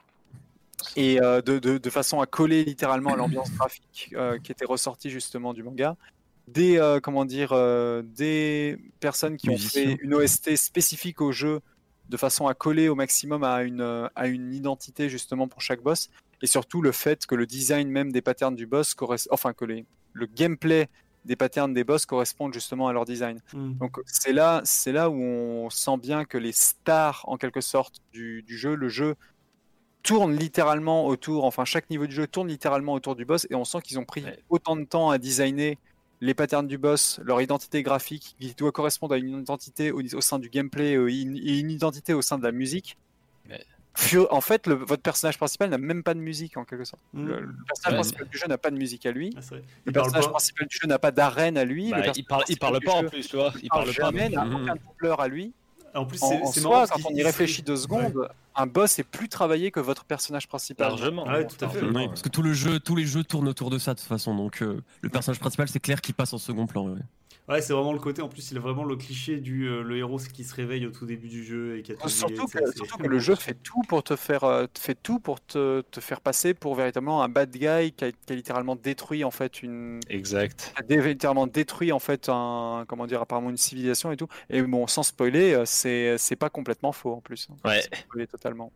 [0.97, 4.64] Et euh, de, de- de façon à coller littéralement à l'ambiance graphique euh, qui était
[4.64, 5.97] ressortie justement du manga.
[6.47, 7.53] Des, euh, comment dire,
[8.05, 9.82] des personnes qui Musiciens.
[9.82, 11.61] ont fait une OST spécifique au jeu
[12.11, 16.11] de façon à coller au maximum à une, à une identité justement pour chaque boss.
[16.43, 18.95] Et surtout le fait que le design même des patterns du boss
[19.30, 20.89] enfin que les, le gameplay
[21.24, 23.41] des patterns des boss correspondent justement à leur design.
[23.55, 23.72] Hmm.
[23.78, 28.03] Donc c'est là, c'est là où on sent bien que les stars en quelque sorte
[28.12, 29.14] du, du jeu, le jeu
[30.05, 33.64] tourne littéralement autour, enfin chaque niveau du jeu tourne littéralement autour du boss et on
[33.64, 34.38] sent qu'ils ont pris Ouais.
[34.50, 35.78] autant de temps à designer
[36.20, 40.20] les patterns du boss, leur identité graphique qui doit correspondre à une identité au, au
[40.20, 42.96] sein du gameplay euh, et une, identité au sein de la musique.
[43.50, 43.64] Ouais.
[44.30, 47.02] En fait, le- votre personnage principal n'a même pas de musique en quelque sorte.
[47.14, 47.94] Le, le personnage Ouais.
[47.94, 49.34] principal du jeu n'a pas de musique à lui.
[49.36, 49.40] Ah.
[49.52, 51.90] Le Il parle personnage principal du jeu n'a pas d'arène à lui.
[51.90, 53.52] Bah, le il parle, il parle pas en plus, tu vois.
[53.62, 54.18] Il parle parle pas.
[54.18, 54.55] jamais, n'a Mhm.
[54.62, 55.52] aucun doubleur à lui.
[55.95, 59.70] En plus, c'est soi, quand on y réfléchit deux secondes, un boss est plus travaillé
[59.70, 60.88] que votre personnage principal.
[60.88, 61.26] Largement.
[61.26, 61.82] Ouais, tout à fait.
[61.82, 64.09] Oui, parce que tout le jeu, tous les jeux tournent autour de ça de toute
[64.09, 64.34] façon.
[64.34, 66.88] Donc euh, le personnage principal, c'est clair qu'il passe en second plan.
[66.88, 67.01] ouais.
[67.47, 68.22] Ouais, c'est vraiment le côté.
[68.22, 70.90] En plus, il a vraiment le cliché du euh, le héros qui se réveille au
[70.90, 73.34] tout début du jeu et qui a tout Surtout oublié, que, surtout que le jeu
[73.34, 77.22] fait tout pour te faire, euh, fait tout pour te, te faire passer pour véritablement
[77.22, 80.72] un bad guy qui a, qui a littéralement détruit en fait une, Exact.
[80.74, 84.28] qui a dé- littéralement détruit en fait un, comment dire, apparemment une civilisation et tout.
[84.49, 87.49] Et bon, sans spoiler, euh, c'est, c'est pas complètement faux en plus.
[87.51, 87.57] hein.
[87.68, 87.82] Ouais.
[87.82, 88.72] Spoiler totalement.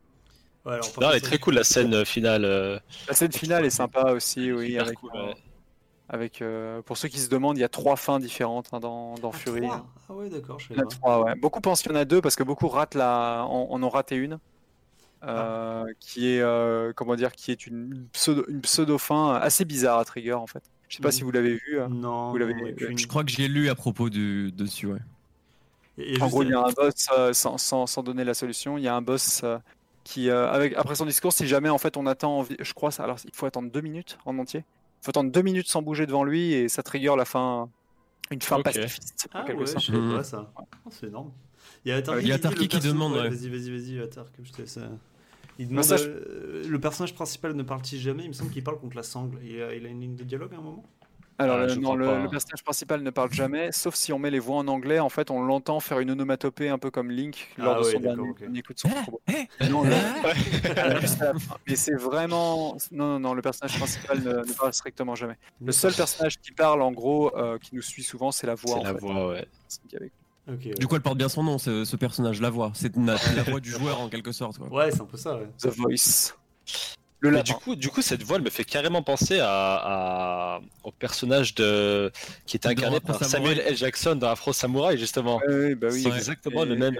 [0.66, 2.44] Ouais, alors, par Non, elle est très cool la scène finale.
[2.44, 5.34] euh, La scène finale est sympa aussi, oui, avec, cool, ouais.
[6.08, 9.14] Avec euh, pour ceux qui se demandent, il y a trois fins différentes hein, dans,
[9.16, 9.60] dans Ah, Fury.
[9.66, 11.34] trois Ah ouais, d'accord, je Il y en a trois, ouais.
[11.34, 13.88] Beaucoup pensent qu'il y en a deux parce que beaucoup ratent la, en, en ont
[13.90, 14.38] raté une,
[15.24, 19.98] euh, qui est euh, comment dire, qui est une pseudo, une pseudo fin assez bizarre
[19.98, 20.62] à Trigger en fait.
[20.88, 21.78] Je sais pas si vous l'avez vu.
[21.90, 22.96] Non, Vous l'avez- non, aucune.
[22.96, 24.86] Je crois que j'ai lu à propos du, dessus.
[24.86, 24.98] Ouais.
[25.98, 28.32] Et- et En gros, il y a un boss euh, sans, sans, sans donner la
[28.32, 28.78] solution.
[28.78, 29.58] Il y a un boss euh,
[30.04, 33.04] qui, euh, avec après son discours, si jamais en fait on attend, je crois, ça,
[33.04, 34.64] alors il faut attendre deux minutes en entier.
[35.00, 37.68] Il faut attendre deux minutes sans bouger devant lui et ça trigger la fin,
[38.30, 39.86] une fin pacifiste Ah quelque ouais, sorte.
[39.86, 40.52] je pas ça.
[40.58, 41.30] Oh, c'est énorme.
[41.84, 42.38] Il y a Tarki Il a
[42.68, 43.28] qui, demande, ouais.
[43.28, 43.96] Vas-y, vas-y, vas-y,
[44.42, 44.76] je te laisse.
[44.78, 44.88] euh.
[45.58, 48.24] Il Bah, demande, ça, je- euh, le personnage principal ne parle-t-il jamais?
[48.24, 49.38] Il me semble qu'il parle contre la sangle.
[49.44, 50.84] Et, euh, il a une ligne de dialogue à un moment?
[51.40, 52.18] Alors, Ah, non, le, pas.
[52.22, 54.98] le personnage principal ne parle jamais, sauf si on met les voix en anglais.
[54.98, 58.00] En fait, on l'entend faire une onomatopée un peu comme Link lors Ah de son
[58.00, 58.38] d'accord, dernier, ok.
[58.40, 58.88] dernier coup de son
[59.28, 60.68] Eh, eh, Non, eh.
[61.68, 62.76] Mais c'est vraiment.
[62.90, 65.36] Non, non, non, le personnage principal ne, ne parle strictement jamais.
[65.64, 68.74] Le seul personnage qui parle, en gros, euh, qui nous suit souvent, c'est la voix.
[68.74, 68.98] C'est en la fait.
[69.00, 69.46] voix, ouais.
[69.68, 70.12] C'est qui avec-
[70.48, 70.60] Ok.
[70.64, 70.74] ouais.
[70.74, 72.72] Du coup, elle porte bien son nom, ce, ce personnage, la voix.
[72.74, 74.58] C'est la, la voix du joueur en quelque sorte.
[74.58, 74.68] quoi.
[74.68, 75.48] Ouais, c'est un peu ça, ouais.
[75.58, 76.32] The Voice.
[77.20, 77.52] Le Mais lapin.
[77.52, 81.54] du coup, du coup, cette voix elle me fait carrément penser à, à- au personnage
[81.56, 82.12] de
[82.46, 83.22] qui est incarné par.
[83.24, 83.76] Samuel L.
[83.76, 85.40] Jackson dans Afro Samurai justement.
[85.40, 86.02] Bah oui.
[86.02, 86.96] C'est exactement Et- le même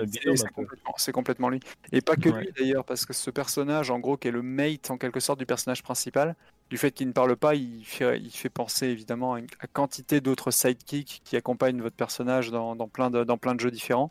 [0.97, 1.61] c'est complètement, lui.
[1.93, 2.41] Et pas que Ouais.
[2.41, 5.39] lui d'ailleurs, parce que ce personnage, en gros, qui est le mate en quelque sorte
[5.39, 6.35] du personnage principal,
[6.71, 9.67] du fait qu'il ne parle pas, il fait, il fait penser évidemment à une à
[9.69, 13.71] quantité d'autres sidekicks qui accompagnent votre personnage dans, dans plein, de, dans plein de jeux
[13.71, 14.11] différents.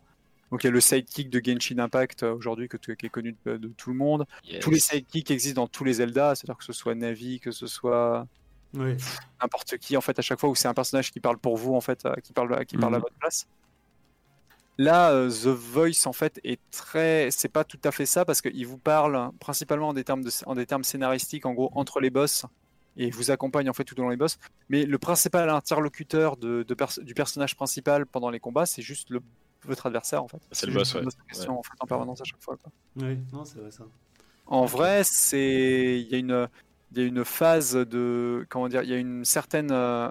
[0.50, 3.56] Donc il y a le sidekick de Genshin Impact euh, aujourd'hui qui est connu de,
[3.58, 4.24] de tout le monde.
[4.44, 4.60] Yes.
[4.62, 7.66] Tous les sidekicks existent dans tous les Zelda, c'est-à-dire que ce soit Navi, que ce
[7.66, 8.26] soit
[8.74, 11.74] n'importe qui en fait à chaque fois où c'est un personnage qui parle pour vous
[11.74, 13.02] en fait euh, qui parle qui parle à Mhm.
[13.02, 13.46] votre place
[14.76, 18.40] là euh, The Voice en fait est très c'est pas tout à fait ça parce
[18.42, 22.00] qu'il vous parle principalement en des termes de en des termes scénaristiques en gros entre
[22.00, 22.44] les boss
[22.96, 24.38] et vous accompagne en fait tout au long des boss
[24.68, 29.10] mais le principal interlocuteur de, de pers- du personnage principal pendant les combats c'est juste
[29.10, 29.20] le
[29.64, 31.02] votre adversaire en fait C'est le boss, ouais.
[31.48, 32.70] en fait en permanence à chaque fois quoi.
[33.04, 33.84] Ouais, non, c'est vrai ça.
[34.46, 36.48] En vrai, c'est il y a une
[36.92, 40.10] il y a une phase de comment dire, il y a une certaine euh,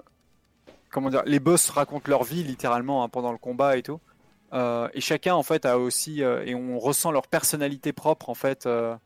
[0.90, 4.00] comment dire, les boss racontent leur vie littéralement hein, pendant le combat et tout.
[4.52, 8.34] Euh, et chacun en fait a aussi euh, et on ressent leur personnalité propre en
[8.34, 8.96] fait euh,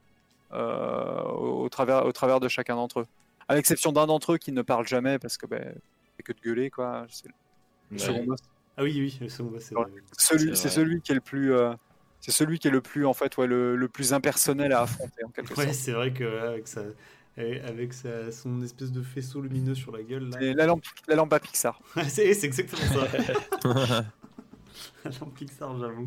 [0.53, 3.07] euh, au, travers au travers de chacun d'entre eux.
[3.49, 5.75] À l'exception d'un d'entre eux qui ne parle jamais parce que ben
[6.17, 7.07] c'est que de gueuler quoi.
[7.09, 7.33] C'est le
[7.93, 7.99] Ouais.
[7.99, 8.39] second boss.
[8.77, 9.43] Ah oui, oui, c'est
[9.75, 9.91] vrai.
[10.19, 11.73] Celui- C'est celui qui est le plus euh,
[12.21, 15.25] c'est celui qui est le plus en fait ouais, le, le plus impersonnel à affronter
[15.25, 15.77] en quelque Ouais, sorte.
[15.77, 16.83] c'est vrai que avec, sa,
[17.37, 20.37] avec sa, son espèce de faisceau lumineux sur la gueule, là.
[20.41, 21.81] C'est la lampe la lampe à Pixar.
[22.09, 23.09] c'est c'est exactement ça.
[25.05, 26.05] La lampe Pixar, j'avoue.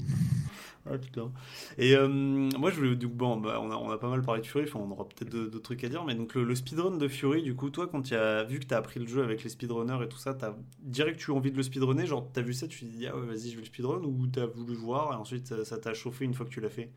[0.87, 1.31] Ah putain.
[1.79, 2.95] Et euh, moi, je voulais.
[2.95, 5.83] Donc, bon, bah, on, a, pas mal parlé de Fury, on aura peut-être d'autres trucs
[5.83, 8.59] à dire, mais donc le, speedrun de Fury, du coup, toi, quand tu as vu
[8.59, 11.31] que tu as appris le jeu avec les speedrunners et tout ça, t'as direct tu
[11.31, 13.49] as envie de le speedrunner Genre, t'as vu ça, tu t'es dit, ah ouais, vas-y,
[13.49, 16.45] je vais le speedrun, ou t'as voulu voir et ensuite ça t'a chauffé une fois
[16.45, 16.91] que tu l'as fait?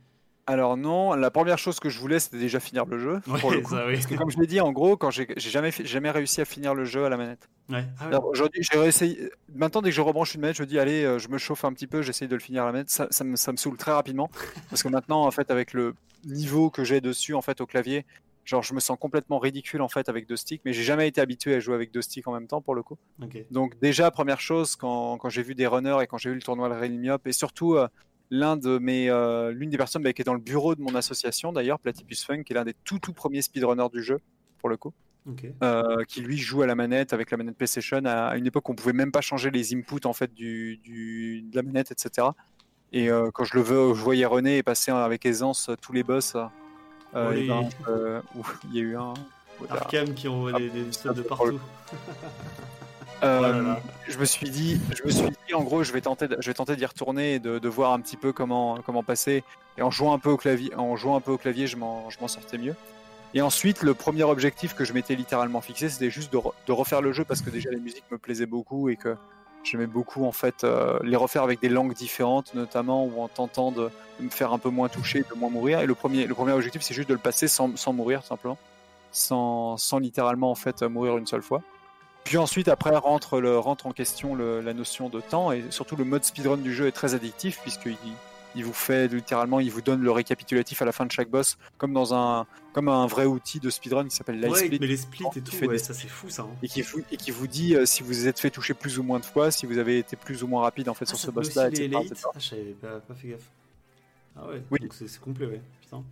[0.49, 3.21] Alors non, la première chose que je voulais, c'était déjà finir le jeu.
[3.27, 3.75] Ouais, pour le coup.
[3.75, 3.95] ça, oui.
[3.95, 6.87] Parce que comme je l'ai dit, en gros, quand j'ai jamais, réussi à finir le
[6.87, 7.51] jeu à la manette.
[7.69, 7.85] Ouais.
[7.99, 8.09] Ah ouais.
[8.09, 9.31] Alors, Aujourd'hui, j'ai réessayé.
[9.55, 11.67] Maintenant, dès que je rebranche une manette, je me dis, allez, euh, je me chauffe
[11.67, 12.89] un petit peu, j'essaye de le finir à la manette.
[12.89, 14.31] Ça, ça me, ça me saoule très rapidement.
[14.71, 15.95] parce que maintenant, en fait, avec le
[16.25, 18.07] niveau que j'ai dessus, en fait, au clavier,
[18.47, 20.63] genre, je me sens complètement ridicule, en fait, avec deux sticks.
[20.65, 22.83] Mais j'ai jamais été habitué à jouer avec deux sticks en même temps, pour le
[22.83, 22.97] coup.
[23.51, 26.43] Donc déjà, première chose, quand, quand j'ai vu des runners et quand j'ai vu le
[26.43, 27.87] tournoi de Realmiop, et surtout, euh,
[28.31, 30.95] l'un de mes, euh, l'une des personnes bah, qui est dans le bureau de mon
[30.95, 34.19] association d'ailleurs, Platypus Funk, qui est l'un des tout tout premiers speedrunners du jeu
[34.59, 34.93] pour le coup,
[35.63, 38.69] euh, qui lui joue à la manette avec la manette PlayStation à, à une époque
[38.69, 41.91] où on pouvait même pas changer les inputs en fait du, du- de la manette,
[41.91, 42.29] etc.
[42.93, 46.37] Et euh, quand je le veux, je voyais René passer avec aisance tous les boss.
[47.15, 47.47] euh, Oui.
[47.47, 47.69] ben,
[48.35, 49.15] où il y a eu un.
[49.71, 51.59] Arkham qui envoie des, des de partout.
[53.23, 53.81] Euh, Oh là là.
[54.07, 56.47] je me suis dit, je me suis dit, en gros, je vais tenter, de- je
[56.49, 59.43] vais tenter d'y retourner et de, de voir un petit peu comment, comment passer.
[59.77, 62.11] Et en jouant un peu au clavier, en jouant un peu au clavier, je m'en,
[62.11, 62.75] je m'en sortais mieux.
[63.35, 66.73] Et ensuite, le premier objectif que je m'étais littéralement fixé, c'était juste de, re- de
[66.73, 69.17] refaire le jeu parce que déjà les musiques me plaisaient beaucoup et que
[69.65, 73.71] j'aimais beaucoup en fait euh, les refaire avec des langues différentes, notamment ou en tentant
[73.71, 73.91] de,
[74.21, 75.81] de me faire un peu moins toucher, de moins mourir.
[75.81, 78.29] Et le premier, le premier objectif, c'est juste de le passer sans, sans mourir, tout
[78.29, 78.57] simplement,
[79.13, 81.63] sans, sans littéralement en fait mourir une seule fois.
[82.29, 85.97] Puis ensuite, après, rentre, le, rentre en question le- la notion de temps et surtout
[85.97, 87.97] le mode speedrun du jeu est très addictif puisqu'il
[88.55, 91.57] il vous fait littéralement, il vous donne le récapitulatif à la fin de chaque boss
[91.79, 94.97] comme dans un, comme un vrai outil de speedrun qui s'appelle Ouais, LiveSplit mais les
[94.97, 96.43] splits et tout, fait ouais, des- ça c'est fou ça.
[96.43, 96.49] hein.
[96.63, 98.99] et qui vous, et qui vous dit euh, si vous vous êtes fait toucher plus
[98.99, 101.11] ou moins de fois, si vous avez été plus ou moins rapide en fait Ah,
[101.15, 101.85] sur ce boss-là, etc.
[101.85, 102.15] etc.
[102.35, 103.49] Ah, j'avais pas, pas fait gaffe.
[104.37, 104.81] Ah ouais, Oui.
[104.81, 105.61] donc c'est c'est complet, ouais.
[105.83, 106.03] Putain.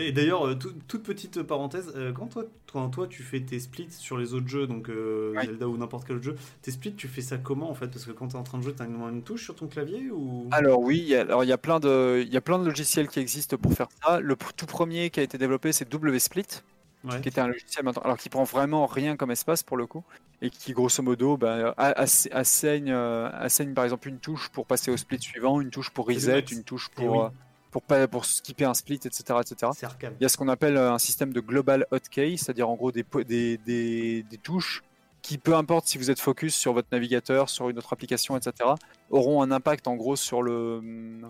[0.00, 3.58] Et d'ailleurs, euh, tout- toute petite parenthèse, euh, quand toi, toi, toi, tu fais tes
[3.58, 5.44] splits sur les autres jeux, donc euh, Ouais.
[5.46, 7.88] Zelda ou n'importe quel autre jeu, tes splits, tu fais ça comment en fait?
[7.88, 10.10] Parce que quand t'es en train de jouer, t'as une, une touche sur ton clavier
[10.10, 10.46] ou?
[10.52, 13.18] Alors oui, il y a- y plein de, il y a plein de logiciels qui
[13.18, 14.20] existent pour faire ça.
[14.20, 16.62] Le tout premier qui a été développé, c'est WSplit.
[17.04, 17.20] Ouais.
[17.20, 20.02] qui était un logiciel maintenant, alors qui prend vraiment rien comme espace pour le coup,
[20.42, 24.90] et qui grosso modo bah, a- ass- asseigne, asseigne par exemple une touche pour passer
[24.90, 27.30] au split suivant, une touche pour reset, une touche Et pour, oui.
[27.70, 29.22] Pour, pas- pour skipper un split, etc.
[29.40, 29.72] etc.
[30.18, 32.92] Il y a ce qu'on appelle euh, un système de global hotkey, c'est-à-dire en gros
[32.92, 34.82] des, des, des, des touches
[35.20, 38.70] qui, peu importe si vous êtes focus sur votre navigateur, sur une autre application, etc.,
[39.10, 40.80] auront un impact en gros sur le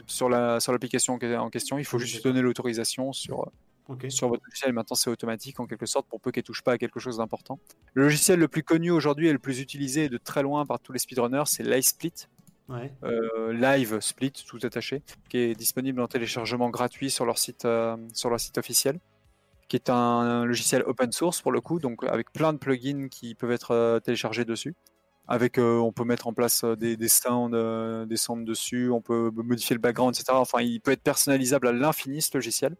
[0.06, 1.78] sur la sur l'application en que- en question.
[1.78, 3.50] Il faut juste donner l'autorisation sur
[4.10, 4.72] sur votre logiciel.
[4.74, 7.58] Maintenant, c'est automatique en quelque sorte pour peu qu'elle touche pas à quelque chose d'important.
[7.94, 10.92] Le logiciel le plus connu aujourd'hui et le plus utilisé de très loin par tous
[10.92, 12.12] les speedrunners, c'est LiveSplit,
[12.70, 17.96] Euh, Live Split tout attaché, qui est disponible en téléchargement gratuit sur leur site, euh,
[18.12, 18.98] sur leur site officiel,
[19.68, 23.34] qui est un, logiciel open source pour le coup, donc avec plein de plugins qui
[23.34, 24.74] peuvent être euh, téléchargés dessus.
[25.30, 29.80] Avec, on peut mettre en place des, des des sounds dessus, on peut modifier le
[29.80, 30.32] background, etc.
[30.32, 32.76] Enfin, il peut être personnalisable à l'infini ce logiciel.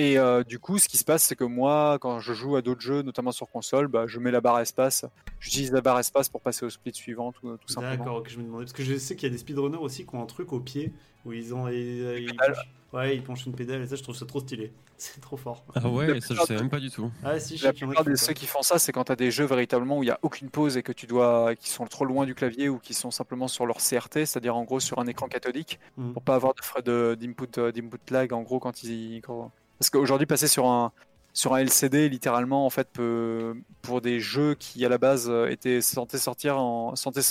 [0.00, 2.62] Et euh, du coup, ce qui se passe, c'est que moi, quand je joue à
[2.62, 5.04] d'autres jeux, notamment sur console, bah, je mets la barre espace.
[5.40, 7.96] J'utilise la barre espace pour passer au split suivant, tout, tout simplement.
[7.96, 8.64] D'accord, ok, je me demandais.
[8.64, 10.60] Parce que je sais qu'il y a des speedrunners aussi qui ont un truc au
[10.60, 10.92] pied
[11.24, 11.66] où ils ont.
[11.66, 14.72] Ils, penchent- ouais, ils penchent une pédale et ça, je trouve ça trop stylé.
[14.98, 15.64] C'est trop fort.
[15.74, 17.10] Ah ouais, ça je savais même pas du tout.
[17.24, 19.16] Ah, si, je La sais plupart de ceux qui font ça, c'est quand tu as
[19.16, 21.86] des jeux véritablement où il n'y a aucune pause et que tu dois, qui sont
[21.86, 24.98] trop loin du clavier ou qui sont simplement sur leur CRT, c'est-à-dire en gros sur
[25.00, 26.12] un écran cathodique, Mhm.
[26.14, 29.20] pour pas avoir de frais de- d'input euh, d'input lag en gros quand ils.
[29.22, 30.92] quand- Parce qu'aujourd'hui, passer sur un
[31.34, 35.46] sur un LCD, littéralement, en fait, peut- pour des jeux qui à la base euh,
[35.50, 37.22] étaient censés sortir en censés,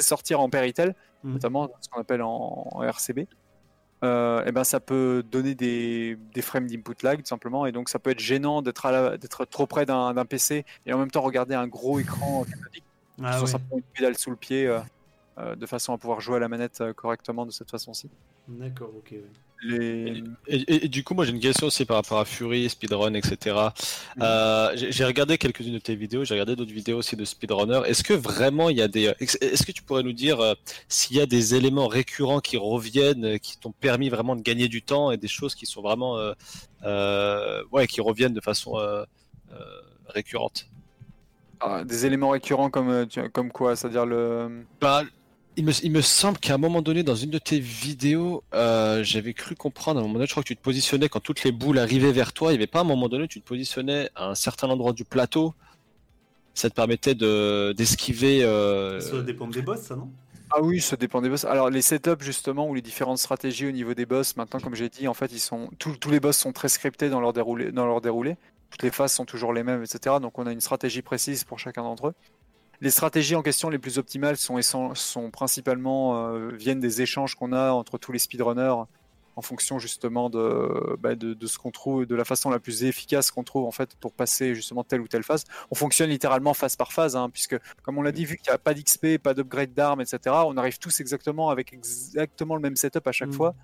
[0.00, 0.94] sortir en Péritel,
[1.24, 1.32] Mhm.
[1.34, 3.26] notamment ce qu'on appelle en, en RCB.
[4.04, 7.88] euh, eh ben ça peut donner des, des frames d'input lag tout simplement et donc
[7.88, 11.66] ça peut être gênant d'être trop près d'un PC et en même temps regarder un
[11.66, 12.84] gros écran cathodique
[13.24, 14.78] Ah, simplement une pédale sous le pied euh,
[15.56, 18.08] de façon à pouvoir jouer à la manette euh, correctement de cette façon-ci.
[18.48, 19.12] D'accord, ok.
[19.12, 19.22] ouais.
[19.60, 20.22] Les...
[20.46, 23.14] Et, et- et du coup, moi j'ai une question aussi par rapport à Fury, Speedrun,
[23.14, 23.56] etc.
[24.16, 24.22] Mhm.
[24.22, 27.80] Euh, j'ai regardé quelques-unes de tes vidéos, j'ai regardé d'autres vidéos aussi de speedrunner.
[27.86, 29.12] Est-ce que vraiment il y a des.
[29.18, 30.54] Est-ce que tu pourrais nous dire euh,
[30.88, 34.68] s'il y a des éléments récurrents qui reviennent, euh, qui t'ont permis vraiment de gagner
[34.68, 36.16] du temps et des choses qui sont vraiment.
[36.18, 36.34] euh,
[36.84, 39.04] euh, ouais, qui reviennent de façon euh,
[39.52, 39.56] euh,
[40.06, 40.66] récurrente?
[41.60, 43.74] Ah, des éléments récurrents comme, euh, comme quoi?
[43.74, 44.64] C'est-à-dire le...
[44.80, 45.02] Bah,
[45.58, 49.02] il me, il me semble qu'à un moment donné, dans une de tes vidéos, euh,
[49.04, 51.44] j'avais cru comprendre, à un moment donné, je crois que tu te positionnais quand toutes
[51.44, 54.08] les boules arrivaient vers toi, il n'y avait pas un moment donné, tu te positionnais
[54.14, 55.54] à un certain endroit du plateau,
[56.54, 58.44] ça te permettait de d'esquiver...
[58.44, 60.10] euh, Ça doit dépendre des boss, ça, non?
[60.50, 61.44] Ah oui, ça dépend des boss.
[61.44, 64.88] Alors les setups justement ou les différentes stratégies au niveau des boss, maintenant comme j'ai
[64.88, 67.70] dit, en fait ils sont tous, tous les boss sont très scriptés dans leur déroulé,
[67.70, 68.36] dans leur déroulé.
[68.70, 70.16] Toutes les phases sont toujours les mêmes, etc.
[70.22, 72.14] Donc on a une stratégie précise pour chacun d'entre eux.
[72.80, 74.60] Les stratégies en question les plus optimales sont,
[74.94, 78.84] sont principalement euh, viennent des échanges qu'on a entre tous les speedrunners
[79.34, 82.82] en fonction justement de, bah, de, de ce qu'on trouve, de la façon la plus
[82.84, 85.44] efficace qu'on trouve en fait pour passer justement telle ou telle phase.
[85.70, 88.54] On fonctionne littéralement phase par phase, hein, puisque comme on l'a dit, vu qu'il n'y
[88.54, 92.74] a pas d'XP, pas d'upgrade d'armes, etc., on arrive tous exactement avec exactement le même
[92.76, 93.32] setup à chaque Mm.
[93.32, 93.54] fois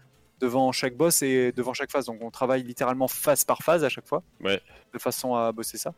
[0.41, 2.07] devant chaque boss et devant chaque phase.
[2.07, 4.61] Donc on travaille littéralement phase par phase à chaque fois, Ouais.
[4.93, 5.93] de façon à bosser ça.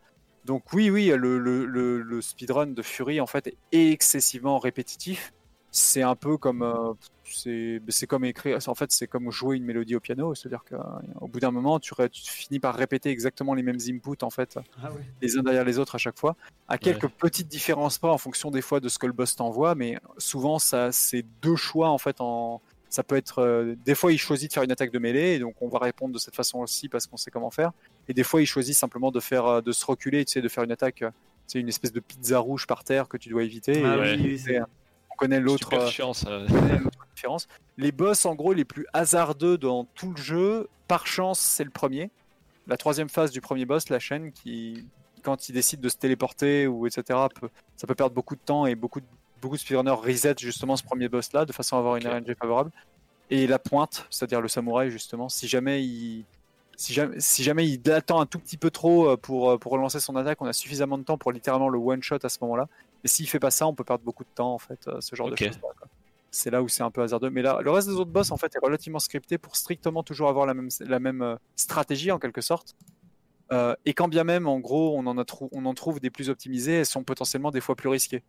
[0.47, 5.33] Donc oui, oui, le, le, le, le speedrun de Fury en fait est excessivement répétitif.
[5.71, 6.93] c'est un peu comme euh,
[7.25, 10.33] c'est comme écrire en fait c'est comme jouer une mélodie au piano.
[10.35, 14.23] C'est à dire qu'au bout d'un moment tu, finis par répéter exactement les mêmes inputs
[14.23, 14.89] en fait Ah
[15.21, 16.37] les uns derrière les autres à chaque fois.
[16.69, 19.75] À quelques petites différences pas en fonction des fois de ce que le boss t'envoie
[19.75, 24.13] mais souvent ça c'est deux choix en fait en ça peut être euh, des fois
[24.13, 26.35] il choisit de faire une attaque de mêlée et donc on va répondre de cette
[26.35, 27.73] façon aussi parce qu'on sait comment faire
[28.07, 30.47] et des fois il choisit simplement de faire euh, de se reculer tu sais de
[30.49, 31.11] faire une attaque euh,
[31.45, 34.39] c'est une espèce de pizza rouge par terre que tu dois éviter Ah et, oui,
[34.39, 34.59] c'est-
[35.11, 35.85] on connaît l'autre euh,
[37.15, 37.47] différence.
[37.77, 41.69] Les boss, en gros, les plus hasardeux dans tout le jeu, par chance, c'est le
[41.71, 42.11] premier.
[42.67, 44.85] La troisième phase du premier boss, la chaîne, qui,
[45.23, 47.03] quand il décide de se téléporter ou etc.,
[47.39, 49.05] peut- ça peut perdre beaucoup de temps et beaucoup de,
[49.41, 52.03] beaucoup de speedrunners reset justement ce premier boss-là de façon à avoir une.
[52.07, 52.71] RNG favorable.
[53.31, 56.25] Et la pointe, c'est-à-dire le samouraï, justement, si jamais il.
[56.77, 59.71] Si jamais, si jamais il attend un tout petit peu trop euh, pour, euh, pour
[59.71, 62.67] relancer son attaque, on a suffisamment de temps pour littéralement le one-shot à ce moment-là.
[63.03, 65.15] Et s'il fait pas ça, on peut perdre beaucoup de temps, en fait, euh, ce
[65.15, 65.59] genre de choses.
[66.29, 67.31] C'est là où c'est un peu hasardeux.
[67.31, 70.29] Mais là, le reste des autres boss, en fait, est relativement scripté pour strictement toujours
[70.29, 72.75] avoir la même, la même stratégie, en quelque sorte.
[73.51, 76.29] Euh, et quand bien même, en gros, on en, a on en trouve des plus
[76.29, 78.23] optimisés, elles sont potentiellement des fois plus risquées.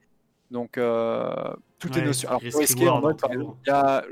[0.51, 1.31] Donc, euh,
[1.79, 2.29] tout est Ouais, notion.
[2.29, 3.57] Alors, plus risque risqué en mode, par toujours.
[3.66, 4.05] exemple, il y a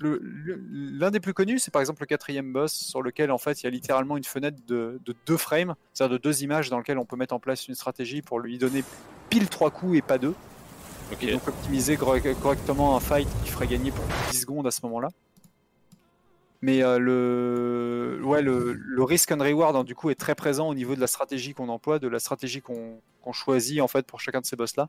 [0.00, 3.64] l'un des plus connus, c'est par exemple le quatrième boss, sur lequel en fait il
[3.64, 6.98] y a littéralement une fenêtre de, de deux frames, c'est-à-dire de deux images dans lesquelles
[6.98, 8.82] on peut mettre en place une stratégie pour lui donner
[9.30, 10.34] pile trois coups et pas deux.
[11.12, 11.22] Ok.
[11.22, 14.80] Et donc optimiser correct- correctement un fight qui ferait gagner pour 10 secondes à ce
[14.82, 15.08] moment-là.
[16.60, 20.68] Mais euh, le, ouais, le, le risk and reward hein, du coup est très présent
[20.68, 24.04] au niveau de la stratégie qu'on emploie, de la stratégie qu'on qu'on choisit en fait
[24.06, 24.88] pour chacun de ces boss-là.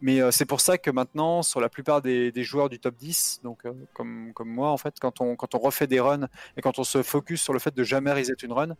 [0.00, 2.96] Mais euh, c'est pour ça que maintenant, sur la plupart des, des joueurs du top
[2.96, 6.28] 10, donc euh, comme, comme moi en fait, quand on, quand on refait des runs
[6.56, 8.76] et quand on se focus sur le fait de jamais reset une run,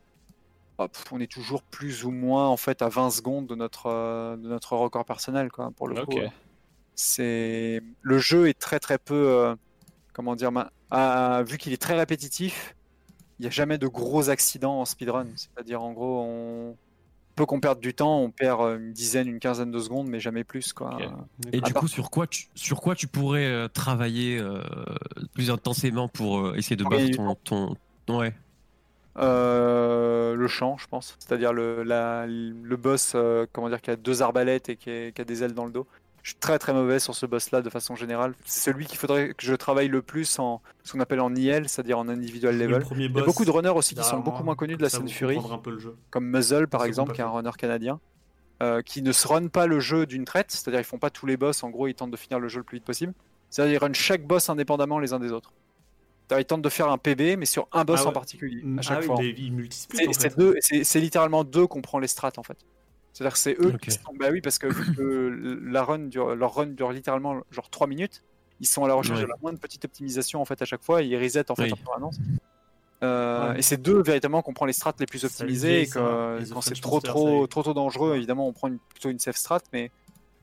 [0.78, 4.36] hop, on est toujours plus ou moins en fait à 20 secondes de notre, euh,
[4.36, 6.10] de notre record personnel quoi, pour le coup.
[6.24, 6.28] euh.
[6.94, 9.54] C'est le jeu est très très peu
[10.12, 12.74] comment dire ma- ah, vu qu'il est très répétitif,
[13.38, 15.26] il n'y a jamais de gros accidents en speedrun.
[15.36, 16.76] C'est-à-dire en gros on
[17.36, 20.18] peu qu'on perde du temps, on perd euh, une dizaine, une quinzaine de secondes, mais
[20.20, 20.98] jamais plus quoi.
[21.52, 24.62] Et À du part- coup, sur quoi tu, sur quoi tu pourrais euh, travailler euh,
[25.34, 27.76] plus intensément pour euh, essayer de battre ton,
[28.06, 28.18] ton...
[28.18, 28.34] Ouais.
[29.18, 31.16] Euh, le champ, je pense.
[31.18, 35.14] C'est-à-dire le, la- le boss, euh, comment dire, qui a deux arbalètes et qui, est-
[35.14, 35.86] qui a des ailes dans le dos.
[36.26, 38.34] Je suis très très mauvais sur ce boss-là de façon générale.
[38.44, 41.68] C'est celui qu'il faudrait que je travaille le plus en ce qu'on appelle en IL,
[41.68, 42.84] c'est-à-dire en individual Le level.
[42.96, 43.22] Il y boss.
[43.22, 45.54] a beaucoup de runners aussi qui sont beaucoup moins connus de la scène Fury, comprendrez
[45.56, 45.96] un peu le jeu.
[46.10, 48.00] comme Muzzle par exemple, qui est un runner canadien,
[48.60, 51.26] euh, qui ne se run pas le jeu d'une traite, c'est-à-dire ils font pas tous
[51.26, 53.12] les boss, en gros ils tentent de finir le jeu le plus vite possible.
[53.48, 55.52] C'est-à-dire ils run chaque boss indépendamment les uns des autres.
[56.36, 58.08] Ils tentent de faire un PB, mais sur un boss Ah ouais.
[58.08, 59.14] en particulier, à Ah chaque fois.
[59.70, 60.34] C'est en fait.
[60.60, 62.58] c'est- c'est littéralement deux qu'on prend les strats en fait.
[63.16, 63.80] C'est-à-dire que c'est eux Ok.
[63.80, 64.12] qui sont.
[64.20, 67.86] Bah oui, parce que vu que la run dure, leur run dure littéralement genre 3
[67.86, 68.22] minutes,
[68.60, 69.24] ils sont à la recherche Ouais.
[69.24, 71.62] de la moindre petite optimisation en fait à chaque fois et ils reset en fait
[71.62, 71.72] Oui.
[71.72, 72.18] en permanence.
[73.02, 73.58] Euh, Ouais.
[73.58, 76.78] Et c'est deux véritablement qu'on prend les strats les plus vieillit, et que quand c'est
[76.80, 79.90] trop trop trop trop dangereux, évidemment on prend une- plutôt une safe strat, mais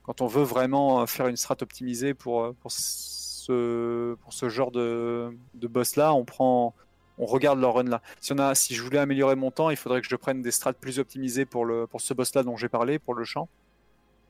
[0.04, 4.72] quand on veut vraiment faire une strat optimisée pour, euh, pour ce pour ce genre
[4.72, 6.74] de, de boss là, on prend
[7.18, 8.02] on regarde leur run là.
[8.22, 10.52] Si, on a, si je voulais améliorer mon temps, il faudrait que je prenne des
[10.52, 13.50] strats plus optimisées pour, le, pour ce boss là dont j'ai parlé, pour le champ.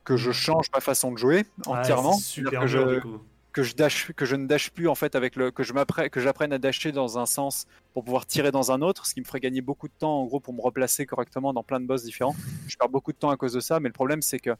[0.04, 2.12] Que je change ma façon de jouer entièrement.
[2.18, 3.20] super que, je, du coup.
[3.52, 5.50] que, je dash, que je ne dash plus en fait avec le.
[5.50, 8.82] que je m'apprenne- que j'apprenne à dasher dans un sens pour pouvoir tirer dans un
[8.82, 11.54] autre, ce qui me ferait gagner beaucoup de temps en gros pour me replacer correctement
[11.54, 12.36] dans plein de boss différents.
[12.68, 14.50] Je perds beaucoup de temps à cause de ça, mais le problème c'est que.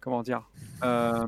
[0.00, 0.48] Comment dire
[0.82, 1.26] euh,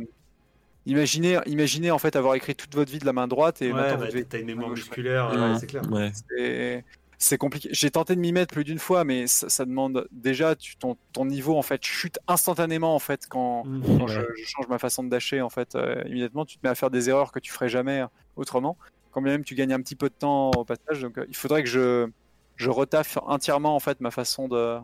[0.86, 3.72] Imaginez, imaginez en fait avoir écrit toute votre vie de la main droite et Ouais,
[3.72, 4.84] maintenant bah, vous devez t'as une mémoire gauche, ouais.
[4.86, 5.38] musculaire, Ouais.
[5.52, 5.82] ouais, c'est clair.
[5.92, 6.10] Ouais.
[6.28, 6.84] c'est-
[7.18, 7.68] c'est compliqué.
[7.70, 10.96] J'ai tenté de m'y mettre plus d'une fois, mais ça, ça demande déjà tu, ton,
[11.12, 13.98] ton niveau en fait chute instantanément en fait quand, Mm.
[13.98, 16.70] quand je, je change ma façon de dasher en fait euh, immédiatement tu te mets
[16.70, 18.76] à faire des erreurs que tu ferais jamais euh, autrement.
[19.12, 21.36] Quand bien même tu gagnes un petit peu de temps au passage, donc euh, il
[21.36, 22.08] faudrait que je
[22.56, 24.78] je retaffe entièrement en fait ma façon de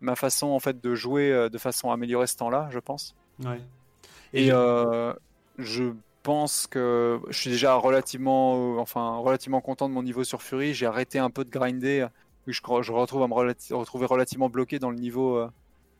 [0.00, 3.14] ma façon en fait de jouer euh, de façon à améliorer ce temps-là, je pense.
[3.44, 3.60] Ouais.
[4.32, 5.12] Et euh,
[5.58, 5.92] je
[6.22, 10.74] pense que je suis déjà relativement, euh, enfin, relativement content de mon niveau sur Fury.
[10.74, 12.06] J'ai arrêté un peu de grinder.
[12.46, 15.50] Je, retrouve à me relati- retrouver relativement bloqué dans le niveau, euh,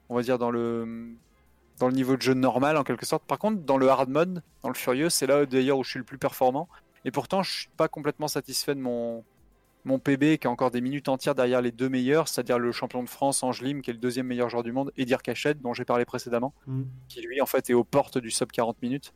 [0.08, 1.14] on va dire dans le
[1.78, 3.22] dans le niveau de jeu normal en quelque sorte.
[3.24, 5.98] Par contre, dans le hard mode, dans le Furieux, c'est là d'ailleurs où je suis
[5.98, 6.68] le plus performant.
[7.04, 9.24] Et pourtant, je suis pas complètement satisfait de mon
[9.84, 13.02] mon PB qui a encore des minutes entières derrière les deux meilleurs, c'est-à-dire le champion
[13.02, 15.72] de France Angelim qui est le deuxième meilleur joueur du monde, et Dirk Hachette dont
[15.74, 16.82] j'ai parlé précédemment Mm.
[17.08, 19.12] qui lui en fait est aux portes du sub 40 minutes.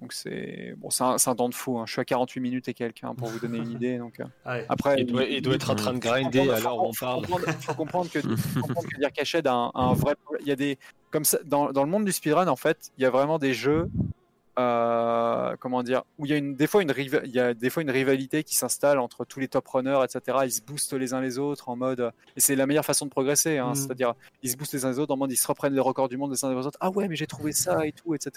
[0.00, 1.78] Donc c'est bon, c'est un, temps de fou.
[1.78, 1.84] hein.
[1.86, 3.96] Je suis à 48 minutes et quelques hein, pour vous donner une idée.
[3.96, 4.66] Donc euh, ouais.
[4.68, 7.24] après, Il doit, il doit être en train de grinder alors on parle.
[7.24, 10.14] faut comprendre- faut comprendre que faut comprendre que Dirk Hachette a un, un vrai.
[10.40, 10.78] Il y a des
[11.10, 13.54] comme ça dans, dans le monde du speedrun en fait, il y a vraiment des
[13.54, 13.88] jeux
[14.58, 17.52] euh, comment dire, où il y a une, des fois une, riva- il y a
[17.54, 20.38] des fois une rivalité qui s'installe entre tous les top runners, etc.
[20.44, 23.10] Ils se boostent les uns les autres en mode, et c'est la meilleure façon de
[23.10, 23.74] progresser, hein, Mhm.
[23.74, 26.08] c'est-à-dire ils se boostent les uns les autres en mode ils se reprennent les records
[26.08, 26.78] du monde les uns des autres.
[26.80, 28.30] Ah ouais, mais j'ai trouvé ça et tout, etc.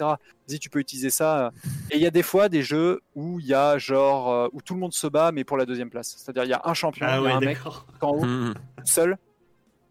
[0.47, 1.51] Vas-y, tu peux utiliser ça.
[1.91, 4.61] Et il y a des fois des jeux où il y a genre euh, où
[4.61, 6.15] tout le monde se bat, mais pour la deuxième place.
[6.17, 7.57] C'est-à-dire il y a un champion, Ah il y a ouais, un mec
[8.01, 8.19] en haut
[8.77, 9.17] tout seul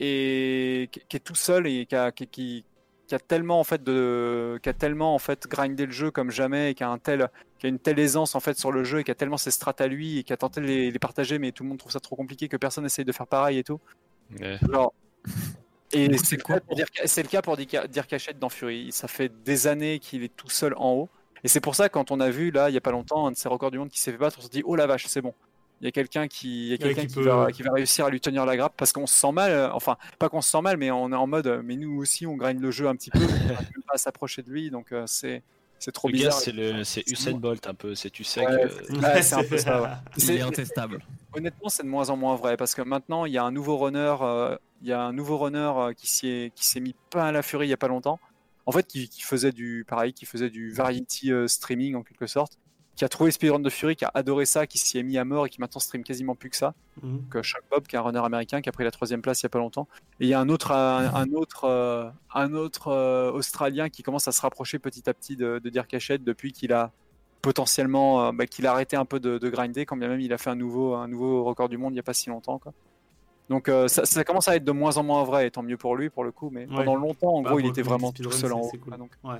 [0.00, 2.64] et qui qui est tout seul et qui a, qui, qui-
[3.08, 6.30] qui a tellement en fait de qui a tellement en fait grindé le jeu comme
[6.30, 8.84] jamais et qui a un tel qui a une telle aisance en fait sur le
[8.84, 10.90] jeu et qui a tellement ses strats à lui et qui a tenté de les,
[10.90, 13.26] les partager mais tout le monde trouve ça trop compliqué que personne essaye de faire
[13.26, 13.80] pareil et tout.
[14.38, 14.58] Ouais.
[14.70, 14.92] genre
[15.92, 18.50] et c'est le quoi cas pour dire c'est le cas pour dire, dire Cachette dans
[18.50, 18.92] Fury.
[18.92, 21.08] Ça fait des années qu'il est tout seul en haut.
[21.44, 23.30] Et c'est pour ça quand on a vu là il y a pas longtemps un
[23.30, 25.06] de ses records du monde qui s'est fait battre on se dit oh la vache
[25.06, 25.32] c'est bon
[25.80, 27.72] il y a quelqu'un qui, il y a quelqu'un qui qui, peut- va, qui va
[27.72, 29.50] réussir à lui tenir la grappe parce qu'on se sent mal.
[29.52, 31.98] euh, Enfin, pas qu'on se sent mal, mais on est en mode, euh, mais nous
[32.00, 33.20] aussi, on graine le jeu un petit peu.
[33.20, 35.42] on pas à s'approcher de lui, donc euh, c'est
[35.80, 36.32] c'est trop Le gars, bizarre.
[36.40, 37.40] c'est le, c'est C'est Usain moi.
[37.40, 37.94] Bolt un peu.
[37.94, 38.94] C'est tu sais Ouais, que.
[39.00, 39.88] Ouais, c'est un peu ça, ouais.
[40.16, 40.98] Il C'est- est intestable.
[41.34, 43.76] Honnêtement, c'est de moins en moins vrai parce que maintenant, il y a un nouveau
[43.78, 46.96] runner, euh, il y a un nouveau runner euh, qui s'y est, qui s'est mis
[47.10, 48.18] pas à la furie il y a pas longtemps.
[48.66, 52.26] En fait, qui, qui faisait du pareil, qui faisait du variety euh, streaming en quelque
[52.26, 52.58] sorte,
[52.98, 55.24] qui a trouvé Speedrun de Fury, qui a adoré ça, qui s'y est mis à
[55.24, 56.74] mort et qui maintenant stream quasiment plus que ça.
[57.02, 57.18] Mhm.
[57.18, 59.40] Donc euh, Chuck Bob, qui est un runner américain, qui a pris la troisième place
[59.40, 59.86] il y a pas longtemps.
[60.20, 64.02] Et il y a un autre, un, un autre, euh, un autre euh, Australien qui
[64.02, 66.90] commence à se rapprocher petit à petit de, de Dirk Hachette depuis qu'il a
[67.40, 70.32] potentiellement, euh, bah, qu'il a arrêté un peu de, de grinder, quand bien même il
[70.32, 72.58] a fait un nouveau, un nouveau record du monde il n'y a pas si longtemps.
[72.58, 72.72] Quoi.
[73.48, 75.76] Donc euh, ça, ça commence à être de moins en moins vrai, et tant mieux
[75.76, 76.50] pour lui pour le coup.
[76.50, 76.74] Mais Ouais.
[76.74, 78.68] pendant longtemps, en Bah, gros, il était vraiment tout seul en haut.
[78.72, 78.88] c'est cool.
[78.88, 79.12] quoi, donc.
[79.22, 79.38] Ouais.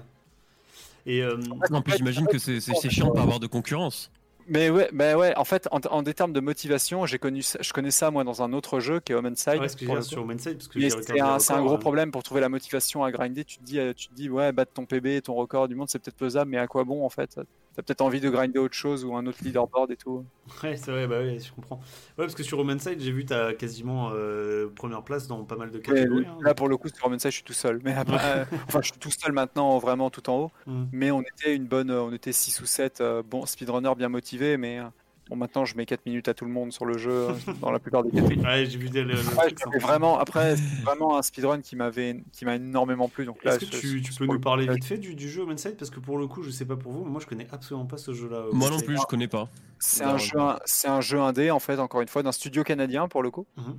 [1.09, 1.39] Et euh,
[1.73, 4.13] En plus, j'imagine que c'est chiant de pas avoir de concurrence.
[4.51, 7.73] Mais ouais, bah ouais, en fait, en, en des termes de motivation, j'ai connu, je
[7.73, 11.03] connais ça moi dans un autre jeu qui est ouais, sur parce que Mais j'ai
[11.39, 13.45] c'est un, gros problème pour trouver la motivation à grinder.
[13.45, 15.89] Tu te dis, euh, tu te dis ouais, battre ton PB, ton record du monde,
[15.91, 17.39] c'est peut-être faisable, mais à quoi bon en fait?
[17.79, 20.25] T'as peut-être envie de grinder autre chose ou un autre leaderboard et tout.
[20.65, 21.77] Ouais, c'est vrai, bah ouais, je comprends.
[21.77, 25.71] Ouais, parce que sur Homenside, j'ai vu t'as quasiment euh, première place dans pas mal
[25.71, 26.27] de catégories.
[26.27, 26.39] hein.
[26.43, 27.81] là, pour le coup, sur Homenside, je suis tout seul.
[27.85, 30.51] Mais après, euh, enfin, je suis tout seul maintenant, vraiment tout en haut.
[30.67, 30.89] Mhm.
[30.91, 34.09] Mais on était une bonne, euh, on était 6 ou 7 euh, bons speedrunners bien
[34.09, 34.81] motivés, mais
[35.29, 37.71] bon, maintenant, je mets 4 minutes à tout le monde sur le jeu euh, dans
[37.71, 38.45] la plupart des catégories.
[38.47, 42.23] Ouais, j'ai vu des, le, le Ouais, vraiment, après, c'est vraiment un speedrun qui m'avait,
[42.33, 43.25] qui m'a énormément plu.
[43.25, 45.43] Donc là, Est-ce que je- tu, peux nous le parler vite fait du, du jeu
[45.43, 47.47] Homenside Parce que pour le coup, je sais pas pour vous, mais moi je connais
[47.53, 48.47] absolument pas ce jeu-là.
[48.53, 49.49] Moi non plus, je connais pas.
[49.79, 53.09] C'est un jeu, c'est un jeu indé en fait, encore une fois, d'un studio canadien
[53.09, 53.47] pour le coup.
[53.57, 53.79] Mhm.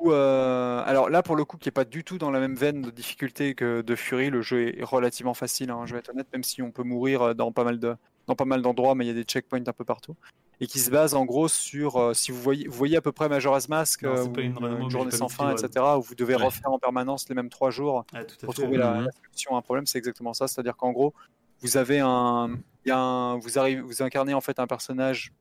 [0.00, 2.54] Où, euh, alors là, pour le coup, qui est pas du tout dans la même
[2.54, 5.70] veine de difficulté que de Fury, le jeu est relativement facile.
[5.70, 7.96] Hein, je vais être honnête, même si on peut mourir euh, dans pas mal de,
[8.28, 10.14] dans pas mal d'endroits, mais il y a des checkpoints un peu partout.
[10.60, 13.10] Et qui se base en gros sur, euh, si vous voyez, vous voyez à peu
[13.10, 15.84] près Majora's Mask, Non, euh, ou une- journée sans fin, etc.
[15.96, 16.44] Où vous devez Ouais.
[16.44, 19.04] refaire en permanence les mêmes trois jours Ah, pour trouver la, Mhm.
[19.06, 20.46] la solution à un problème, c'est exactement ça.
[20.46, 21.14] C'est-à-dire qu'en gros,
[21.62, 22.50] vous avez un,
[22.84, 25.32] il y a un- vous arrivez, vous incarnez en fait un personnage,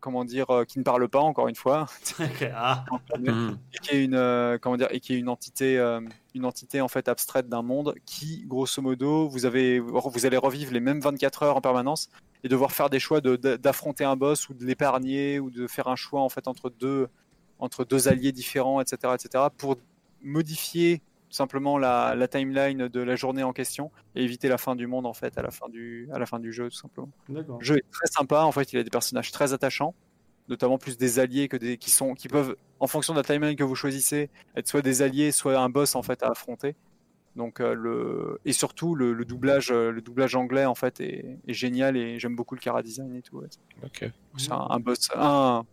[0.00, 1.86] comment dire, euh, qui ne parle pas encore une fois,
[2.54, 2.84] ah,
[3.74, 6.00] et qui est une, euh, comment dire, et qui est une entité, euh,
[6.34, 10.72] une entité en fait abstraite d'un monde qui, grosso modo, vous avez, vous allez revivre
[10.72, 12.08] les mêmes 24 heures en permanence
[12.44, 15.88] et devoir faire des choix de- d'affronter un boss ou de l'épargner ou de faire
[15.88, 17.08] un choix en fait entre deux,
[17.58, 19.76] entre deux alliés différents, etc., etc., pour
[20.22, 24.86] modifier simplement la, la timeline de la journée en question et éviter la fin du
[24.86, 27.08] monde en fait à la fin du, à la fin du jeu tout simplement.
[27.58, 28.42] Le jeu est très sympa.
[28.42, 29.94] En fait, il a des personnages très attachants,
[30.48, 33.56] notamment plus des alliés que des qui sont qui peuvent, en fonction de la timeline
[33.56, 36.74] que vous choisissez, être soit des alliés, soit un boss en fait à affronter.
[37.36, 41.38] Donc euh, le et surtout le, le doublage, euh, le doublage anglais en fait est,
[41.48, 43.38] est génial et j'aime beaucoup le cara design et tout.
[43.38, 43.48] ouais.
[44.36, 45.64] C'est un, un boss, un,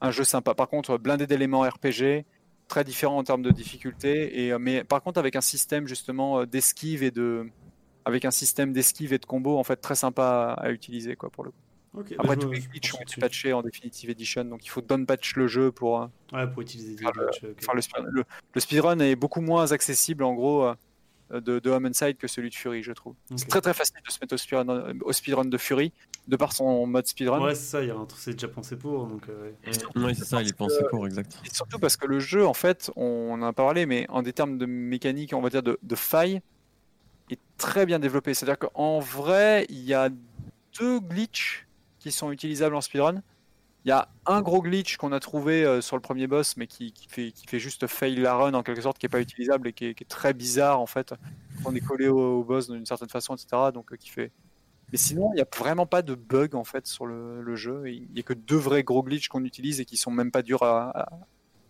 [0.00, 0.54] un jeu sympa.
[0.54, 2.24] Par contre, blindé d'éléments RPG,
[2.68, 4.44] très différent en termes de difficulté.
[4.46, 7.50] Et, euh, mais par contre, avec un système justement euh, d'esquive et de,
[8.06, 11.28] avec un système d'esquive et de combo en fait très sympa à, à utiliser quoi
[11.30, 11.63] pour le coup.
[11.94, 14.80] Bah, Après je tous les glitches ont été patchés en Definitive Edition, donc il faut
[14.80, 17.80] down patch le jeu pour euh, Ouais, pour utiliser des Faire le- glitches, faire le,
[17.80, 22.26] speed- le, le speedrun est beaucoup moins accessible en gros euh, de, de Homenside que
[22.26, 23.14] celui de Fury, je trouve.
[23.36, 25.92] C'est très très facile de se mettre au speedrun, au speedrun de Fury
[26.26, 27.40] de par son mode speedrun.
[27.42, 29.52] Ouais, c'est ça, il y a un truc, c'est déjà pensé pour, donc euh,
[29.96, 30.14] ouais.
[30.14, 31.38] C'est ça, il est pensé pour, exact.
[31.46, 34.32] Et surtout parce que le jeu, en fait, on en a parlé, mais en des
[34.32, 36.40] termes de mécanique, on va dire de, de faille,
[37.30, 38.34] est très bien développé.
[38.34, 40.10] C'est-à-dire qu'en vrai, il y a
[40.78, 41.63] deux glitches
[42.04, 43.22] qui sont utilisables en speedrun.
[43.86, 46.66] Il y a un gros glitch qu'on a trouvé euh, sur le premier boss, mais
[46.66, 49.20] qui, qui fait, qui fait juste fail la run en quelque sorte, qui est pas
[49.22, 51.14] utilisable et qui est, qui est très bizarre en fait.
[51.64, 53.46] On est collé au, au boss d'une certaine façon, etc.
[53.72, 54.30] Donc euh, qui fait.
[54.92, 57.84] Mais sinon, il n'y a vraiment pas de bug en fait sur le, le jeu.
[57.90, 60.42] Il n'y a que deux vrais gros glitches qu'on utilise et qui sont même pas
[60.42, 61.08] durs à, à,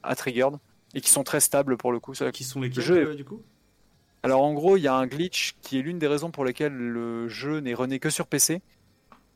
[0.03, 0.49] à trigger
[0.95, 2.13] et qui sont très stables pour le coup.
[2.33, 3.41] Qui sont lesquels, jeu est- euh, du coup?
[4.25, 6.75] Alors en gros, il y a un glitch qui est l'une des raisons pour lesquelles
[6.77, 8.63] le jeu n'est runné que sur PC,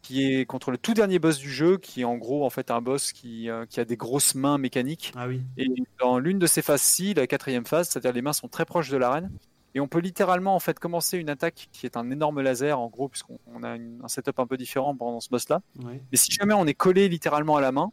[0.08, 2.70] qui est contre le tout dernier boss du jeu, qui est en gros en fait
[2.70, 5.12] un boss qui, euh, qui a des grosses mains mécaniques.
[5.14, 5.42] Ah oui.
[5.58, 5.68] Et
[6.00, 8.96] dans l'une de ces phases-ci, la quatrième phase, c'est-à-dire les mains sont très proches de
[8.96, 9.30] l'arène,
[9.74, 12.88] et on peut littéralement en fait commencer une attaque qui est un énorme laser en
[12.88, 15.60] gros, puisqu'on on a une- un setup un peu différent pendant ce boss-là.
[15.84, 16.00] Ouais.
[16.10, 17.90] Mais si jamais on est collé littéralement à la main,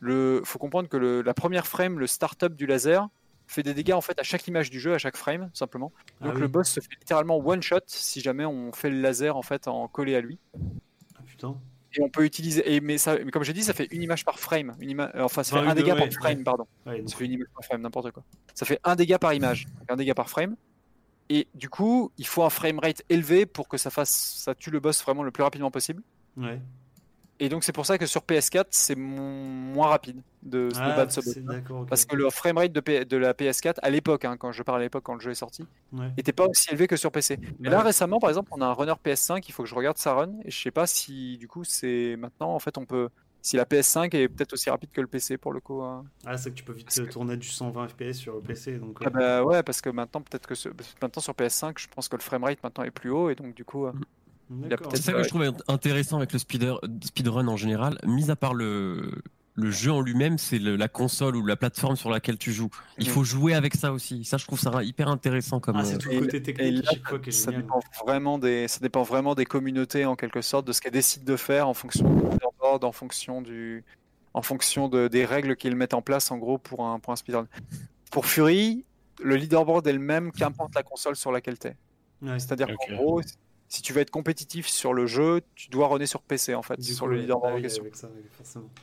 [0.00, 3.08] le faut comprendre que le- la première frame, le start-up du laser,
[3.46, 5.90] fait des dégâts en fait à chaque image du jeu, à chaque frame, simplement.
[6.20, 6.40] Ah Donc oui.
[6.42, 9.68] le boss se fait littéralement one shot si jamais on fait le laser en fait
[9.68, 10.38] en collé à lui.
[11.36, 11.56] Putain.
[11.94, 12.74] Et on peut utiliser.
[12.74, 14.74] Et mais ça, mais comme j'ai dit, ça fait une image par frame.
[14.80, 16.44] Une ima- euh, Enfin, ça fait un dégât ouais, par frame, ouais.
[16.44, 16.66] pardon.
[16.84, 18.22] Ouais, Ça fait une image par frame, n'importe quoi.
[18.54, 20.56] Ça fait un dégât par image, donc un dégât par frame.
[21.28, 24.70] Et du coup, il faut un frame rate élevé pour que ça fasse, ça tue
[24.70, 26.02] le boss vraiment le plus rapidement possible.
[26.36, 26.60] ouais.
[27.38, 31.12] Et donc c'est pour ça que sur PS4, c'est moins rapide de se Ah, battre
[31.12, 31.34] ce boss.
[31.34, 31.80] c'est d'accord.
[31.82, 31.88] ok.
[31.88, 34.80] Parce que le framerate de, P- de la PS4, à l'époque, hein, quand je parle
[34.80, 36.10] à l'époque, quand le jeu est sorti, Ouais.
[36.16, 37.38] n'était pas aussi élevé que sur PC.
[37.58, 39.98] Mais là, récemment, par exemple, on a un runner PS5, il faut que je regarde
[39.98, 43.08] sa run, et je sais pas si, du coup, c'est maintenant, en fait, on peut.
[43.42, 45.80] Si la PS5 est peut-être aussi rapide que le PC pour le coup.
[45.82, 46.04] hein.
[46.24, 48.40] Ah, c'est que tu peux vite Parce euh, que- tourner du 120 FPS sur le
[48.40, 48.78] PC.
[48.78, 52.08] Donc, Ah bah ouais, parce que maintenant, peut-être que ce- maintenant sur PS5, je pense
[52.08, 53.86] que le framerate maintenant est plus haut, et donc du coup.
[53.86, 53.92] euh,
[54.92, 58.54] C'est ça que je trouve intéressant avec le speeder, speedrun en général, mis à part
[58.54, 59.10] le,
[59.54, 62.70] le jeu en lui-même, c'est la console ou la plateforme sur laquelle tu joues.
[62.98, 63.12] Il Mhm.
[63.12, 64.24] faut jouer avec ça aussi.
[64.24, 65.76] Ça, je trouve ça hyper intéressant comme.
[65.76, 68.68] Ah, euh, c'est tout le côté Et technique là, qui est ça dépend vraiment des,
[68.68, 71.74] ça dépend vraiment des communautés en quelque sorte, de ce qu'elles décident de faire en
[71.74, 73.84] fonction du leaderboard, en fonction du,
[74.34, 77.16] en fonction de, des règles qu'ils mettent en place en gros pour un, pour un
[77.16, 77.48] speedrun.
[78.12, 78.84] Pour Fury,
[79.22, 81.76] le leaderboard est le même qu'importe la console sur laquelle tu es.
[82.22, 82.38] Ouais.
[82.38, 82.76] C'est-à-dire Ok.
[82.88, 83.22] qu'en gros,
[83.68, 86.78] si tu veux être compétitif sur le jeu, tu dois runner sur PC en fait,
[86.78, 87.84] Du sur coup, le leaderboard en question.
[87.92, 88.08] ça.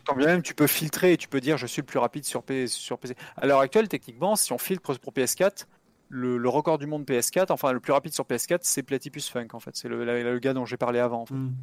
[0.06, 2.26] Quand bien même tu peux filtrer et tu peux dire je suis le plus rapide
[2.26, 3.16] sur, P- sur PC.
[3.38, 5.66] À l'heure actuelle, techniquement, si on filtre pour PS4,
[6.10, 9.48] le, le record du monde PS4, enfin le plus rapide sur PS4, c'est Platypus Funk
[9.54, 9.72] en fait.
[9.76, 11.22] C'est le, gars dont j'ai parlé avant.
[11.22, 11.34] en fait.
[11.34, 11.54] Hmm.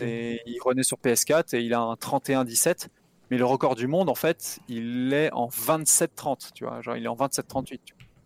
[0.00, 2.88] Il renaît sur PS4 et il a un 31-17.
[3.30, 6.80] Mais le record du monde, en fait, il est en 27-30, tu vois.
[6.82, 7.80] Genre, il est en 27-38.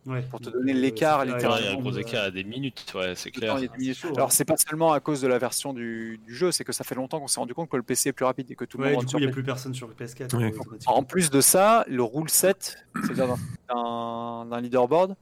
[0.08, 0.22] Ouais.
[0.22, 3.30] pour te donner l'écart, il y a un gros écart à des minutes, ouais, c'est
[3.30, 3.52] clair.
[3.54, 3.96] temps, il y a des c'est minutes.
[3.98, 4.12] chaud.
[4.16, 6.82] Alors, c'est pas seulement à cause de la version du, du jeu, c'est que ça
[6.84, 8.78] fait longtemps qu'on s'est rendu compte que le PC est plus rapide et que tout
[8.78, 10.34] le Ouais, monde du coup, il n'y a plus personne sur le PS4.
[10.36, 10.44] Ouais.
[10.44, 10.96] euh, automatiquement.
[10.96, 13.36] En plus de ça, le rule set, c'est-à-dire
[13.68, 15.14] d'un leaderboard,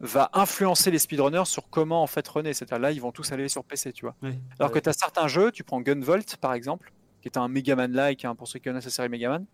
[0.00, 2.52] va influencer les speedrunners sur comment en fait runner.
[2.54, 4.16] C'est-à-dire là, ils vont tous aller sur PC, tu vois.
[4.22, 4.38] Ouais.
[4.58, 4.78] Alors Ouais.
[4.80, 8.34] que tu as certains jeux, tu prends Gunvolt par exemple, qui est un Megaman-like, hein,
[8.34, 9.44] pour ceux qui connaissent la série Megaman.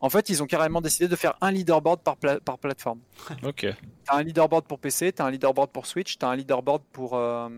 [0.00, 3.00] En fait, ils ont carrément décidé de faire un leaderboard par, pla- par plateforme.
[3.42, 3.60] Ok.
[3.60, 3.74] Tu
[4.08, 6.82] as un leaderboard pour PC, tu as un leaderboard pour Switch, tu as un leaderboard
[6.92, 7.48] pour, euh,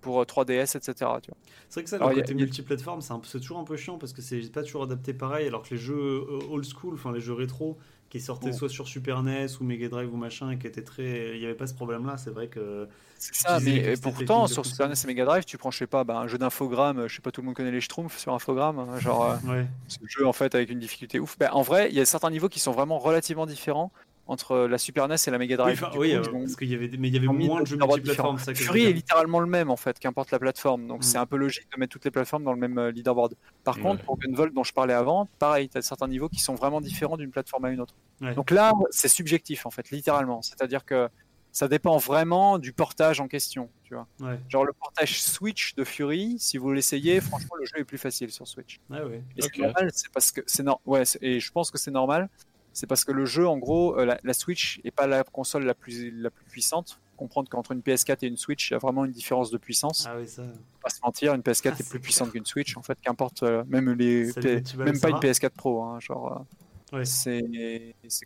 [0.00, 0.92] pour euh, 3DS, etc.
[0.94, 1.36] Tu vois.
[1.68, 3.64] C'est vrai que ça, Alors, le il y a- côté a- multiplateforme, c'est toujours un
[3.64, 5.46] peu chiant parce que c'est pas toujours adapté pareil.
[5.48, 5.94] Alors que les jeux
[6.30, 7.76] euh, old school, enfin les jeux rétro,
[8.10, 8.56] qui sortaient Oh.
[8.56, 11.30] soit sur Super NES ou Mega Drive ou machin, et qui étaient très.
[11.34, 12.88] Il n'y avait pas ce problème-là, c'est vrai que.
[13.18, 14.66] C'est ça, mais c'était pourtant, sur.
[14.66, 17.14] Super NES et Mega Drive, tu prends, je sais pas, bah, un jeu d'infogramme, je
[17.14, 19.38] sais pas, tout le monde connaît les Schtroumpfs sur infogramme, hein, genre.
[19.48, 21.38] euh, ce jeu en fait avec une difficulté ouf.
[21.38, 23.92] Ben, en vrai, il y a certains niveaux qui sont vraiment relativement différents
[24.30, 25.90] entre la Super NES et la Mega Oui, Drive.
[25.92, 27.76] Du oui, coup, euh, parce qu'il y avait, mais il y avait moins de jeux
[27.76, 28.38] multiplateformes.
[28.38, 30.86] Fury est littéralement le même en fait, qu'importe la plateforme.
[30.86, 31.02] Donc Mm.
[31.02, 33.34] c'est un peu logique de mettre toutes les plateformes dans le même euh, leaderboard.
[33.64, 36.54] Par contre, pour Gunvolt dont je parlais avant, pareil, tu as certains niveaux qui sont
[36.54, 37.94] vraiment différents d'une plateforme à une autre.
[38.20, 38.34] Ouais.
[38.34, 40.42] Donc là, c'est subjectif en fait, littéralement.
[40.42, 41.08] C'est-à-dire que
[41.52, 44.06] ça dépend vraiment du portage en question, tu vois.
[44.20, 47.98] Ouais, Genre le portage Switch de Fury, si vous l'essayez, franchement le jeu est plus
[47.98, 48.78] facile sur Switch.
[48.90, 49.24] ouais, ouais.
[49.36, 49.50] Et Ok.
[49.56, 52.28] c'est normal, c'est parce que c'est ouais, et je pense que c'est normal,
[52.72, 55.64] c'est parce que le jeu, en gros, euh, la, la Switch est pas la console
[55.64, 57.00] la plus la plus puissante.
[57.16, 60.06] Comprendre qu'entre une PS4 et une Switch, il y a vraiment une différence de puissance.
[60.08, 60.42] Ah oui, ça.
[60.42, 62.00] Faut Pas se mentir, une PS4 Ah, est c'est plus clair.
[62.02, 62.76] puissante qu'une Switch.
[62.78, 66.46] En fait, qu'importe, euh, même les, Salut, P- même pas une PS4 Pro, hein, genre,
[66.94, 67.42] euh, c'est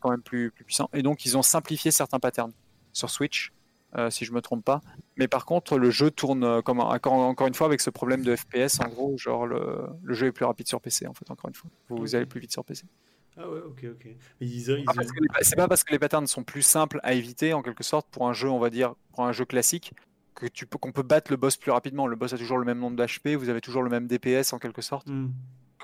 [0.01, 0.89] quand même plus plus puissant.
[0.93, 2.53] Et donc, ils ont simplifié certains patterns
[2.93, 3.53] sur Switch.
[4.11, 4.81] si je me trompe pas.
[5.16, 8.81] Mais par contre, le jeu tourne comme encore, une fois avec ce problème de FPS.
[8.81, 11.07] En gros, genre le, le jeu est plus rapide sur PC.
[11.07, 12.85] En fait, encore une fois, vous, vous allez plus vite sur PC.
[13.36, 14.05] Ah ouais, ok, ok.
[14.05, 14.16] Mais
[14.47, 14.85] ils, ils-
[15.43, 18.28] C'est pas parce que les patterns sont plus simples à éviter en quelque sorte pour
[18.28, 19.93] un jeu, on va dire, pour un jeu classique,
[20.35, 22.06] que tu peux qu'on peut battre le boss plus rapidement.
[22.06, 24.59] Le boss a toujours le même nombre d'HP, vous avez toujours le même DPS en
[24.59, 25.09] quelque sorte.
[25.09, 25.31] Hmm.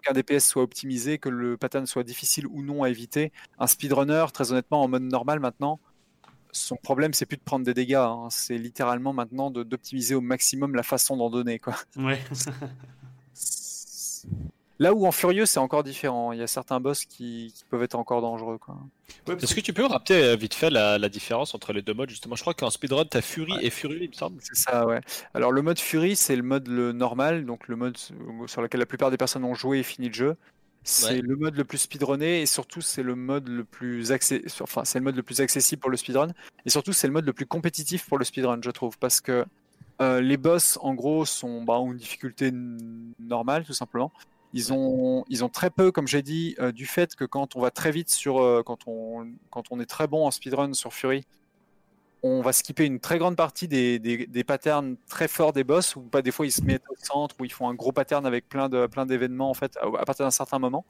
[0.03, 3.33] qu'un DPS soit optimisé, que le pattern soit difficile ou non à éviter.
[3.59, 5.79] Un speedrunner, très honnêtement, en mode normal maintenant,
[6.53, 8.29] son problème, c'est plus de prendre des dégâts, hein.
[8.31, 11.59] c'est littéralement maintenant de- d'optimiser au maximum la façon d'en donner.
[11.59, 11.75] Quoi.
[11.97, 12.19] Ouais.
[14.81, 16.33] Là où en furieux, c'est encore différent.
[16.33, 18.57] Il y a certains boss qui, qui peuvent être encore dangereux.
[18.59, 18.75] Quoi.
[18.75, 21.83] Ouais, parce Est-ce que tu peux rappeler euh, vite fait la, la différence entre les
[21.83, 22.35] deux modes justement?
[22.35, 24.41] Je crois qu'en speedrun, t'as Fury et Fury, il me semble.
[24.41, 25.03] C'est ça, ouais.
[25.35, 27.99] Alors le mode Fury, c'est le mode le normal, donc le mode
[28.47, 30.37] sur lequel la plupart des personnes ont joué et fini le jeu.
[30.83, 31.21] C'est Ouais.
[31.21, 34.99] le mode le plus speedrunné et surtout c'est le mode le plus accé- enfin c'est
[34.99, 36.29] le mode le plus accessible pour le speedrun
[36.65, 39.45] et surtout c'est le mode le plus compétitif pour le speedrun je trouve parce que
[40.01, 42.51] euh, les boss en gros sont bah, ont une difficulté
[43.19, 44.11] normale tout simplement.
[44.53, 47.93] Ils ont très peu comme j'ai dit euh, du fait que quand on va très
[47.93, 51.25] vite sur euh, quand on est très bon en speedrun sur Fury
[52.23, 56.23] on va skipper une très grande partie des, patterns très forts des boss, ou pas
[56.23, 58.69] des fois ils se mettent au centre, où ils font un gros pattern avec plein
[58.69, 60.85] de plein d'événements en fait à, partir d'un certain moment.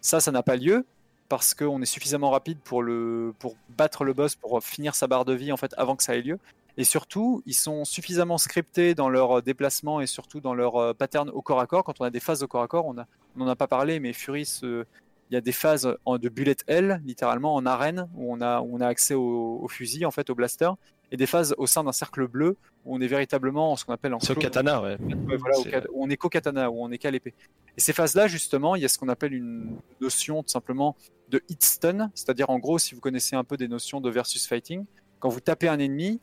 [0.00, 0.86] Ça, ça n'a pas lieu
[1.28, 5.24] parce qu'on est suffisamment rapide pour le pour battre le boss, pour finir sa barre
[5.24, 6.38] de vie en avant que ça ait lieu.
[6.78, 11.30] Et surtout, ils sont suffisamment scriptés dans leur déplacement et surtout dans leur euh, pattern
[11.30, 11.84] au corps à corps.
[11.84, 12.94] Quand on a des phases au corps à corps, on
[13.36, 17.02] n'en a pas parlé, mais Fury il y a des phases en- de bullet hell,
[17.04, 20.30] littéralement en arène, où on a, où on a accès au, au fusil, en fait,
[20.30, 20.70] au blaster,
[21.10, 23.92] et des phases au sein d'un cercle bleu, où on est véritablement en ce qu'on
[23.92, 24.96] appelle en C'est au katana, ouais.
[25.26, 25.58] Voilà,
[25.92, 27.34] où on est qu'au katana, où on est qu'à l'épée.
[27.76, 30.94] Et ces phases-là, justement, il y a ce qu'on appelle une notion tout simplement
[31.28, 34.46] de hit stun, c'est-à-dire en gros, si vous connaissez un peu des notions de versus
[34.46, 34.84] fighting,
[35.18, 36.20] quand vous tapez un ennemi,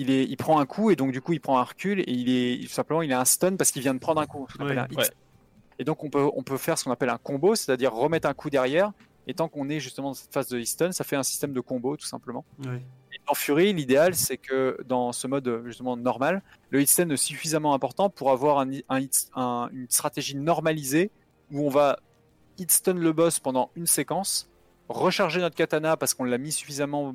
[0.00, 2.04] il, est, il prend un coup et donc du coup il prend un recul et
[2.12, 4.46] il est tout simplement il a un stun parce qu'il vient de prendre un coup.
[4.58, 5.04] un hit ouais.
[5.04, 5.14] stun.
[5.78, 8.34] Et donc on peut, on peut faire ce qu'on appelle un combo, c'est-à-dire remettre un
[8.34, 8.92] coup derrière.
[9.26, 11.52] Et tant qu'on est justement dans cette phase de hit stun, ça fait un système
[11.52, 12.44] de combo tout simplement.
[12.64, 12.82] Ouais.
[13.12, 17.74] Et dans Fury, l'idéal, c'est que dans ce mode justement normal, le hitstun est suffisamment
[17.74, 21.10] important pour avoir un, un hit- un- une stratégie normalisée
[21.52, 21.98] où on va
[22.58, 24.49] hitstun le boss pendant une séquence,
[24.90, 27.14] recharger notre katana parce qu'on l'a mis suffisamment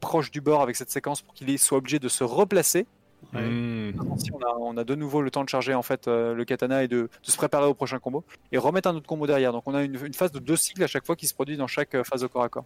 [0.00, 2.86] proche du bord avec cette séquence pour qu'il soit obligé de se replacer.
[3.32, 3.40] Ouais.
[3.40, 3.92] Hmm.
[4.18, 6.44] Si on, a, on a de nouveau le temps de charger en fait euh, le
[6.44, 9.52] katana et de, de se préparer au prochain combo et remettre un autre combo derrière.
[9.52, 11.56] Donc on a une, une phase de deux cycles à chaque fois qui se produit
[11.56, 12.64] dans chaque euh, phase au corps à corps.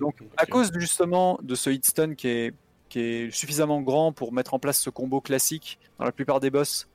[0.00, 2.54] Donc, à cause justement de ce hitstun qui est,
[2.88, 6.50] qui est suffisamment grand pour mettre en place ce combo classique dans la plupart des
[6.50, 6.88] boss,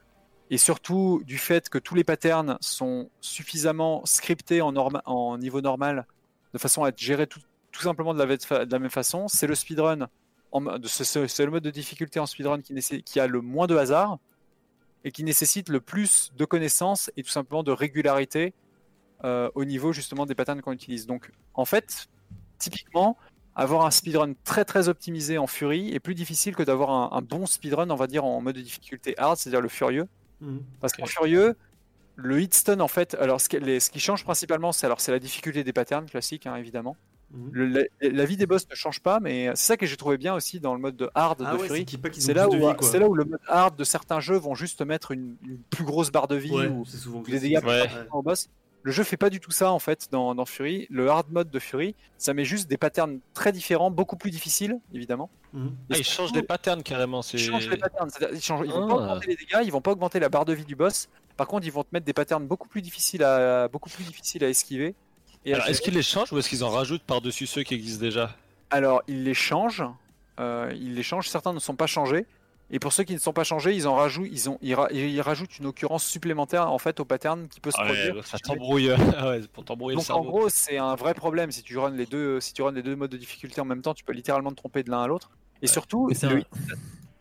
[0.49, 5.61] et surtout du fait que tous les patterns sont suffisamment scriptés en, norma- en niveau
[5.61, 6.07] normal,
[6.53, 7.39] de façon à être gérés tout,
[7.71, 10.07] tout simplement de la, ve- de la même façon, c'est le speedrun.
[10.51, 12.73] en mode- C'est le mode de difficulté en speedrun qui,
[13.03, 14.17] qui a le moins de hasard
[15.03, 18.53] et qui nécessite le plus de connaissances et tout simplement de régularité
[19.23, 21.07] euh, au niveau justement des patterns qu'on utilise.
[21.07, 22.07] Donc en fait,
[22.59, 23.17] typiquement,
[23.55, 27.21] avoir un speedrun très très optimisé en Fury est plus difficile que d'avoir un, un
[27.21, 30.07] bon speedrun, on va dire, en mode de difficulté hard, c'est-à-dire le furieux.
[30.41, 30.63] Mhm.
[30.79, 31.55] Parce qu'en furieux,
[32.15, 35.11] le hitstun, en fait, alors ce qui, les- ce qui change principalement, c'est alors c'est
[35.11, 36.95] la difficulté des patterns classiques, hein, évidemment.
[37.33, 37.49] Mhm.
[37.53, 37.65] Le-
[38.01, 40.33] la, la vie des boss ne change pas, mais c'est ça que j'ai trouvé bien
[40.35, 41.85] aussi dans le mode de hard Ah de ouais, Fury.
[42.17, 45.57] c'est là, où, là le mode hard de certains jeux vont juste mettre une, une
[45.69, 47.87] plus grosse barre de vie Ouais, ou souvent les dégâts Ouais.
[48.11, 48.49] Au boss.
[48.83, 50.87] Le jeu fait pas du tout ça en fait dans, dans Fury.
[50.89, 54.79] Le hard mode de Fury, ça met juste des patterns très différents, beaucoup plus difficiles
[54.93, 55.29] évidemment.
[55.53, 55.71] Mhm.
[55.91, 57.21] Ah, ils changent des patterns carrément.
[57.21, 59.03] Ils changent les patterns, c'est-à-dire, ils, changent- ils vont pas Ah.
[59.03, 61.09] augmenter les dégâts, ils vont pas augmenter la barre de vie du boss.
[61.41, 64.43] Par contre, ils vont te mettre des patterns beaucoup plus difficiles à beaucoup plus difficiles
[64.43, 64.93] à esquiver.
[65.43, 67.73] Et à Alors, est-ce qu'ils les changent ou est-ce qu'ils en rajoutent par-dessus ceux qui
[67.73, 68.35] existent déjà?
[68.69, 69.83] Alors, ils les changent.
[70.39, 71.27] euh, ils les changent.
[71.27, 72.27] Certains ne sont pas changés.
[72.69, 74.89] Et pour ceux qui ne sont pas changés, ils en rajoutent, ils, ont, ils, ra-
[74.91, 78.15] ils rajoutent une occurrence supplémentaire en fait au pattern qui peut se Ah produire.
[78.17, 78.91] ouais, Ça t'embrouille.
[79.17, 81.89] Ah ouais, pour t'embrouiller le Donc en gros, c'est un vrai problème si tu runs
[81.89, 84.13] les deux, si tu runs les deux modes de difficulté en même temps, tu peux
[84.13, 85.31] littéralement te tromper de l'un à l'autre.
[85.63, 86.43] Et surtout, Mais c'est le- un,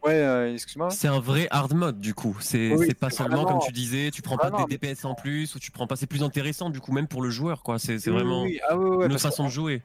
[0.05, 0.91] ouais, euh, excuse-moi.
[0.91, 2.37] c'est un vrai hard mode du coup.
[2.41, 5.05] C'est Oui, pas c'est seulement vraiment- comme tu disais, tu prends pas vraiment, des DPS
[5.05, 5.97] en plus ou tu prends pas.
[5.97, 7.79] C'est plus intéressant du coup même pour le joueur quoi.
[7.79, 9.83] C'est Oui, vraiment oui, ah ouais, que- de jouer.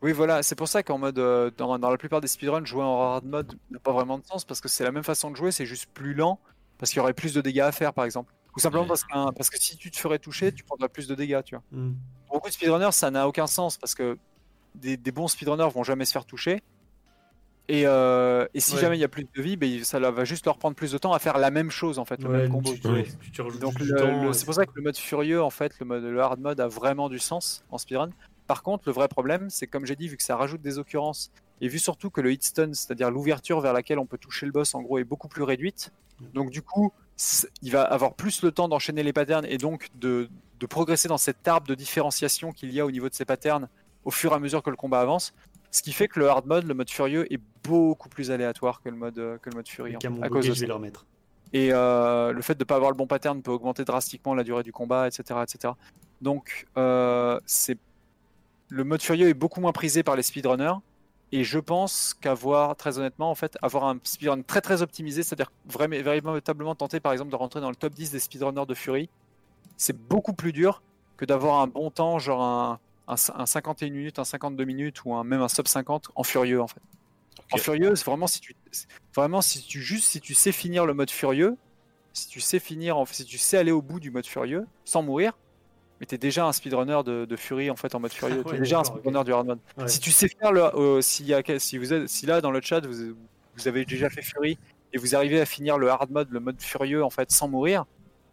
[0.00, 2.84] Oui, voilà, c'est pour ça qu'en mode, euh, dans, dans la plupart des speedruns, jouer
[2.84, 5.36] en hard mode n'a pas vraiment de sens parce que c'est la même façon de
[5.36, 6.38] jouer, c'est juste plus lent
[6.78, 8.32] parce qu'il y aurait plus de dégâts à faire, par exemple.
[8.56, 11.14] Ou simplement parce, qu'un- parce que si tu te ferais toucher, tu prendrais plus de
[11.16, 11.64] dégâts, tu vois.
[11.72, 11.96] Mhm.
[12.28, 14.16] Pour beaucoup de speedrunners, ça n'a aucun sens parce que
[14.76, 16.62] des, des bons speedrunners vont jamais se faire toucher.
[17.68, 18.80] Et, euh, et si Ouais.
[18.80, 20.98] jamais il y a plus de vie, ben, ça va juste leur prendre plus de
[20.98, 22.72] temps à faire la même chose en fait, le Ouais, même combo.
[22.74, 23.04] tu, Ouais.
[23.32, 23.74] tu Donc
[24.34, 26.68] c'est pour ça que le mode furieux, en fait, le, mode, le hard mode a
[26.68, 28.10] vraiment du sens en speedrun.
[28.46, 31.30] Par contre, le vrai problème, c'est comme j'ai dit, vu que ça rajoute des occurrences,
[31.60, 34.52] et vu surtout que le hit stun, c'est-à-dire l'ouverture vers laquelle on peut toucher le
[34.52, 35.90] boss, en gros, est beaucoup plus réduite.
[36.32, 36.90] Donc du coup,
[37.62, 41.18] il va avoir plus le temps d'enchaîner les patterns et donc de, de progresser dans
[41.18, 43.68] cet arbre de différenciation qu'il y a au niveau de ces patterns
[44.04, 45.32] au fur et à mesure que le combat avance.
[45.70, 48.88] Ce qui fait que le hard mode, le mode furieux, est beaucoup plus aléatoire que
[48.88, 49.66] le mode, euh, que le mode
[50.10, 51.06] mon à cause de je vais le remettre.
[51.52, 54.44] Et euh, le fait de ne pas avoir le bon pattern peut augmenter drastiquement la
[54.44, 55.40] durée du combat, etc.
[55.42, 55.74] etc.
[56.20, 57.78] Donc, euh, c'est
[58.68, 60.74] le mode furieux est beaucoup moins prisé par les speedrunners.
[61.30, 65.52] Et je pense qu'avoir, très honnêtement, en fait, avoir un speedrun très très optimisé, c'est-à-dire
[65.66, 69.10] vraiment, véritablement tenter par exemple de rentrer dans le top 10 des speedrunners de Fury,
[69.76, 70.82] c'est beaucoup plus dur
[71.18, 72.78] que d'avoir un bon temps, genre un,
[73.08, 76.60] un, un 51 minutes, un 52 minutes ou un, même un sub 50 en furieux
[76.60, 76.80] en fait.
[77.52, 78.54] En furieux, c'est vraiment si tu
[79.14, 81.56] vraiment si tu juste si tu sais finir le mode furieux,
[82.12, 85.02] si tu sais finir en- si tu sais aller au bout du mode furieux sans
[85.02, 85.32] mourir,
[86.00, 88.42] mais tu es déjà un speedrunner de, de Fury en fait en mode furieux.
[88.44, 89.58] tu Ouais, es déjà un speedrunner du hard mode.
[89.78, 89.88] Ouais.
[89.88, 92.50] Si tu sais faire le, euh, s'il y a, si vous êtes, si là dans
[92.50, 93.14] le chat vous,
[93.56, 94.58] vous avez déjà fait Fury
[94.92, 97.84] et vous arrivez à finir le hard mode, le mode furieux en fait sans mourir,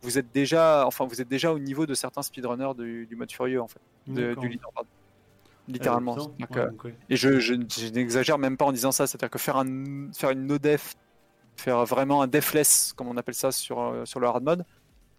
[0.05, 3.31] vous êtes déjà, enfin vous êtes déjà au niveau de certains speedrunners du, du mode
[3.31, 4.87] furieux en fait, de- du leaderboard.
[5.67, 6.15] Littéralement.
[6.15, 6.95] Ouais, donc, ouais.
[7.09, 10.29] et je, je, je n'exagère même pas en disant ça, c'est-à-dire que faire un faire
[10.29, 10.93] une no def,
[11.57, 14.63] faire vraiment un defless comme on appelle ça sur euh, sur le hard mode,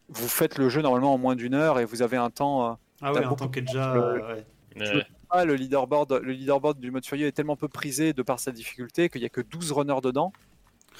[0.09, 2.71] vous faites le jeu normalement en moins d'une heure et vous avez un temps.
[2.71, 3.93] euh, Ah ouais, un temps qui est déjà.
[3.95, 4.47] de- euh, ouais.
[4.79, 5.07] Ouais.
[5.31, 8.53] Ah, le leaderboard, le leaderboard du mode furieux est tellement peu prisé de par sa
[8.53, 10.33] difficulté qu'il n'y a que 12 runners dedans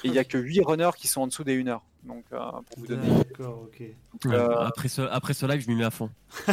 [0.03, 1.83] et il n'y a que 8 runners qui sont en dessous des 1 heure.
[2.03, 3.07] Donc, euh, pour vous donner.
[3.09, 3.83] D'accord, ok.
[4.27, 6.09] Euh, après, ce, après ce live, je m'y mets à fond.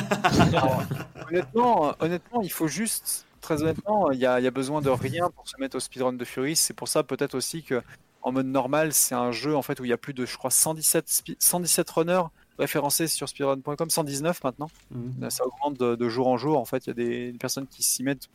[1.29, 4.81] honnêtement, euh, honnêtement, il faut juste, très honnêtement, il y a, il y a besoin
[4.81, 6.57] de rien pour se mettre au speedrun de Fury.
[6.57, 7.83] C'est pour ça peut-être aussi que
[8.23, 10.37] en mode normal, c'est un jeu en fait où il y a plus de, je
[10.39, 12.23] crois, 117, spi- 117 runners
[12.59, 14.71] référencés sur speedrun.com, 119 maintenant.
[14.91, 15.29] Mhm.
[15.31, 16.59] Ça augmente de, de jour en jour.
[16.59, 18.29] En fait, il y a des, des personnes qui s'y mettent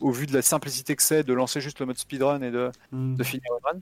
[0.00, 2.70] au vu de la simplicité que c'est de lancer juste le mode speedrun et de,
[2.90, 3.16] Mhm.
[3.16, 3.80] de finir le run.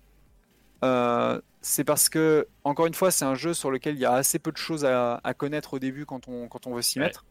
[0.84, 4.12] Euh, c'est parce que, encore une fois, c'est un jeu sur lequel il y a
[4.14, 6.98] assez peu de choses à, à connaître au début quand on, quand on veut s'y
[6.98, 7.06] Ouais.
[7.06, 7.24] mettre.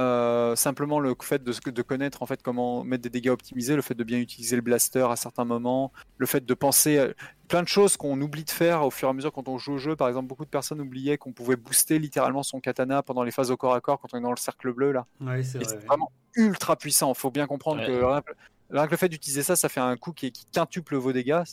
[0.00, 3.82] Euh, simplement le fait de, de connaître en fait comment mettre des dégâts optimisés, le
[3.82, 7.12] fait de bien utiliser le blaster à certains moments, le fait de penser
[7.46, 9.74] plein de choses qu'on oublie de faire au fur et à mesure quand on joue
[9.74, 9.94] au jeu.
[9.94, 13.52] Par exemple, beaucoup de personnes oubliaient qu'on pouvait booster littéralement son katana pendant les phases
[13.52, 15.06] au corps à corps quand on est dans le cercle bleu là.
[15.20, 15.76] Ouais, c'est vrai.
[15.86, 17.12] vraiment ultra puissant.
[17.12, 17.86] Il faut bien comprendre Ouais.
[17.86, 18.32] que rien que,
[18.70, 21.44] rien que le fait d'utiliser ça, ça fait un coup qui, qui quintuple vos dégâts.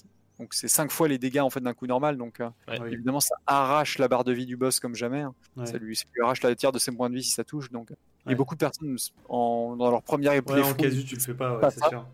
[0.42, 2.18] Donc c'est 5 fois les dégâts en fait d'un coup normal.
[2.18, 2.92] Donc euh, Ouais.
[2.92, 5.22] évidemment, ça arrache la barre de vie du boss comme jamais.
[5.22, 5.34] hein.
[5.56, 5.68] Ouais.
[5.68, 7.72] Ça, lui, ça lui arrache la tiers de ses points de vie si ça touche.
[7.72, 7.90] Donc
[8.26, 8.34] Ouais.
[8.34, 8.96] et beaucoup de personnes
[9.30, 12.06] en, dans leur première Ouais, playthrough en casu, tu le fais pas, c'est sûr.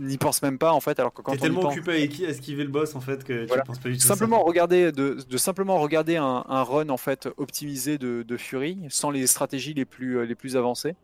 [0.00, 0.98] n'y pensent même pas en fait.
[0.98, 3.62] Alors que quand T'es tellement pense- occupé à esquiver le boss en fait que Voilà.
[3.62, 4.00] tu penses pas du tout.
[4.06, 8.78] simplement regarder de, de simplement regarder un, un run en fait optimisé de, de Fury
[8.88, 10.96] sans les stratégies les plus euh, les plus avancées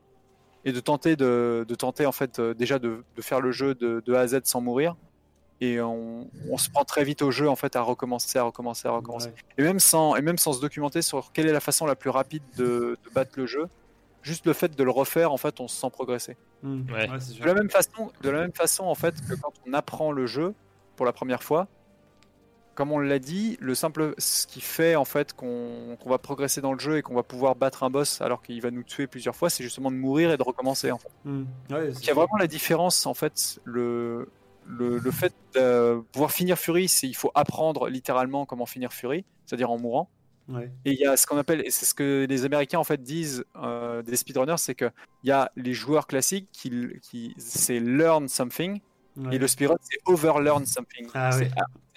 [0.64, 3.74] et de tenter de, de tenter en fait euh, déjà de, de faire le jeu
[3.74, 4.96] de, de A à Z sans mourir
[5.72, 8.88] et on, on se prend très vite au jeu en fait à recommencer à recommencer
[8.88, 9.34] à recommencer Ouais.
[9.58, 12.10] et même sans et même sans se documenter sur quelle est la façon la plus
[12.10, 13.66] rapide de, de battre le jeu
[14.22, 16.36] juste le fait de le refaire en fait on se sent progresser.
[16.62, 16.70] Ouais.
[17.10, 17.42] Ouais, c'est sûr.
[17.44, 20.26] de la même façon, de la même façon en fait que quand on apprend le
[20.26, 20.54] jeu
[20.96, 21.66] pour la première fois,
[22.74, 26.60] comme on l'a dit, le simple ce qui fait en fait qu'on qu'on va progresser
[26.60, 29.06] dans le jeu et qu'on va pouvoir battre un boss alors qu'il va nous tuer
[29.06, 30.90] plusieurs fois, c'est justement de mourir et de recommencer.
[30.90, 31.08] En fait.
[31.26, 34.28] Ouais, Donc, il y a vraiment la différence en fait le
[34.66, 39.24] le, le fait de pouvoir finir Fury, c'est il faut apprendre littéralement comment finir Fury,
[39.46, 40.08] c'est-à-dire en mourant.
[40.48, 40.70] Ouais.
[40.84, 43.44] Et il y a ce qu'on appelle, c'est ce que les Américains en fait disent
[43.56, 44.90] euh, des speedrunners, c'est que
[45.22, 46.70] il y a les joueurs classiques qui,
[47.02, 48.80] qui c'est learn something
[49.16, 49.36] Ouais.
[49.36, 51.06] et le speedrun c'est overlearn something.
[51.14, 51.48] Ah c'est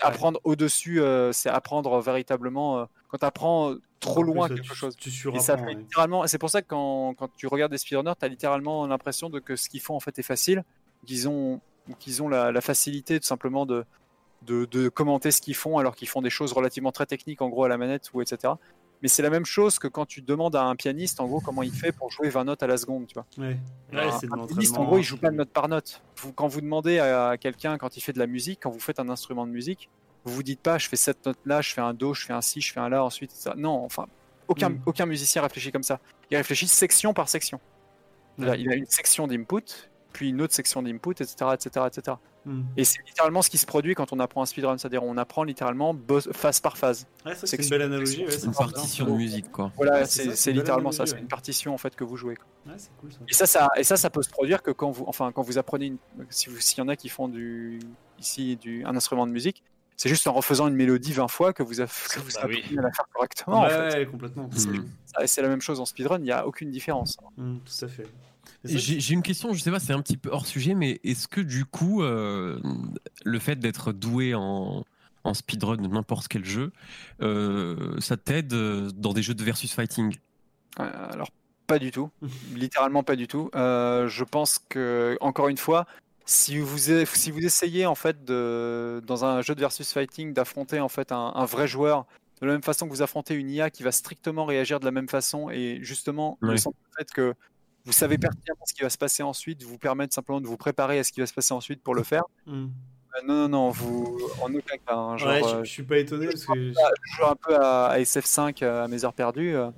[0.01, 4.95] apprendre au-dessus, euh, c'est apprendre véritablement euh, quand tu apprends trop loin quelque tu- chose.
[4.95, 8.13] Tu Et ça fait littéralement, c'est pour ça que quand, quand tu regardes des speedrunners,
[8.19, 10.63] tu as littéralement l'impression de que ce qu'ils font en fait est facile,
[11.07, 11.59] qu'ils ont,
[11.95, 13.85] qu'ils ont la, la facilité tout simplement de,
[14.45, 17.49] de, de commenter ce qu'ils font alors qu'ils font des choses relativement très techniques en
[17.49, 18.53] gros à la manette ou etc.
[19.03, 21.61] Mais c'est la même chose que quand tu demandes à un pianiste en gros comment
[21.63, 23.25] il fait pour jouer 20 notes à la seconde, tu vois.
[23.37, 23.57] Ouais.
[23.93, 26.01] Ouais, Un- de Un pianiste, en gros, il joue pas de note par note.
[26.17, 28.99] Vous- quand vous demandez à quelqu'un quand il fait de la musique, quand vous faites
[28.99, 29.89] un instrument de musique,
[30.25, 32.33] vous vous dites pas je fais cette note là, je fais un do, je fais
[32.33, 33.53] un si, je fais un la, ensuite ça.
[33.55, 34.07] Non, enfin
[34.47, 34.81] aucun, Mm.
[34.85, 35.99] aucun musicien réfléchit comme ça.
[36.31, 37.59] Il réfléchit section par section.
[38.39, 38.59] Ouais.
[38.59, 42.17] Il a une section d'input, puis une autre section d'input, etc., etc., etc.
[42.77, 45.43] Et c'est littéralement ce qui se produit quand on apprend un speedrun, c'est-à-dire on apprend
[45.43, 47.05] littéralement boss- phase par phase.
[47.25, 48.23] Ouais, C'est une belle analogie.
[48.25, 49.71] ouais, C'est une partition de musique, quoi.
[49.75, 51.19] Voilà, Ouais, c'est littéralement ça, c'est ouais.
[51.21, 52.35] une partition en fait que vous jouez.
[52.35, 52.45] quoi.
[52.71, 53.19] Ouais, c'est cool ça.
[53.29, 55.57] Et ça, ça, et ça, ça peut se produire que quand vous, enfin, quand vous
[55.57, 55.97] apprenez, une,
[56.29, 57.79] si vous, s'il y en a qui font du,
[58.17, 59.61] ici, du, un instrument de musique,
[59.97, 62.63] c'est juste en refaisant une mélodie 20 fois que vous, aff- que vous Bah apprenez
[62.71, 62.77] oui.
[62.79, 63.57] à la faire correctement.
[63.59, 63.97] en ouais, fait.
[63.97, 64.49] ouais, complètement.
[65.21, 67.17] Et c'est la même chose en speedrun, il n'y a aucune différence.
[67.35, 68.07] Mhm, tout à fait.
[68.67, 71.41] J'ai une question, je sais pas, c'est un petit peu hors sujet, mais est-ce que
[71.41, 72.59] du coup, euh,
[73.23, 74.83] le fait d'être doué en,
[75.23, 76.71] en speedrun de n'importe quel jeu,
[77.21, 80.15] euh, ça t'aide euh, dans des jeux de versus fighting?
[80.77, 81.29] Alors,
[81.67, 82.09] pas du tout.
[82.55, 83.49] Littéralement pas du tout.
[83.55, 85.85] Euh, je pense que, encore une fois,
[86.25, 90.79] si vous, si vous essayez, en fait, de, dans un jeu de versus fighting, d'affronter,
[90.79, 92.05] en fait, un, un vrai joueur,
[92.41, 94.91] de la même façon que vous affrontez une IA qui va strictement réagir de la
[94.91, 97.33] même façon, et justement, le fait que
[97.87, 100.99] vous savez pertinemment ce qui va se passer ensuite, vous permettre simplement de vous préparer
[100.99, 102.23] à ce qui va se passer ensuite pour le faire.
[102.45, 102.69] Mhm.
[103.15, 104.93] Euh, non, non, non, vous, en aucun cas.
[104.93, 106.53] hein, genre, Ouais, euh, je, je suis pas étonné parce que.
[106.71, 106.73] je
[107.17, 109.55] joue un peu à, à SF5 euh, à mes heures perdues.
[109.55, 109.71] euh,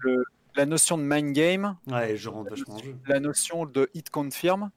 [0.00, 0.24] le-
[0.54, 4.70] la notion de mind game, Ouais, je rentre vachement la notion de hit confirm,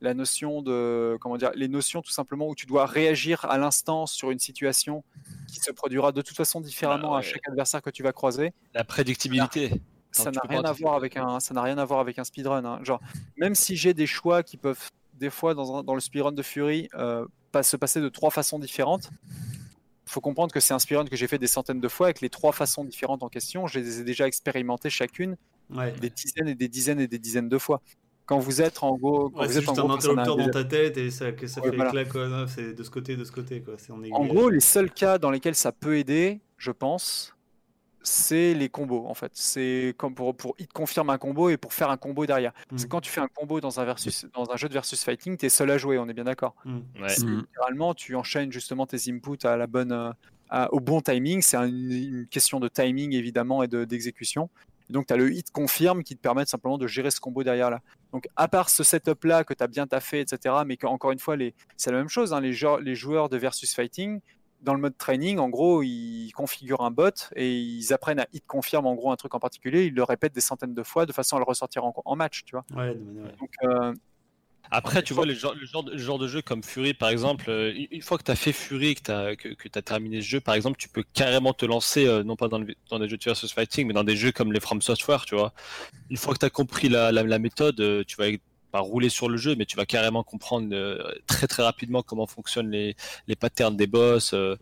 [0.00, 4.06] la notion de comment dire, les notions tout simplement où tu dois réagir à l'instant
[4.06, 5.02] sur une situation
[5.48, 7.26] qui se produira de toute façon différemment Ah ouais.
[7.26, 8.52] à chaque adversaire que tu vas croiser.
[8.74, 9.82] La prédictibilité.
[10.24, 12.64] Ça n'a rien à voir avec un, ça n'a rien à voir avec un speedrun.
[12.64, 12.80] hein.
[12.82, 13.00] Genre,
[13.36, 16.42] même si j'ai des choix qui peuvent des fois dans, un- dans le speedrun de
[16.42, 19.10] Fury euh, pas se passer de trois façons différentes,
[20.06, 22.30] faut comprendre que c'est un speedrun que j'ai fait des centaines de fois avec les
[22.30, 23.66] trois façons différentes en question.
[23.66, 25.36] Je les ai déjà expérimentées chacune
[25.70, 25.92] Ouais.
[26.00, 27.82] des dizaines et des dizaines et des dizaines de fois.
[28.24, 30.36] Quand vous êtes en gros, quand Ouais, vous c'est êtes en juste gros un interrupteur
[30.36, 32.04] dans déjà- ta tête et ça, que ça Ouais, fait voilà.
[32.06, 32.26] quoi.
[32.28, 33.74] Non, C'est de ce côté, de ce côté, quoi.
[34.12, 37.34] En gros, les seuls cas dans lesquels ça peut aider, je pense,
[38.08, 39.30] c'est les combos en fait.
[39.34, 42.52] C'est comme pour, pour hit confirme un combo et pour faire un combo derrière.
[42.68, 42.90] Parce que Mm.
[42.90, 45.46] quand tu fais un combo dans un, versus, dans un jeu de versus fighting, tu
[45.46, 46.54] es seul à jouer, on est bien d'accord.
[46.64, 46.78] Mm.
[47.00, 47.08] Ouais.
[47.08, 47.40] C'est Mhm.
[47.40, 50.10] Littéralement, tu enchaînes justement tes inputs à la bonne, euh,
[50.50, 51.42] à- au bon timing.
[51.42, 54.48] C'est un- une question de timing évidemment et de- d'exécution.
[54.88, 57.42] Et donc, tu as le hit confirme qui te permet simplement de gérer ce combo
[57.42, 57.82] derrière là.
[58.14, 61.18] Donc, à part ce setup là que tu as bien taffé, etc., mais qu'encore une
[61.18, 61.54] fois, les...
[61.76, 62.32] c'est la même chose.
[62.32, 64.20] hein, les, jou- les joueurs de versus fighting,
[64.60, 68.44] dans le mode training, en gros, ils configurent un bot et ils apprennent à hit
[68.46, 69.86] confirme en gros un truc en particulier.
[69.86, 72.42] Ils le répètent des centaines de fois de façon à le ressortir en, en match,
[72.44, 72.64] tu vois.
[72.74, 73.34] Ouais, de manière- ouais.
[73.40, 73.94] Donc, euh,
[74.70, 77.08] Après, tu vois, le genre, le, genre de, le genre de jeu comme Fury, par
[77.08, 79.80] exemple, euh, une fois que tu as fait Fury, que tu as, que, que t'as
[79.80, 82.74] terminé ce jeu, par exemple, tu peux carrément te lancer, euh, non pas dans, le-
[82.90, 85.36] dans des jeux de versus fighting, mais dans des jeux comme les From Software, tu
[85.36, 85.54] vois.
[86.10, 88.28] Une fois que tu as compris la, la, la méthode, tu vas
[88.70, 92.26] pas rouler sur le jeu, mais tu vas carrément comprendre euh, très très rapidement comment
[92.26, 92.96] fonctionnent les,
[93.26, 94.32] les patterns des boss.
[94.34, 94.56] euh,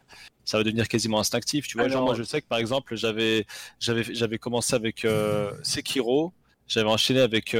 [0.44, 1.88] ça va devenir quasiment instinctif, tu vois.
[1.88, 3.46] Genre, moi, je sais que par exemple, j'avais
[3.80, 6.32] j'avais j'avais commencé avec euh, Sekiro,
[6.68, 7.56] j'avais enchaîné avec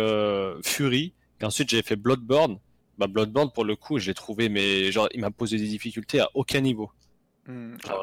[0.64, 2.58] Fury, et ensuite j'avais fait Bloodborne.
[2.98, 6.20] Bah, Bloodborne, pour le coup, je l'ai trouvé, mais genre, il m'a posé des difficultés
[6.20, 6.90] à aucun niveau.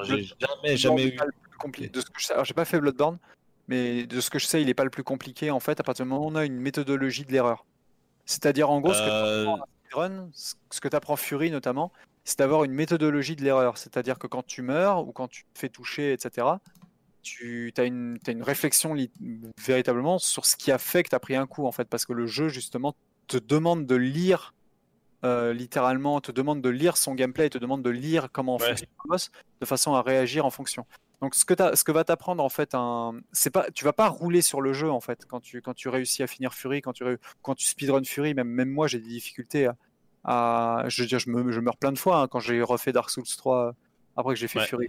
[0.03, 1.17] je- j'ai jamais, jamais eu.
[1.89, 3.17] De ce que je sais, alors j'ai pas fait Bloodborne,
[3.69, 5.83] mais de ce que je sais, il est pas le plus compliqué en fait à
[5.83, 7.65] partir du moment où on a une méthodologie de l'erreur.
[8.25, 9.43] C'est-à-dire en gros ce que Euh,
[9.89, 11.91] tu apprends ce que tu apprends Fury notamment,
[12.23, 13.77] c'est d'avoir une méthodologie de l'erreur.
[13.77, 16.47] C'est-à-dire que quand tu meurs ou quand tu te fais toucher, etc.,
[17.21, 18.95] tu as une, une réflexion
[19.57, 22.05] véritablement sur ce qui a fait que tu as pris un coup en fait, parce
[22.05, 22.93] que le jeu justement
[23.27, 24.53] te demande de lire
[25.23, 28.67] euh, littéralement, te demande de lire son gameplay, te demande de lire comment Ouais.
[28.69, 29.31] fonctionne le boss
[29.61, 30.85] de façon à réagir en fonction.
[31.23, 33.13] Donc ce que, ce que va t'apprendre en fait, un...
[33.31, 35.87] c'est pas, tu vas pas rouler sur le jeu en fait quand tu, quand tu
[35.87, 37.05] réussis à finir Fury, quand tu,
[37.41, 39.75] quand tu speedrun Fury, même, même moi j'ai des difficultés à,
[40.25, 42.91] à- je veux dire, je, me, je meurs plein de fois hein, quand j'ai refait
[42.91, 43.71] Dark Souls 3 euh,
[44.17, 44.65] après que j'ai fait Ouais.
[44.65, 44.87] Fury.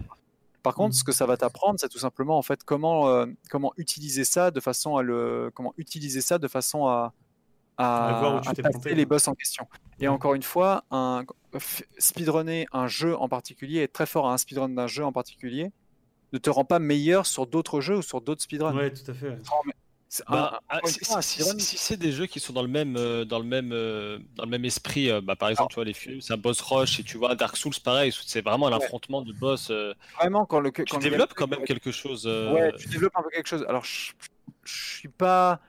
[0.61, 3.71] Par contre, ce que ça va t'apprendre, c'est tout simplement en fait comment, euh, comment
[3.77, 7.13] utiliser ça de façon à le, comment utiliser ça de façon à,
[7.77, 9.69] à, À voir où tu à t'es passer planté, les boss en question.
[10.01, 11.23] Et encore une fois, un,
[11.97, 15.71] speedrunner un jeu en particulier, être très fort à un speedrun d'un jeu en particulier,
[16.35, 18.75] ne te rend pas meilleur sur d'autres jeux ou sur d'autres speedruns.
[18.75, 19.29] Ouais, tout à fait.
[19.29, 19.73] ouais.
[20.29, 23.71] Bah, ah, si, c'est des jeux qui sont dans le même euh, dans le même
[23.73, 26.37] euh, dans le même esprit, euh, bah, par exemple, tu vois les Fury, c'est un
[26.37, 29.69] boss rush et tu vois Dark Souls pareil, c'est vraiment l'affrontement de boss.
[29.71, 32.25] euh, vraiment quand le tu quand le développes quand même quelque chose.
[32.27, 33.65] euh, Ouais, tu développes un peu quelque chose.
[33.67, 34.13] Alors, je,
[34.63, 35.59] suis pas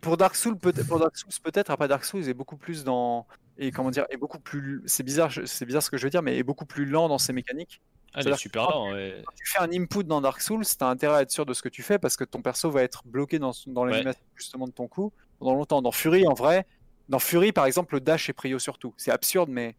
[0.00, 3.26] pour Dark Souls peut-être pour Dark Souls peut-être après Dark Souls est beaucoup plus dans
[3.58, 6.10] et comment dire est beaucoup plus c'est bizarre je- c'est bizarre ce que je veux
[6.10, 7.80] dire mais est beaucoup plus lent dans ses mécaniques.
[8.14, 8.92] Ah, est super que- lent.
[8.92, 9.22] ouais.
[9.24, 11.54] Quand tu fais un input dans Dark Souls, tu as intérêt à être sûr de
[11.54, 14.66] ce que tu fais parce que ton perso va être bloqué dans, dans l'animation justement
[14.66, 15.82] de ton coup pendant longtemps.
[15.82, 16.66] Dans Fury, en vrai,
[17.08, 18.94] dans Fury, par exemple, le dash est prio sur tout.
[18.96, 19.76] C'est absurde, mais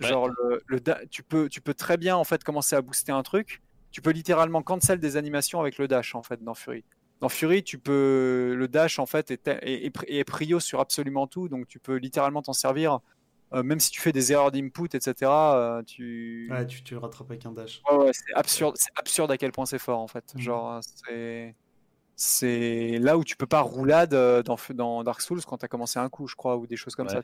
[0.00, 0.08] Ouais.
[0.08, 3.12] genre, le, le da- tu, peux, tu peux très bien en fait commencer à booster
[3.12, 3.60] un truc.
[3.90, 6.82] Tu peux littéralement cancel des animations avec le dash en fait dans Fury.
[7.20, 11.26] Dans Fury, tu peux le dash en fait est, est, est est prio sur absolument
[11.26, 13.00] tout, donc tu peux littéralement t'en servir.
[13.54, 17.30] Euh, même si tu fais des erreurs d'input, etc., euh, tu, Ouais, tu, tu rattrapes
[17.30, 17.82] avec un dash.
[17.90, 20.34] Ouais, ouais, c'est absurde, c'est absurde à quel point c'est fort en fait.
[20.34, 20.40] Mhm.
[20.40, 21.56] Genre, c'est
[22.16, 25.98] c'est là où tu peux pas roulade euh, dans, dans Dark Souls quand t'as commencé
[25.98, 27.14] un coup, je crois, ou des choses comme Ouais.
[27.14, 27.22] ça.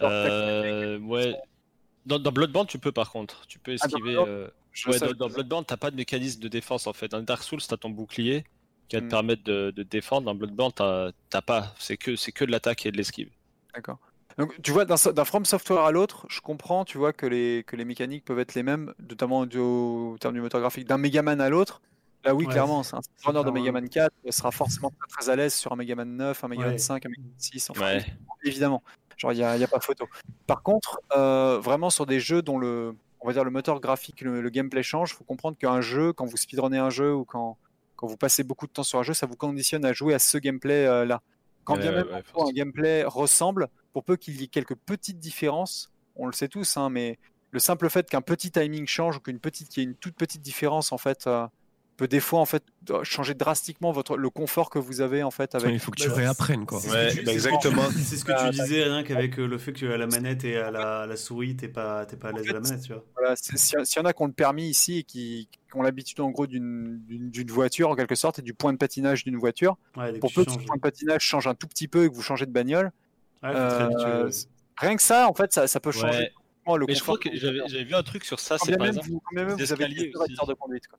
[0.00, 1.36] Genre, Euh, ouais.
[2.06, 3.46] Dans, dans Bloodborne, tu peux par contre.
[3.46, 4.16] Tu peux Ah, dans esquiver.
[4.16, 7.08] Euh, je ouais, dans, dans Bloodborne, t'as pas de mécanisme de défense en fait.
[7.08, 8.44] Dans Dark Souls, t'as ton bouclier
[8.88, 9.08] qui va te Hmm.
[9.08, 10.26] permettre de, de défendre.
[10.26, 11.74] Dans Bloodborne, t'as t'as pas.
[11.78, 13.30] C'est que, c'est que de l'attaque et de l'esquive.
[13.74, 13.98] D'accord.
[14.38, 17.76] Donc, tu vois, d'un From Software à l'autre, je comprends, tu vois, que les, que
[17.76, 21.40] les mécaniques peuvent être les mêmes, notamment du, au terme du moteur graphique, d'un Megaman
[21.40, 21.80] à l'autre.
[22.24, 25.36] Là, oui, Ouais, clairement, c'est un runner de Megaman 4 sera forcément très, très à
[25.36, 26.78] l'aise sur un Megaman 9, un Megaman Ouais.
[26.78, 28.04] 5, un Megaman 6, enfin, Ouais.
[28.44, 28.82] évidemment.
[29.18, 30.08] Genre, il n'y a, y a pas photo.
[30.46, 34.20] Par contre, euh, vraiment sur des jeux dont le, on va dire, le moteur graphique,
[34.20, 37.24] le, le gameplay change, il faut comprendre qu'un jeu, quand vous speedrunnez un jeu ou
[37.24, 37.56] quand,
[37.96, 40.18] quand vous passez beaucoup de temps sur un jeu, ça vous conditionne à jouer à
[40.20, 41.20] ce gameplay-là.
[41.64, 45.18] Quand bien Ouais, même ouais, un gameplay ressemble, pour peu qu'il y ait quelques petites
[45.18, 47.18] différences, on le sait tous, hein, mais
[47.50, 50.14] le simple fait qu'un petit timing change ou qu'une petite, qu'il y ait une toute
[50.14, 51.46] petite différence, en fait, euh,
[52.02, 52.62] peut des fois en fait
[53.04, 55.70] changer drastiquement votre le confort que vous avez en fait avec.
[55.72, 56.80] Il faut que tu réapprennes quoi.
[56.80, 57.82] C'est ce que tu- bah, exactement.
[57.90, 60.56] C'est ce que tu disais rien qu'avec euh, le fait que à la manette et
[60.56, 63.04] à la, souris, t'es pas, t'es pas à l'aise à la manette, tu vois.
[63.16, 65.82] Voilà, s'il s'il y en a qui ont le permis ici et qui, qui ont
[65.82, 67.00] l'habitude en gros d'une
[67.50, 70.44] voiture en quelque sorte et du point de patinage d'une voiture, Ouais, pour tu peu
[70.44, 70.66] que ce changes.
[70.66, 72.90] point de patinage change un tout petit peu et que vous changez de bagnole,
[73.42, 74.30] Ouais, euh,
[74.76, 76.30] rien que ça en fait ça, ça peut changer
[76.66, 79.08] le Mais je crois que j'avais vu un truc sur ça, c'est par même exemple.
[79.08, 80.86] vous, vous avez des de conduite.
[80.88, 80.98] Quoi.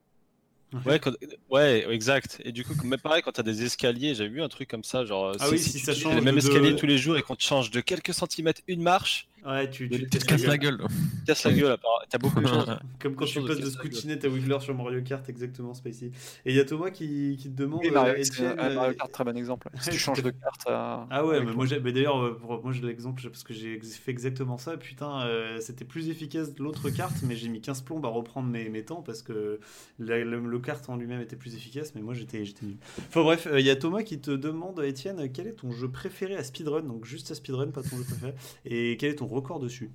[0.85, 1.13] Ouais, quand-
[1.49, 2.41] ouais, exact.
[2.43, 5.05] Et du coup, mais pareil, quand t'as des escaliers, j'avais vu un truc comme ça,
[5.05, 7.17] genre Ah si, oui, si ça utilises change les mêmes de- escaliers tous les jours
[7.17, 10.25] et qu'on te change de quelques centimètres une marche, Ouais, tu, Tu tu te te
[10.25, 10.77] Casse la gueule.
[10.87, 11.71] tu casses la gueule.
[11.71, 11.99] apparemment.
[12.09, 12.65] T'as beaucoup de chance.
[12.99, 13.71] Comme quand tu passes de casse.
[13.73, 16.07] Scootinette à Wiggler sur Mario Kart, exactement, Spacey.
[16.45, 17.81] Et il y a Thomas qui, qui te demande.
[17.83, 19.69] Oui, euh, Mario, un- Mario euh, Kart, très bon exemple.
[19.81, 20.61] Si tu changes de carte.
[20.69, 23.79] euh, Ah ouais, mais moi, j'ai- mais d'ailleurs, euh, moi j'ai l'exemple parce que j'ai
[23.81, 24.77] fait exactement ça.
[24.77, 28.47] Putain, euh, c'était plus efficace de l'autre carte, mais j'ai mis 15 plombes à reprendre
[28.49, 29.59] mes, mes temps parce que
[29.99, 32.77] la- le, le kart en lui-même était plus efficace, mais moi j'étais j'étais nul.
[33.09, 35.89] Enfin bref, euh, il y a Thomas qui te demande, Étienne, quel est ton jeu
[35.89, 36.81] préféré à speedrun?
[36.83, 38.33] Donc juste à speedrun, pas ton jeu préféré.
[38.65, 39.91] Et quel est ton record dessus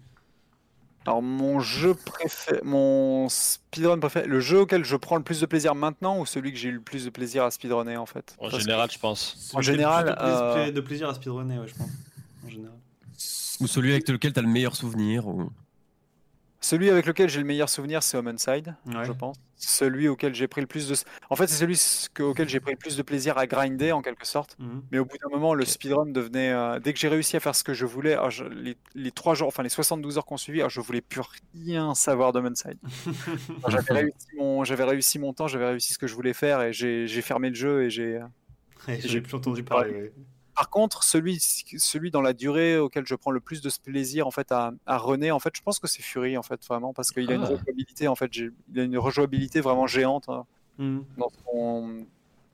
[1.07, 5.47] Alors mon jeu préféré, mon speedrun préféré, le jeu auquel je prends le plus de
[5.47, 8.37] plaisir maintenant ou celui que j'ai eu le plus de plaisir à speedrunner en fait?
[8.39, 9.53] En Parce que- général, je pense.
[9.57, 11.89] Le général, plus de plaisir, euh, de plaisir à speedrunner, ouais, je pense.
[12.45, 12.77] En général.
[13.61, 15.27] Ou celui avec lequel t'as le meilleur souvenir.
[15.27, 15.51] Ou...
[16.61, 19.05] Celui avec lequel j'ai le meilleur souvenir, c'est Homenside, Ouais.
[19.05, 19.37] je pense.
[19.55, 20.95] Celui auquel j'ai pris le plus de.
[21.31, 21.81] En fait, c'est celui
[22.15, 24.57] que- auquel j'ai pris le plus de plaisir à grinder en quelque sorte.
[24.59, 24.83] Mhm.
[24.91, 26.51] Mais au bout d'un moment, le speedrun devenait.
[26.51, 29.11] euh, Dès que j'ai réussi à faire ce que je voulais, alors, je- les, les
[29.13, 31.23] trois jours, enfin les 72 heures qu'on suivi, alors, je voulais plus
[31.55, 32.79] rien savoir d'Homenside.
[33.69, 36.73] J'avais réussi mon, j'avais réussi mon temps, j'avais réussi ce que je voulais faire et
[36.73, 38.21] j'ai fermé le jeu et j'ai.
[38.87, 39.91] Ouais, J'ai- plus entendu parler.
[39.93, 40.13] ouais.
[40.59, 44.33] Par contre, celui, celui dans la durée auquel je prends le plus de plaisir en
[44.33, 47.13] fait à, à runner, en fait, je pense que c'est Fury en fait vraiment parce
[47.13, 47.49] qu'il a une Ah.
[47.51, 50.45] rejouabilité en fait, il a une rejouabilité vraiment géante hein,
[50.79, 51.05] Mhm.
[51.17, 52.07] dans son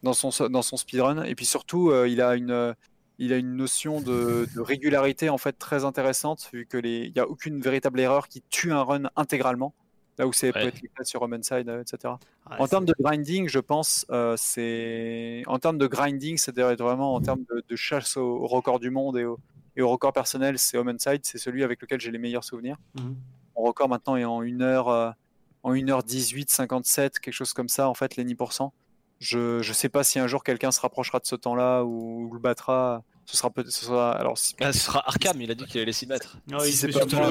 [0.03, 2.75] dans son dans son speedrun et puis surtout euh, il a une
[3.19, 7.17] il a une notion de, de régularité en fait très intéressante vu que les il
[7.17, 9.73] y a aucune véritable erreur qui tue un run intégralement
[10.19, 10.67] là où c'est peut Ouais.
[10.67, 12.15] être le cas sur Homenside euh, etc.
[12.59, 17.21] En termes de grinding, je pense, euh, c'est en termes de grinding, c'est-à-dire vraiment en
[17.21, 19.39] termes de, de chasse au, au record du monde et au,
[19.77, 22.77] et au record personnel, c'est Homenside, c'est celui avec lequel j'ai les meilleurs souvenirs.
[22.99, 23.17] Mhm.
[23.57, 25.11] Mon record maintenant est en 1 heure, euh,
[25.63, 28.71] en 1h18, 57, quelque chose comme ça, en fait, les 10%.
[29.21, 32.35] Je ne sais pas si un jour quelqu'un se rapprochera de ce temps-là ou, ou
[32.35, 33.03] le battra.
[33.27, 33.71] Ce sera peut-être.
[33.71, 36.37] ce sera- Alors, si- Ah, ce sera Arkham, il a dit qu'il allait s'y mettre.
[36.53, 37.31] Ah, il Si sait c'est pas pas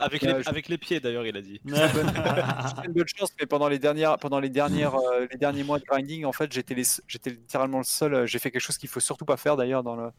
[0.00, 1.60] Avec, les, je- avec les pieds d'ailleurs, il a dit.
[1.66, 5.78] c'est une bonne chance, mais pendant les dernières, pendant les dernières, euh, les derniers mois
[5.78, 8.14] de grinding, en fait, j'étais, les- j'étais littéralement le seul.
[8.14, 10.10] euh, J'ai fait quelque chose qu'il faut surtout pas faire d'ailleurs dans le,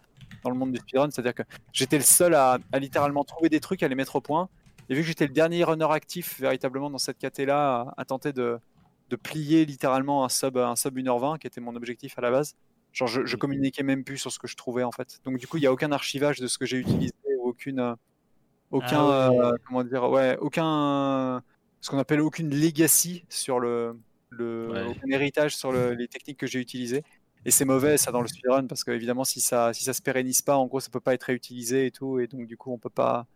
[0.44, 1.44] dans le monde du speedrun, c'est-à-dire que
[1.74, 4.50] j'étais le seul à, à littéralement trouver des trucs, à les mettre au point.
[4.90, 8.34] Et vu que j'étais le dernier runner actif véritablement dans cette caté-là, à, à tenter
[8.34, 8.60] de,
[9.10, 12.56] de plier littéralement un sub, un sub 1h20, qui était mon objectif à la base.
[12.94, 15.20] Genre, je, je communiquais même plus sur ce que je trouvais en fait.
[15.26, 17.14] Donc du coup, il n'y a aucun archivage de ce que j'ai utilisé,
[17.44, 17.94] aucune, euh,
[18.72, 19.40] aucun, Ah ouais.
[19.40, 21.42] euh, comment dire, ouais, aucun,
[21.82, 23.98] ce qu'on appelle aucune legacy sur le,
[24.30, 24.84] le Ouais.
[24.88, 27.04] aucun héritage sur le- les techniques que j'ai utilisées.
[27.46, 30.02] Et c'est mauvais ça dans le speedrun parce que évidemment si ça si ça se
[30.02, 32.72] pérennise pas, en gros ça peut pas être réutilisé et tout et donc du coup
[32.74, 33.28] on peut pas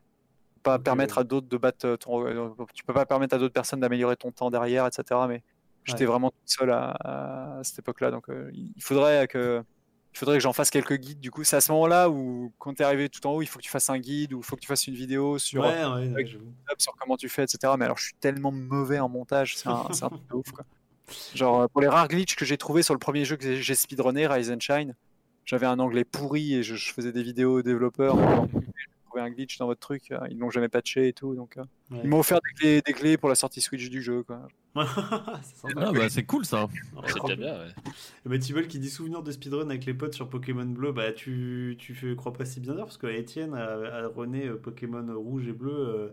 [0.63, 3.79] pas permettre à d'autres de battre ton, euh, tu peux pas permettre à d'autres personnes
[3.81, 5.27] d'améliorer ton temps derrière etc.
[5.29, 5.43] Mais
[5.85, 6.07] j'étais Ouais.
[6.07, 9.63] vraiment tout seul à, à cette époque-là donc euh, il faudrait que
[10.13, 12.73] il faudrait que j'en fasse quelques guides du coup c'est à ce moment-là où quand
[12.73, 14.43] tu es arrivé tout en haut il faut que tu fasses un guide ou il
[14.43, 16.51] faut que tu fasses une vidéo sur Ouais, ouais, ouais, avec- j'avoue.
[16.77, 17.73] sur comment tu fais, etc.
[17.77, 20.51] Mais alors, je suis tellement mauvais en montage, c'est un, un truc de ouf.
[20.51, 20.65] Quoi.
[21.35, 23.75] Genre, euh, pour les rares glitches que j'ai trouvé sur le premier jeu que j'ai-
[23.75, 24.95] speedrunné, Rise and Shine,
[25.45, 28.15] j'avais un anglais pourri et je, je faisait des vidéos aux développeurs.
[28.53, 31.33] J'ai trouvé un glitch dans votre truc, euh, ils l'ont jamais patché et tout.
[31.35, 31.63] Donc, euh,
[32.03, 34.21] ils m'ont offert des clés, des clés pour la sortie Switch du jeu.
[34.23, 34.47] Quoi.
[34.75, 35.67] c'est.
[35.77, 36.67] Ah bah c'est cool ça.
[37.07, 37.91] C'est déjà bien, ouais.
[38.25, 41.11] Et bah, Thibault qui dit souvenir de speedrun avec les potes sur Pokémon Bleu, bah
[41.11, 43.63] tu, tu fais crois pas si bien dire parce que Étienne a,
[44.03, 46.07] a runné euh, Pokémon rouge et bleu euh,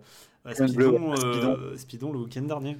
[0.44, 0.68] à Pokémon
[1.16, 2.78] Speedon, bleu, euh, Speedon le week-end dernier.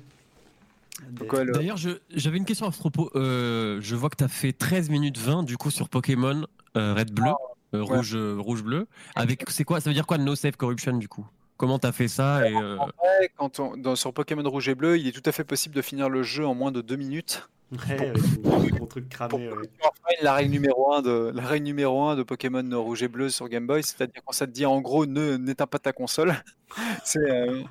[1.52, 3.10] D'ailleurs, je- j'avais une question à ce propos.
[3.14, 6.46] Euh, je vois que tu as fait 13 minutes 20 du coup sur Pokémon
[6.76, 7.30] euh, Red Bleu,
[7.74, 7.96] euh, ouais.
[7.96, 8.86] rouge, euh, rouge bleu.
[9.14, 11.26] Avec c'est quoi Ça veut dire quoi No Save Corruption du coup?
[11.56, 14.98] Comment t'as fait ça et euh, Ouais, quand on, dans, sur Pokémon Rouge et Bleu,
[14.98, 17.48] il est tout à fait possible de finir le jeu en moins de deux minutes.
[17.72, 18.12] Ouais,
[18.52, 19.48] avec un gros truc cramé.
[19.48, 19.68] ouais.
[19.80, 23.28] Enfin, la règle numéro 1 de la règle numéro un de Pokémon rouge et bleu
[23.28, 26.34] sur Game Boy, c'est-à-dire quand ça te dit en gros ne n'éteins pas ta console.
[27.04, 27.62] c'est euh,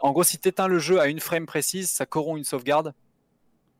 [0.00, 2.94] en gros si tu éteins le jeu à une frame précise, ça corrompt une sauvegarde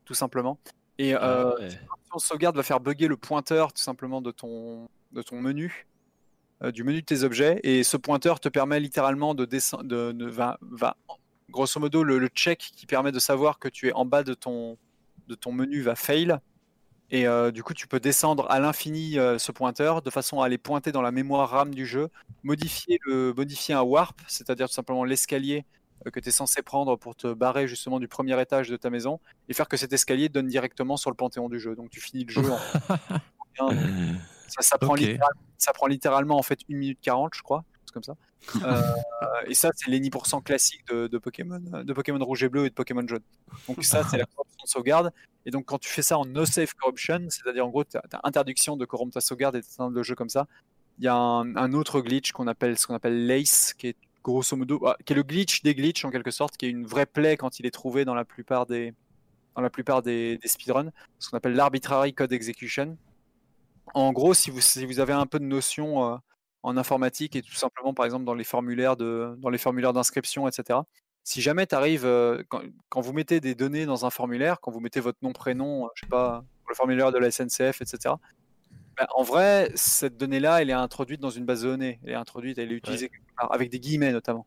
[0.04, 0.58] tout simplement.
[0.98, 1.68] Et euh, Ah ouais.
[2.10, 5.91] ton sauvegarde va faire bugger le pointeur tout simplement de ton de ton menu euh,
[6.70, 10.26] du menu de tes objets et ce pointeur te permet littéralement de descendre de, de-
[10.26, 10.96] va, va
[11.52, 14.34] grosso modo, le, le check qui permet de savoir que tu es en bas de
[14.34, 14.76] ton,
[15.28, 16.36] de ton menu va fail.
[17.10, 20.46] Et euh, du coup, tu peux descendre à l'infini euh, ce pointeur de façon à
[20.46, 22.08] aller pointer dans la mémoire RAM du jeu,
[22.42, 25.66] modifier, le, modifier un warp, c'est-à-dire tout simplement l'escalier
[26.06, 28.88] euh, que tu es censé prendre pour te barrer justement du premier étage de ta
[28.88, 29.20] maison,
[29.50, 31.76] et faire que cet escalier donne directement sur le panthéon du jeu.
[31.76, 32.50] Donc tu finis le jeu
[33.58, 33.70] en...
[34.48, 38.02] ça, ça, prend littéralement, ça prend littéralement en fait 1 minute 40, je crois, comme
[38.02, 38.16] ça.
[38.64, 38.82] Euh,
[39.46, 42.70] et ça, c'est les 10% classiques de, de Pokémon, de Pokémon rouge et bleu et
[42.70, 43.22] de Pokémon jaune.
[43.68, 45.12] Donc ça, c'est la corruption de sauvegarde.
[45.46, 48.20] Et donc quand tu fais ça en no save corruption, c'est-à-dire en gros, tu as,
[48.24, 50.48] interdiction de corrompre ta sauvegarde et d'éteindre le jeu comme ça,
[50.98, 53.96] il y a un, un autre glitch qu'on appelle ce qu'on appelle l'ACE, qui est
[54.22, 56.86] grosso modo, ah, qui est le glitch des glitches en quelque sorte, qui est une
[56.86, 58.92] vraie plaie quand il est trouvé dans la plupart des,
[59.54, 62.96] dans la plupart des, des speedruns, ce qu'on appelle l'arbitrary code execution.
[63.94, 66.16] En gros, si vous, si vous avez un peu de notion euh,
[66.62, 70.48] en informatique et tout simplement, par exemple, dans les formulaires de, dans les formulaires d'inscription,
[70.48, 70.80] etc.
[71.24, 72.06] Si jamais tu arrives,
[72.48, 75.86] quand, quand vous mettez des données dans un formulaire, quand vous mettez votre nom, prénom,
[75.86, 78.14] euh, je sais pas, le formulaire de la SNCF, etc.
[78.96, 82.00] ben, en vrai, cette donnée-là, elle est introduite dans une base de données.
[82.04, 84.46] Elle est introduite, elle est utilisée avec des guillemets notamment.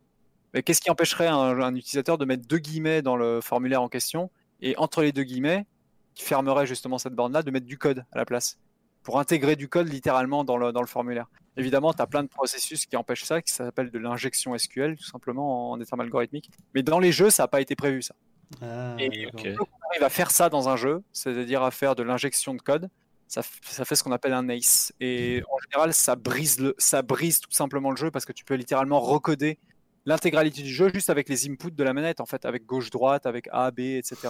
[0.54, 3.90] Mais qu'est-ce qui empêcherait un, un utilisateur de mettre deux guillemets dans le formulaire en
[3.90, 4.32] question
[4.62, 5.66] et entre les deux guillemets,
[6.14, 8.58] qui fermerait justement cette borne-là, de mettre du code à la place?
[9.06, 11.28] Pour intégrer du code littéralement dans le, dans le formulaire.
[11.56, 15.06] Évidemment, tu as plein de processus qui empêchent ça, qui s'appelle de l'injection SQL, tout
[15.06, 16.50] simplement en, en termes algorithmiques.
[16.74, 18.16] Mais dans les jeux, ça n'a pas été prévu, ça.
[18.62, 19.40] Ah, Et d'accord.
[19.40, 19.56] ok.
[19.58, 22.62] quand on arrive à faire ça dans un jeu, c'est-à-dire à faire de l'injection de
[22.62, 22.90] code,
[23.28, 24.92] ça, ça fait ce qu'on appelle un ace.
[25.00, 28.44] Et en général, ça brise, le, ça brise tout simplement le jeu parce que tu
[28.44, 29.60] peux littéralement recoder
[30.06, 33.48] l'intégralité du jeu juste avec les inputs de la manette, en fait, avec gauche-droite, avec
[33.52, 34.18] A, B, etc.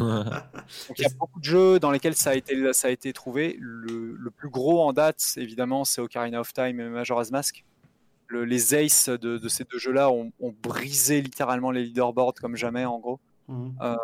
[0.00, 0.50] Ah.
[0.88, 3.12] Donc il y a beaucoup de jeux dans lesquels ça a été, ça a été
[3.12, 3.56] trouvé.
[3.60, 7.64] Le, le plus gros en date, évidemment, c'est Ocarina of Time et Majora's Mask.
[8.26, 12.56] Le- les aces de, de ces deux jeux-là ont, ont brisé littéralement les leaderboards comme
[12.56, 13.20] jamais, en gros.
[13.48, 13.74] Mhm.
[13.80, 13.96] Euh,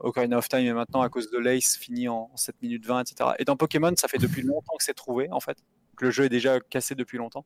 [0.00, 3.02] Ocarina of Time est maintenant, à cause de l'Ace, fini en, en 7 minutes 20,
[3.02, 3.30] etc.
[3.38, 5.58] Et dans Pokémon, ça fait depuis longtemps que c'est trouvé, en fait.
[6.00, 7.44] Le jeu est déjà cassé depuis longtemps.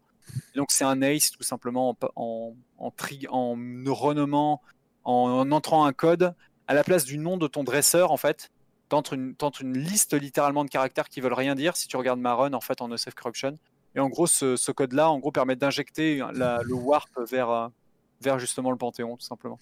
[0.55, 3.57] Et donc c'est un Ace, tout simplement, en, en, en, tri- en
[3.89, 4.63] renommant,
[5.05, 6.35] en, en entrant un code
[6.69, 8.51] à la place du nom de ton dresseur, en fait.
[8.89, 12.21] T'entres une, t'entres une liste littéralement de caractères qui veulent rien dire si tu regardes
[12.21, 13.59] ma run, en fait, en Save Corruption.
[13.95, 17.69] Et en gros, ce, ce code-là, en gros, permet d'injecter le warp vers, euh,
[18.21, 19.59] vers justement le Panthéon, tout simplement.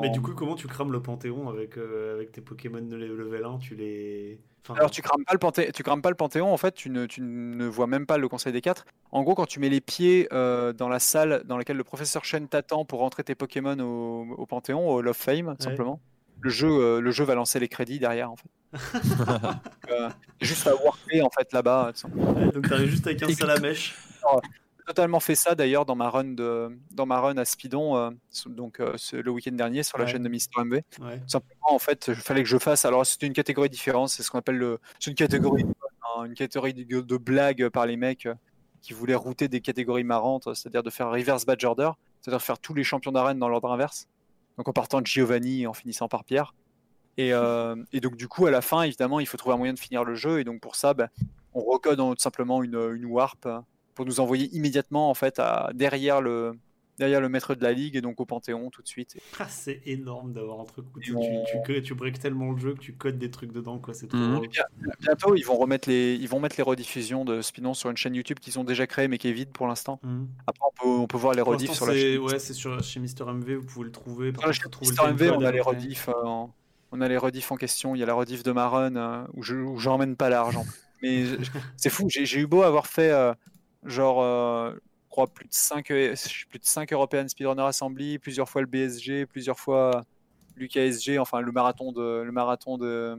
[0.00, 3.44] Mais du coup, comment tu crames le Panthéon avec, euh, avec tes Pokémon de level
[3.44, 4.40] 1 Tu les.
[4.66, 6.88] Enfin, Alors tu crames pas le Panthéon, tu crames pas le Panthéon en fait, tu
[6.88, 8.86] ne, tu ne vois même pas le Conseil des Quatre.
[9.12, 12.24] En gros, quand tu mets les pieds euh, dans la salle dans laquelle le professeur
[12.24, 15.54] Shen t'attend pour rentrer tes Pokémon au, au Panthéon, au Hall of Fame, Ouais.
[15.58, 16.00] simplement,
[16.40, 18.48] le jeu, euh, le jeu va lancer les crédits derrière en fait.
[19.90, 20.08] Euh,
[20.40, 21.92] juste à warper en fait là-bas.
[22.14, 23.94] ouais, donc t'arrives juste avec un salamèche.
[24.86, 28.10] Totalement fait ça d'ailleurs dans ma run de, dans ma run à Speedon, euh,
[28.46, 30.10] donc euh, ce- le week-end dernier sur la Ouais.
[30.12, 30.82] chaîne de Mister MV.
[31.00, 31.22] Ouais.
[31.26, 32.84] Simplement, en fait, il fallait que je fasse.
[32.84, 34.10] Alors, c'était une catégorie différente.
[34.10, 34.78] C'est ce qu'on appelle le.
[35.00, 35.64] C'est une catégorie,
[36.18, 38.34] hein, une catégorie de, de blagues par les mecs euh,
[38.82, 41.90] qui voulaient router des catégories marrantes, c'est-à-dire de faire reverse badge order,
[42.20, 44.06] c'est-à-dire faire tous les champions d'arène dans l'ordre inverse.
[44.58, 46.54] Donc, en partant de Giovanni et en finissant par Pierre.
[47.16, 49.72] Et, euh, et donc, du coup, à la fin, évidemment, il faut trouver un moyen
[49.72, 50.40] de finir le jeu.
[50.40, 51.08] Et donc, pour ça, ben,
[51.54, 53.48] on recode en- tout simplement une, une warp
[53.94, 56.54] pour nous envoyer immédiatement, en fait, à, derrière le.
[56.96, 59.16] Derrière le maître de la ligue et donc au Panthéon tout de suite.
[59.40, 62.56] Ah, c'est énorme d'avoir un truc où tu, on- tu, tu, tu breaks tellement le
[62.58, 63.94] jeu que tu codes des trucs dedans, quoi.
[63.94, 64.34] C'est trop Mhm.
[64.34, 64.48] drôle.
[65.00, 68.14] Bientôt, ils vont remettre les, ils vont mettre les rediffusions de Spinon sur une chaîne
[68.14, 69.98] YouTube qu'ils ont déjà créée mais qui est vide pour l'instant.
[70.04, 70.28] Mhm.
[70.46, 72.18] Après, on peut, on peut voir les rediffs sur la chaîne.
[72.20, 74.30] Ouais, c'est sur chez Mister MV, vous pouvez le trouver.
[74.30, 76.54] Par contre, le Mister MV, timecode on a les rediffs, euh, en-
[76.92, 77.96] on a les rediffs en question.
[77.96, 80.64] Il y a la rediff de Maron euh, où je, où j'emmène pas l'argent.
[81.02, 81.24] Mais
[81.76, 82.06] c'est fou.
[82.08, 83.34] J'ai, j'ai eu beau avoir fait euh,
[83.84, 88.62] genre, euh, je crois plus de 5 plus de 5 European Speedrunner Assembly, plusieurs fois
[88.62, 90.02] le BSG, plusieurs fois
[90.56, 93.18] l'UKSG, enfin le marathon de, le marathon de,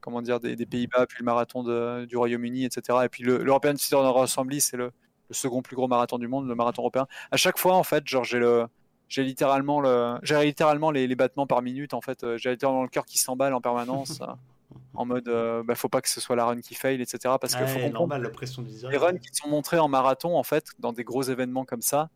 [0.00, 1.62] comment dire, des, des Pays-Bas, puis le marathon
[2.04, 2.98] du Royaume-Uni, etc.
[3.04, 4.92] Et puis le, l'European Speedrunner Assembly, c'est le,
[5.30, 7.08] second plus gros marathon du monde, le marathon européen.
[7.32, 8.66] À chaque fois, en fait, genre j'ai le,
[9.08, 11.94] j'ai littéralement le, j'ai littéralement les, battements par minute.
[11.94, 14.26] En fait, Euh, j'ai littéralement le cœur qui s'emballe en permanence, euh,
[14.94, 17.34] en mode, euh, bah, faut pas que ce soit la run qui fail, etc.
[17.40, 20.42] Parce que faut normal, la pression du les runs qui sont montrés en marathon, en
[20.42, 22.10] fait, dans des gros événements comme ça,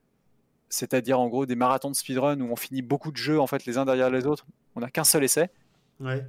[0.69, 3.65] c'est-à-dire en gros des marathons de speedrun où on finit beaucoup de jeux en fait
[3.65, 4.47] les uns derrière les autres,
[4.77, 5.51] on n'a qu'un seul essai.
[5.99, 6.24] Ouais.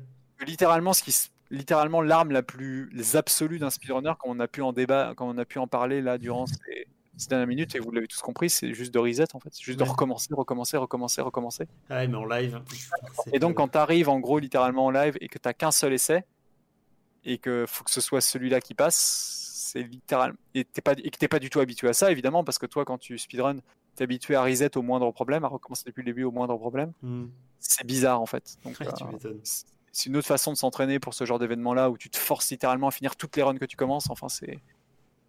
[0.46, 1.16] Littéralement, ce qui,
[1.52, 5.38] littéralement l'arme la plus absolue d'un speedrunner, quand on a pu en débat, quand on
[5.38, 6.88] a pu en parler là durant ces,
[7.18, 9.64] ces dernières minutes, et vous l'avez tous compris, c'est juste de reset en fait, c'est
[9.64, 9.86] juste Ouais.
[9.86, 11.68] de recommencer, recommencer, recommencer, recommencer.
[11.90, 12.62] Ah Ouais, mais en live.
[13.34, 15.72] Et donc, quand tu arrives en gros littéralement en live et que tu n'as qu'un
[15.72, 16.24] seul essai
[17.24, 18.96] et que faut que ce soit celui-là qui passe,
[19.72, 20.38] c'est littéralement.
[20.56, 20.94] Et, t'es pas...
[20.94, 23.18] et que tu pas du tout habitué à ça, évidemment, parce que toi, quand tu
[23.18, 23.58] speedrun,
[23.96, 26.92] t'es habitué à reset au moindre problème, à recommencer depuis le début au moindre problème.
[27.02, 27.28] Hmm.
[27.60, 28.58] C'est bizarre en fait.
[28.64, 29.34] Donc, Ouais, tu euh,
[29.92, 32.88] c'est une autre façon de s'entraîner pour ce genre d'événement-là où tu te forces littéralement
[32.88, 34.10] à finir toutes les runs que tu commences.
[34.10, 34.60] Enfin, c'est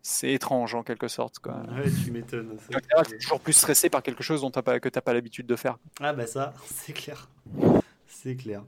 [0.03, 1.39] c'est étrange en quelque sorte.
[1.39, 1.63] Quoi.
[1.71, 2.59] Ouais, tu m'étonnes.
[2.69, 5.15] général, t'es toujours plus stressé par quelque chose dont t'as pas, que tu n'as pas
[5.15, 5.79] l'habitude de faire.
[6.01, 7.29] Ah bah ça, c'est clair.
[8.09, 8.65] C'est clair.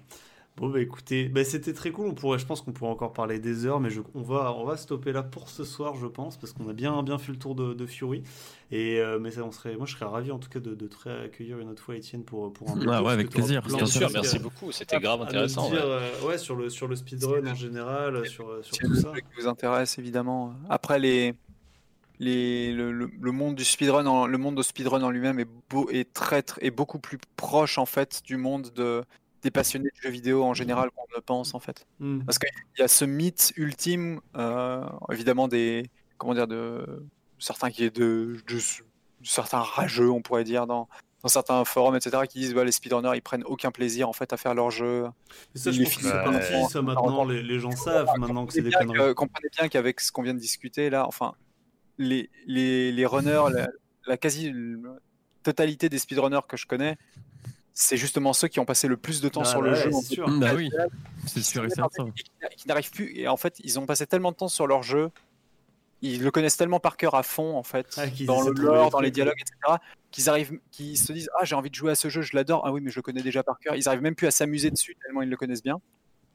[0.56, 2.06] Bon bah écoutez, bah, c'était très cool.
[2.06, 4.64] On pourrait, je pense qu'on pourrait encore parler des heures, mais je, on va, on
[4.64, 7.38] va stopper là pour ce soir, je pense, parce qu'on a bien, bien fait le
[7.38, 8.22] tour de, de Fury.
[8.70, 10.86] Et euh, mais ça, on serait, moi je serais ravi en tout cas de, de
[10.86, 12.78] te accueillir une autre fois, Étienne, pour pour un.
[12.88, 15.68] Ah ouais, avec plaisir, Bien de sûr, merci beaucoup, c'était grave intéressant.
[15.70, 15.90] dire, ouais.
[15.90, 19.12] euh, ouais, sur le sur le speedrun en général, sur sur C'est tout ça.
[19.12, 20.54] qui vous intéresse évidemment.
[20.70, 21.34] Après les,
[22.20, 25.48] les le, le- le monde du speedrun, en- le monde de speedrun en lui-même est
[25.68, 29.02] beau est très, très est beaucoup plus proche en fait du monde de
[29.44, 31.86] des passionnés de jeux vidéo en général qu'on ne le pense en fait.
[32.00, 32.24] Hmm.
[32.24, 32.48] Parce qu'il
[32.78, 35.88] y a ce mythe ultime, euh, évidemment des
[36.18, 37.04] comment dire de
[37.38, 40.88] certains qui est de, de- de certains rageux on pourrait dire dans
[41.22, 44.32] dans certains forums, etc., qui disent bah, les speedrunners ils prennent aucun plaisir en fait
[44.34, 45.06] à faire leur jeu.
[45.54, 46.52] Et ça, je les pense que c'est films, parti.
[46.54, 46.64] ouais.
[46.68, 48.98] Ça maintenant, les, les gens savent maintenant que c'est des conneries.
[48.98, 51.32] que- comprenez bien qu'avec ce qu'on vient de discuter là, enfin,
[51.96, 53.68] les, les, les runners, la,
[54.06, 54.52] la quasi
[55.42, 56.96] totalité des speedrunners que je connais,
[57.74, 59.90] c'est justement ceux qui ont passé le plus de temps Ah, sur le jeu.
[59.92, 60.30] c'est sûr.
[60.38, 60.70] Bah oui,
[61.26, 62.08] c'est sûr et certain.
[62.56, 63.16] qui, n'arrivent plus.
[63.18, 65.10] Et en fait, ils ont passé tellement de temps sur leur jeu,
[66.00, 68.90] ils le connaissent tellement par cœur à fond, en fait, Ah, dans le lore, les
[68.90, 69.78] dans les dialogues, etc.,
[70.12, 72.62] qu'ils arrivent, qu'ils se disent Ah, j'ai envie de jouer à ce jeu, je l'adore.
[72.64, 73.74] Ah oui, mais je le connais déjà par cœur.
[73.74, 75.80] Ils arrivent même plus à s'amuser dessus tellement ils le connaissent bien.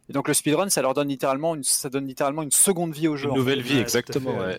[0.09, 3.07] Et donc le speedrun, ça leur donne littéralement une, ça donne littéralement une seconde vie
[3.07, 3.25] au jeu.
[3.25, 3.39] Une en fait.
[3.39, 4.39] nouvelle Ouais, vie, exactement.
[4.39, 4.57] ouais.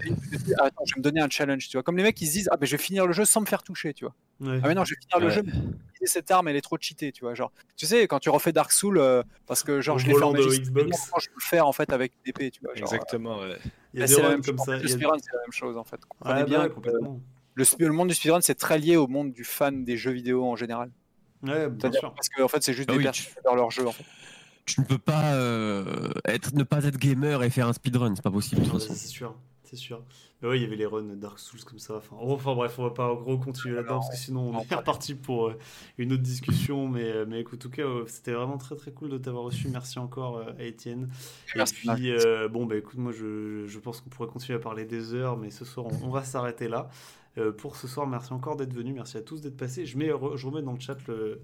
[0.59, 1.83] Ah, attends, je vais me donner un challenge, tu vois.
[1.83, 3.47] Comme les mecs, ils se disent, ah ben je vais finir le jeu sans me
[3.47, 4.15] faire toucher, tu vois.
[4.41, 4.61] Ouais.
[4.63, 7.11] Ah mais non, je vais finir le jeu, mais cette arme, elle est trop cheatée,
[7.13, 7.35] tu vois.
[7.35, 10.23] Genre, tu sais, quand tu refais Dark Souls, euh, parce que genre je l'ai fait
[10.23, 10.57] en Xbox.
[10.57, 12.75] je peux le faire en fait avec une épée, tu vois.
[12.75, 13.59] Genre, Exactement, ouais.
[13.93, 14.67] Il y a des c'est la runs même comme chose.
[14.67, 14.73] ça.
[14.77, 16.01] Le il y a- speedrun, c'est la même chose en fait.
[16.09, 17.21] Comprenez Ouais, bien bah, complètement.
[17.55, 20.13] le, sp- le monde du speedrun, c'est très lié au monde du fan des jeux
[20.13, 20.93] vidéo en général.
[21.43, 22.15] Ouais, bien sûr.
[22.15, 23.93] parce que en fait, c'est juste Ah des oui, personnes qui adorent leur jeu en
[23.93, 24.05] fait.
[24.75, 28.23] Tu ne peux pas euh, être, ne pas être gamer et faire un speedrun, c'est
[28.23, 28.95] pas possible de toute Ouais, façon.
[28.95, 29.35] c'est sûr,
[29.65, 30.03] c'est sûr.
[30.43, 31.97] Mais ouais, il y avait les runs Dark Souls comme ça.
[31.97, 34.53] Enfin, oh, enfin bref, on va pas en gros continuer là-dedans parce que sinon on
[34.53, 35.59] non, est reparti pour euh,
[35.99, 36.89] une autre discussion.
[36.89, 39.45] Mais, euh, mais écoute, en tout cas, euh, c'était vraiment très très cool de t'avoir
[39.45, 39.69] reçu.
[39.69, 41.11] Merci encore euh, à Étienne.
[41.55, 41.89] Merci.
[41.91, 44.87] Et puis, euh, bon, bah écoute, moi je, je pense qu'on pourrait continuer à parler
[44.87, 46.89] des heures, mais ce soir on, on va s'arrêter là.
[47.39, 49.85] Euh, pour ce soir, merci encore d'être venu, merci à tous d'être passés.
[49.87, 51.43] Je, mets, je remets dans le chat le,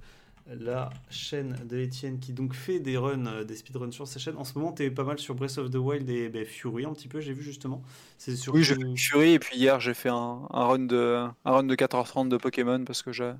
[0.48, 4.36] la chaîne de Étienne qui donc fait des runs, euh, des speedruns sur sa chaîne.
[4.36, 6.84] En ce moment, tu es pas mal sur Breath of the Wild et bah, Fury
[6.84, 7.82] un petit peu, j'ai vu justement.
[8.18, 8.58] C'est surtout...
[8.58, 11.64] Oui, j'ai fait Fury et puis hier j'ai fait un, un run de un run
[11.64, 13.34] de 4h30 de Pokémon parce que j'ai-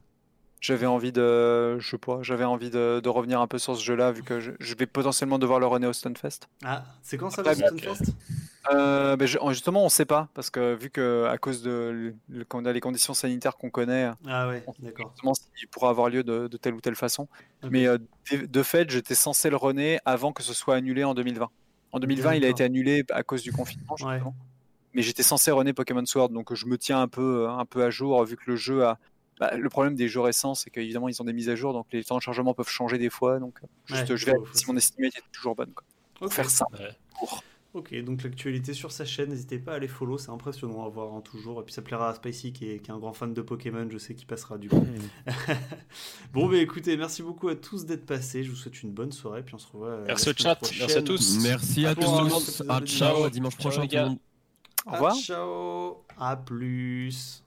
[0.61, 3.85] j'avais envie de je sais pas, j'avais envie de, de revenir un peu sur ce
[3.85, 6.49] jeu-là vu que je, je vais potentiellement devoir le runner au Stunfest.
[6.65, 8.15] Ah, c'est quand ça Après, le bah, Stunfest?
[8.73, 12.45] Euh, ben, je- justement, on sait pas parce que vu que à cause de le-
[12.69, 15.07] a les conditions sanitaires qu'on connaît, Ah ouais, on sait d'accord.
[15.07, 17.29] exactement s'il pourra avoir lieu de, de telle ou telle façon.
[17.71, 17.99] Mais euh,
[18.33, 21.49] de, de fait, j'étais censé le runner avant que ce soit annulé en 2020.
[21.93, 23.95] En 2020, il a été annulé à cause du confinement.
[24.01, 24.15] Ouais.
[24.15, 24.35] justement.
[24.95, 27.91] Mais j'étais censé runner Pokémon Sword, donc je me tiens un peu, un peu à
[27.91, 28.99] jour vu que le jeu a.
[29.39, 31.87] bah, le problème des jeux récents, c'est qu'évidemment ils ont des mises à jour, donc
[31.93, 33.39] les temps de chargement peuvent changer des fois.
[33.39, 35.73] Donc euh, juste, Ouais, je vais si mon estimate est toujours bonne.
[35.75, 35.85] Quoi.
[36.15, 36.33] Pour Ok.
[36.33, 36.65] faire ça.
[36.73, 36.89] Ouais.
[37.19, 37.45] Pour-
[37.77, 41.13] Ok, donc l'actualité sur sa chaîne, n'hésitez pas à aller follow, c'est impressionnant à voir
[41.13, 41.61] hein, toujours.
[41.61, 43.87] Et puis ça plaira à Spicy qui est, qui est un grand fan de Pokémon,
[43.91, 44.87] je sais qu'il passera du coup.
[46.33, 48.43] bon, bah écoutez, merci beaucoup à tous d'être passés.
[48.45, 49.89] Je vous souhaite une bonne soirée, puis on se revoit.
[49.89, 51.05] euh, la Merci au semaine chat, merci à prochaine.
[51.05, 51.39] tous.
[51.43, 52.63] Merci à À tous.
[52.67, 53.25] à ciao, Ciao.
[53.25, 54.07] à dimanche Ciao, prochain les gars.
[54.09, 54.19] monde.
[54.87, 55.15] Au revoir.
[55.15, 57.46] Ciao, à plus.